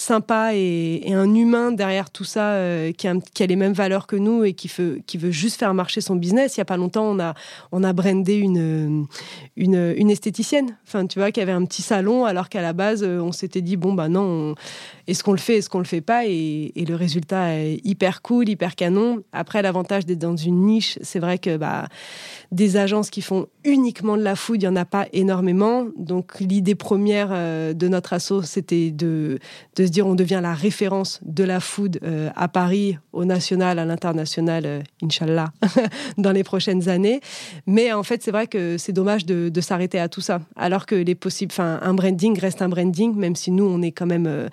sympa 0.00 0.54
et, 0.54 1.12
un 1.12 1.34
humain 1.34 1.72
derrière 1.72 2.10
tout 2.10 2.24
ça 2.24 2.52
euh, 2.52 2.92
qui, 2.92 3.06
a, 3.06 3.46
les 3.46 3.56
mêmes 3.56 3.72
valeurs 3.72 4.06
que 4.06 4.16
nous 4.16 4.44
et 4.44 4.54
qui 4.54 4.68
veut, 4.68 5.30
juste 5.30 5.58
faire 5.58 5.74
marcher 5.74 6.00
son 6.00 6.16
business. 6.16 6.56
Il 6.56 6.60
n'y 6.60 6.62
a 6.62 6.66
pas 6.66 6.76
longtemps, 6.76 7.04
on 7.04 7.20
a, 7.20 7.34
on 7.70 7.84
a 7.84 7.92
brandé 7.92 8.34
une, 8.34 9.06
une, 9.56 10.10
esthéticienne, 10.10 10.76
enfin, 10.86 11.06
tu 11.06 11.18
vois, 11.18 11.30
qui 11.30 11.40
avait 11.40 11.52
un 11.52 11.64
petit 11.64 11.82
salon, 11.82 12.24
alors 12.24 12.48
qu'à 12.48 12.62
la 12.62 12.72
base, 12.72 13.02
euh, 13.04 13.20
on 13.20 13.32
s'était 13.32 13.60
dit, 13.60 13.76
bon, 13.76 13.92
bah 13.92 14.08
non, 14.08 14.54
est-ce 15.06 15.22
qu'on 15.22 15.32
le 15.32 15.38
fait, 15.38 15.58
est-ce 15.58 15.68
qu'on 15.68 15.78
le 15.78 15.84
fait 15.84 16.00
pas? 16.00 16.26
Et, 16.26 16.72
le 16.76 16.94
résultat 16.96 17.54
est 17.56 17.80
hyper 17.84 18.22
cool, 18.22 18.48
hyper 18.48 18.74
canon. 18.74 19.22
Après, 19.32 19.62
l'avantage 19.62 20.06
d'être 20.06 20.18
dans 20.18 20.34
une 20.34 20.64
niche, 20.64 20.98
c'est 21.02 21.20
vrai 21.20 21.38
que 21.38 21.56
bah, 21.56 21.86
des 22.52 22.76
agences 22.76 23.10
qui 23.10 23.22
font 23.22 23.46
uniquement 23.64 24.16
de 24.16 24.22
la 24.22 24.34
food, 24.34 24.62
il 24.62 24.68
n'y 24.68 24.68
en 24.68 24.76
a 24.76 24.84
pas 24.84 25.06
énormément. 25.12 25.86
Donc, 25.96 26.40
l'idée 26.40 26.74
première 26.74 27.28
euh, 27.30 27.72
de 27.72 27.86
notre 27.88 28.12
asso, 28.12 28.42
c'était 28.42 28.90
de, 28.90 29.38
de 29.76 29.86
se 29.86 29.90
dire 29.90 30.06
on 30.06 30.14
devient 30.14 30.40
la 30.42 30.54
référence 30.54 31.20
de 31.22 31.44
la 31.44 31.60
food 31.60 32.00
euh, 32.02 32.30
à 32.34 32.48
Paris, 32.48 32.98
au 33.12 33.24
national, 33.24 33.78
à 33.78 33.84
l'international, 33.84 34.64
euh, 34.66 34.82
Inch'Allah, 35.02 35.52
dans 36.18 36.32
les 36.32 36.42
prochaines 36.42 36.88
années. 36.88 37.20
Mais 37.66 37.92
en 37.92 38.02
fait, 38.02 38.22
c'est 38.22 38.32
vrai 38.32 38.46
que 38.46 38.78
c'est 38.78 38.92
dommage 38.92 39.26
de, 39.26 39.60
s'arrêter 39.60 40.00
à 40.00 40.08
tout 40.08 40.22
ça. 40.22 40.40
Alors 40.56 40.86
que 40.86 40.94
les 40.94 41.14
possibles, 41.14 41.52
enfin, 41.52 41.78
un 41.82 41.94
branding 41.94 42.38
reste 42.38 42.62
un 42.62 42.68
branding, 42.68 43.14
même 43.14 43.36
si 43.36 43.50
nous, 43.50 43.64
on 43.64 43.82
est 43.82 43.92
quand 43.92 44.06
même. 44.06 44.48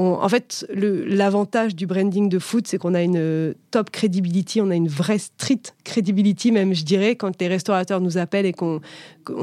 Euh, 0.00 0.02
en 0.02 0.28
fait, 0.28 0.66
l'avantage 0.74 1.76
du 1.76 1.86
branding 1.86 2.28
de 2.28 2.38
food, 2.38 2.66
c'est 2.66 2.78
qu'on 2.78 2.94
a 2.94 3.02
une 3.02 3.54
top 3.70 3.90
credibility, 3.90 4.60
on 4.60 4.70
a 4.70 4.74
une 4.74 4.88
vraie 4.88 5.18
street 5.18 5.62
credibility, 5.84 6.52
même, 6.52 6.74
je 6.74 6.84
dirais, 6.84 7.16
quand 7.16 7.40
les 7.40 7.48
restaurateurs 7.48 8.00
nous 8.00 8.18
appellent 8.18 8.46
et 8.46 8.52
qu'on, 8.52 8.80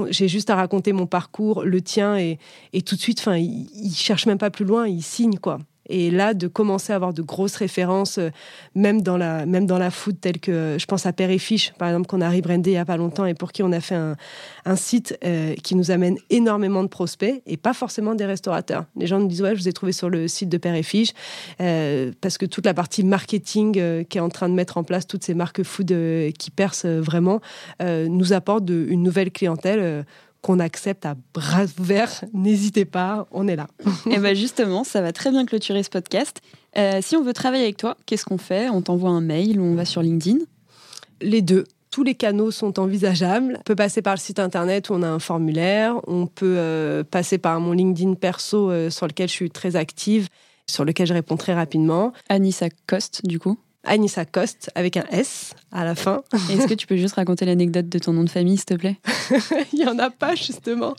j'ai 0.09 0.27
juste 0.27 0.49
à 0.49 0.55
raconter 0.55 0.93
mon 0.93 1.05
parcours, 1.05 1.63
le 1.63 1.81
tien, 1.81 2.17
et, 2.17 2.39
et 2.73 2.81
tout 2.81 2.95
de 2.95 3.01
suite, 3.01 3.19
enfin, 3.19 3.37
ils, 3.37 3.69
ils 3.73 3.93
cherchent 3.95 4.25
même 4.25 4.37
pas 4.37 4.49
plus 4.49 4.65
loin, 4.65 4.87
ils 4.87 5.03
signent, 5.03 5.37
quoi. 5.37 5.59
Et 5.89 6.11
là, 6.11 6.33
de 6.33 6.47
commencer 6.47 6.93
à 6.93 6.95
avoir 6.95 7.13
de 7.13 7.21
grosses 7.21 7.55
références, 7.55 8.17
euh, 8.17 8.29
même 8.75 9.01
dans 9.01 9.17
la, 9.17 9.45
même 9.45 9.65
dans 9.65 9.77
la 9.77 9.91
food, 9.91 10.19
telle 10.19 10.39
que 10.39 10.77
je 10.79 10.85
pense 10.85 11.05
à 11.05 11.13
Père 11.13 11.29
et 11.29 11.37
Fiche, 11.37 11.73
par 11.77 11.89
exemple, 11.89 12.07
qu'on 12.07 12.21
a 12.21 12.29
rebrandé 12.29 12.71
il 12.71 12.73
n'y 12.73 12.79
a 12.79 12.85
pas 12.85 12.97
longtemps 12.97 13.25
et 13.25 13.33
pour 13.33 13.51
qui 13.51 13.63
on 13.63 13.71
a 13.71 13.79
fait 13.79 13.95
un, 13.95 14.75
site 14.75 15.17
euh, 15.23 15.55
qui 15.55 15.75
nous 15.75 15.91
amène 15.91 16.17
énormément 16.29 16.83
de 16.83 16.87
prospects 16.87 17.41
et 17.45 17.57
pas 17.57 17.73
forcément 17.73 18.15
des 18.15 18.25
restaurateurs. 18.25 18.85
Les 18.95 19.07
gens 19.07 19.19
nous 19.19 19.27
disent 19.27 19.41
Ouais, 19.41 19.55
je 19.55 19.61
vous 19.61 19.67
ai 19.67 19.73
trouvé 19.73 19.91
sur 19.91 20.09
le 20.09 20.27
site 20.27 20.49
de 20.49 20.57
Père 20.57 20.75
et 20.75 20.83
Fiche, 20.83 21.13
euh, 21.61 22.11
parce 22.21 22.37
que 22.37 22.45
toute 22.45 22.65
la 22.65 22.73
partie 22.73 23.03
marketing 23.03 24.05
qui 24.05 24.17
est 24.17 24.21
en 24.21 24.29
train 24.29 24.49
de 24.49 24.53
mettre 24.53 24.77
en 24.77 24.83
place 24.83 25.07
toutes 25.07 25.23
ces 25.23 25.33
marques 25.33 25.63
food 25.63 25.87
qui 26.37 26.51
percent 26.51 26.99
vraiment 26.99 27.41
nous 27.81 28.33
apporte 28.33 28.69
une 28.69 29.03
nouvelle 29.03 29.31
clientèle 29.31 30.05
qu'on 30.47 30.59
accepte 30.59 31.05
à 31.05 31.15
bras 31.33 31.65
ouverts. 31.77 32.23
N'hésitez 32.31 32.85
pas, 32.85 33.27
on 33.31 33.49
est 33.49 33.57
là. 33.57 33.67
Et 34.05 34.11
eh 34.15 34.17
bien 34.17 34.33
justement, 34.33 34.85
ça 34.85 35.01
va 35.01 35.11
très 35.11 35.29
bien 35.29 35.45
clôturer 35.45 35.83
ce 35.83 35.89
podcast. 35.89 36.39
Euh, 36.77 36.99
si 37.01 37.17
on 37.17 37.21
veut 37.21 37.33
travailler 37.33 37.65
avec 37.65 37.75
toi, 37.75 37.97
qu'est-ce 38.05 38.23
qu'on 38.23 38.37
fait? 38.37 38.69
On 38.69 38.81
t'envoie 38.81 39.09
un 39.09 39.19
mail 39.19 39.59
ou 39.59 39.65
on 39.65 39.75
va 39.75 39.83
sur 39.83 40.01
LinkedIn? 40.01 40.37
Les 41.19 41.41
deux. 41.41 41.65
Tous 41.91 42.03
les 42.03 42.15
canaux 42.15 42.51
sont 42.51 42.79
envisageables. 42.79 43.57
On 43.59 43.63
peut 43.63 43.75
passer 43.75 44.01
par 44.01 44.13
le 44.13 44.19
site 44.19 44.39
internet 44.39 44.89
où 44.89 44.93
on 44.93 45.03
a 45.03 45.09
un 45.09 45.19
formulaire. 45.19 45.95
On 46.07 46.27
peut 46.27 46.55
euh, 46.57 47.03
passer 47.03 47.37
par 47.39 47.59
mon 47.59 47.73
LinkedIn 47.73 48.13
perso 48.13 48.71
euh, 48.71 48.89
sur 48.89 49.05
lequel 49.05 49.27
je 49.27 49.33
suis 49.33 49.51
très 49.51 49.75
active, 49.75 50.29
sur 50.65 50.85
lequel 50.85 51.07
je 51.07 51.13
réponds 51.13 51.35
très 51.35 51.55
rapidement. 51.55 52.13
Anissa 52.29 52.67
Coste, 52.87 53.27
du 53.27 53.37
coup? 53.37 53.57
Anissa 53.87 54.25
Coste 54.25 54.69
avec 54.75 54.97
un 54.97 55.05
S 55.11 55.53
à 55.71 55.83
la 55.85 55.95
fin. 55.95 56.21
Est-ce 56.33 56.67
que 56.67 56.73
tu 56.73 56.87
peux 56.87 56.97
juste 56.97 57.15
raconter 57.15 57.45
l'anecdote 57.45 57.89
de 57.89 57.99
ton 57.99 58.13
nom 58.13 58.23
de 58.23 58.29
famille, 58.29 58.57
s'il 58.57 58.65
te 58.65 58.73
plaît? 58.75 58.97
Il 59.73 59.79
n'y 59.79 59.87
en 59.87 59.97
a 59.99 60.09
pas, 60.09 60.35
justement. 60.35 60.95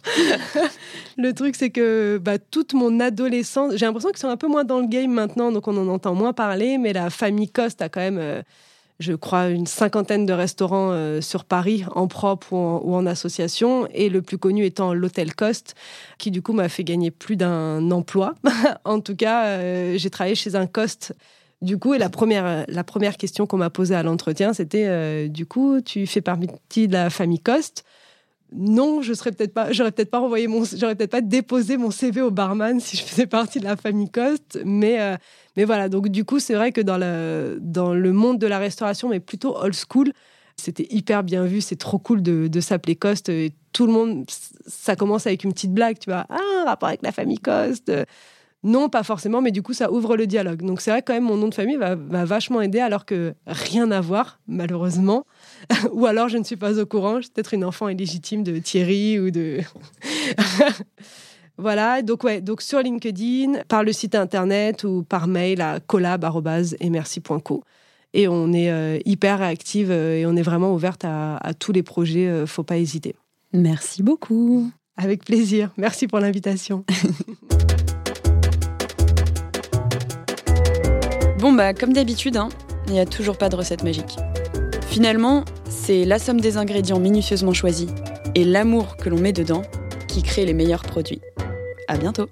le 1.17 1.33
truc, 1.33 1.57
c'est 1.57 1.71
que 1.71 2.21
bah, 2.23 2.39
toute 2.39 2.75
mon 2.75 3.01
adolescence, 3.01 3.75
j'ai 3.77 3.87
l'impression 3.87 4.11
qu'ils 4.11 4.19
sont 4.19 4.29
un 4.29 4.37
peu 4.37 4.49
moins 4.49 4.65
dans 4.65 4.81
le 4.81 4.87
game 4.87 5.13
maintenant, 5.13 5.53
donc 5.53 5.69
on 5.69 5.77
en 5.77 5.89
entend 5.89 6.15
moins 6.15 6.33
parler, 6.33 6.79
mais 6.79 6.93
la 6.93 7.11
famille 7.11 7.49
Coste 7.49 7.83
a 7.83 7.89
quand 7.89 8.01
même. 8.01 8.19
Euh, 8.19 8.43
je 8.99 9.13
crois, 9.13 9.49
une 9.49 9.67
cinquantaine 9.67 10.27
de 10.27 10.33
restaurants 10.33 10.91
euh, 10.91 11.21
sur 11.21 11.45
Paris, 11.45 11.85
en 11.95 12.09
propre 12.09 12.53
ou 12.53 12.95
en, 12.95 13.07
association, 13.07 13.87
et 13.95 14.09
le 14.09 14.23
plus 14.23 14.39
connu 14.39 14.65
étant 14.65 14.93
l'Hôtel 14.93 15.35
Coste, 15.35 15.77
qui 16.19 16.31
du 16.31 16.43
coup 16.43 16.53
m'a 16.53 16.69
fait 16.69 16.85
gagner 16.85 17.11
plus 17.11 17.37
d'un 17.37 17.91
emploi. 17.93 18.35
en 18.85 19.01
tout 19.01 19.15
cas, 19.15 19.47
euh, 19.47 19.95
j'ai 19.97 20.11
travaillé 20.11 20.35
chez 20.35 20.57
un 20.57 20.67
Coste 20.67 21.15
du 21.61 21.79
coup, 21.79 21.95
et 21.95 21.99
la 21.99 22.09
première, 22.09 22.65
la 22.69 22.85
première 22.85 23.17
question 23.17 23.47
qu'on 23.47 23.57
m'a 23.57 23.71
posée 23.71 23.95
à 23.95 24.03
l'entretien, 24.03 24.53
c'était 24.53 24.87
euh, 24.87 25.29
du 25.29 25.47
coup, 25.47 25.81
tu 25.81 26.07
fais 26.07 26.21
partie 26.21 26.89
de 26.89 26.93
la 26.93 27.11
famille 27.11 27.41
Coste? 27.41 27.85
Non, 28.53 29.03
je 29.03 29.13
serais 29.13 29.33
peut-être 29.33 29.53
pas, 29.53 29.73
j'aurais 29.73 29.93
peut-être 29.93 30.11
pas 30.11 30.21
envoyé 30.21 30.47
mon, 30.47 30.65
j'aurais 30.65 30.95
peut-être 30.95 31.11
pas 31.11 31.21
déposé 31.21 31.77
mon 31.77 31.91
CV 31.91 32.23
au 32.23 32.31
barman 32.31 32.81
si 32.81 32.97
je 32.97 33.03
faisais 33.03 33.27
partie 33.27 33.61
de 33.61 33.65
la 33.65 33.77
famille 33.77 34.09
Coste, 34.09 34.59
mais 34.65 35.01
euh, 35.01 35.17
mais 35.57 35.65
voilà. 35.65 35.89
Donc 35.89 36.09
du 36.09 36.25
coup, 36.25 36.39
c'est 36.39 36.55
vrai 36.55 36.73
que 36.73 36.81
dans 36.81 36.97
le 36.97 37.59
dans 37.61 37.93
le 37.93 38.13
monde 38.13 38.39
de 38.39 38.47
la 38.47 38.59
restauration, 38.59 39.09
mais 39.09 39.21
plutôt 39.21 39.57
old 39.57 39.75
school, 39.75 40.13
c'était 40.57 40.87
hyper 40.91 41.25
bien 41.25 41.45
vu. 41.45 41.61
C'est 41.61 41.77
trop 41.77 41.99
cool 41.99 42.23
de, 42.23 42.61
s'appeler 42.61 42.97
Coste. 42.97 43.29
Et 43.29 43.53
tout 43.73 43.87
le 43.87 43.93
monde, 43.93 44.25
ça 44.67 44.97
commence 44.97 45.27
avec 45.27 45.45
une 45.45 45.53
petite 45.53 45.73
blague, 45.73 45.99
tu 45.99 46.11
vois, 46.11 46.27
ah, 46.29 46.39
un 46.63 46.65
rapport 46.65 46.89
avec 46.89 47.03
la 47.03 47.13
famille 47.13 47.39
Coste. 47.39 47.91
Non, 48.65 48.89
pas 48.89 49.05
forcément, 49.05 49.41
mais 49.41 49.53
du 49.53 49.63
coup, 49.63 49.73
ça 49.73 49.93
ouvre 49.93 50.17
le 50.17 50.27
dialogue. 50.27 50.63
Donc, 50.63 50.81
c'est 50.81 50.91
vrai 50.91 51.03
quand 51.03 51.13
même, 51.13 51.25
mon 51.25 51.37
nom 51.37 51.49
de 51.49 51.55
famille 51.55 51.77
va, 51.77 51.95
vachement 51.95 52.61
aider, 52.61 52.81
alors 52.81 53.05
que 53.05 53.35
rien 53.47 53.91
à 53.93 54.01
voir, 54.01 54.41
malheureusement. 54.49 55.25
ou 55.93 56.07
alors, 56.07 56.29
je 56.29 56.39
ne 56.39 56.45
suis 56.45 56.57
pas 56.57 56.81
au 56.81 56.87
courant. 56.87 57.17
Je 57.17 57.23
suis 57.23 57.31
peut-être 57.31 57.55
une 57.55 57.65
enfant 57.65 57.89
illégitime 57.89 58.43
de 58.43 58.59
Thierry 58.59 59.21
ou 59.21 59.31
de. 59.31 59.61
voilà. 61.59 62.03
Donc, 62.03 62.25
ouais. 62.25 62.41
Donc, 62.41 62.61
sur 62.61 62.81
LinkedIn, 62.81 63.63
par 63.69 63.85
le 63.85 63.93
site 63.93 64.17
internet 64.17 64.83
ou 64.83 65.05
par 65.05 65.29
mail 65.29 65.61
à 65.61 65.79
collab.emerci.co. 65.79 67.63
Et 68.15 68.27
on 68.27 68.53
est 68.53 68.71
euh, 68.71 68.99
hyper 69.05 69.39
réactive 69.39 69.91
euh, 69.91 70.17
et 70.17 70.27
on 70.27 70.35
est 70.35 70.43
vraiment 70.43 70.73
ouverte 70.73 71.05
à, 71.05 71.39
tous 71.59 71.73
les 71.73 71.83
projets. 71.83 72.27
Euh, 72.27 72.47
faut 72.47 72.65
pas 72.65 72.79
hésiter. 72.79 73.15
Merci 73.53 74.03
beaucoup. 74.03 74.71
Avec 74.97 75.25
plaisir. 75.25 75.71
Merci 75.77 76.09
pour 76.09 76.19
l'invitation. 76.19 76.85
Bon 81.39 81.53
bah 81.53 81.73
comme 81.73 81.93
d'habitude, 81.93 82.37
hein, 82.37 82.49
il 82.89 82.95
n'y 82.95 83.01
a 83.01 83.07
toujours 83.07 83.39
pas 83.39 83.49
de 83.49 83.55
recette 83.55 83.85
magique. 83.85 84.17
Finalement, 84.89 85.45
c'est 85.69 86.05
la 86.05 86.19
somme 86.19 86.41
des 86.41 86.57
ingrédients 86.57 86.99
minutieusement 86.99 87.53
choisis 87.53 87.89
et 88.35 88.45
l'amour 88.45 88.97
que 88.97 89.09
l'on 89.09 89.19
met 89.19 89.33
dedans 89.33 89.63
qui 90.09 90.25
crée 90.25 90.45
les 90.45 90.53
meilleurs 90.53 90.83
produits. 90.83 91.21
À 91.87 91.97
bientôt 91.97 92.27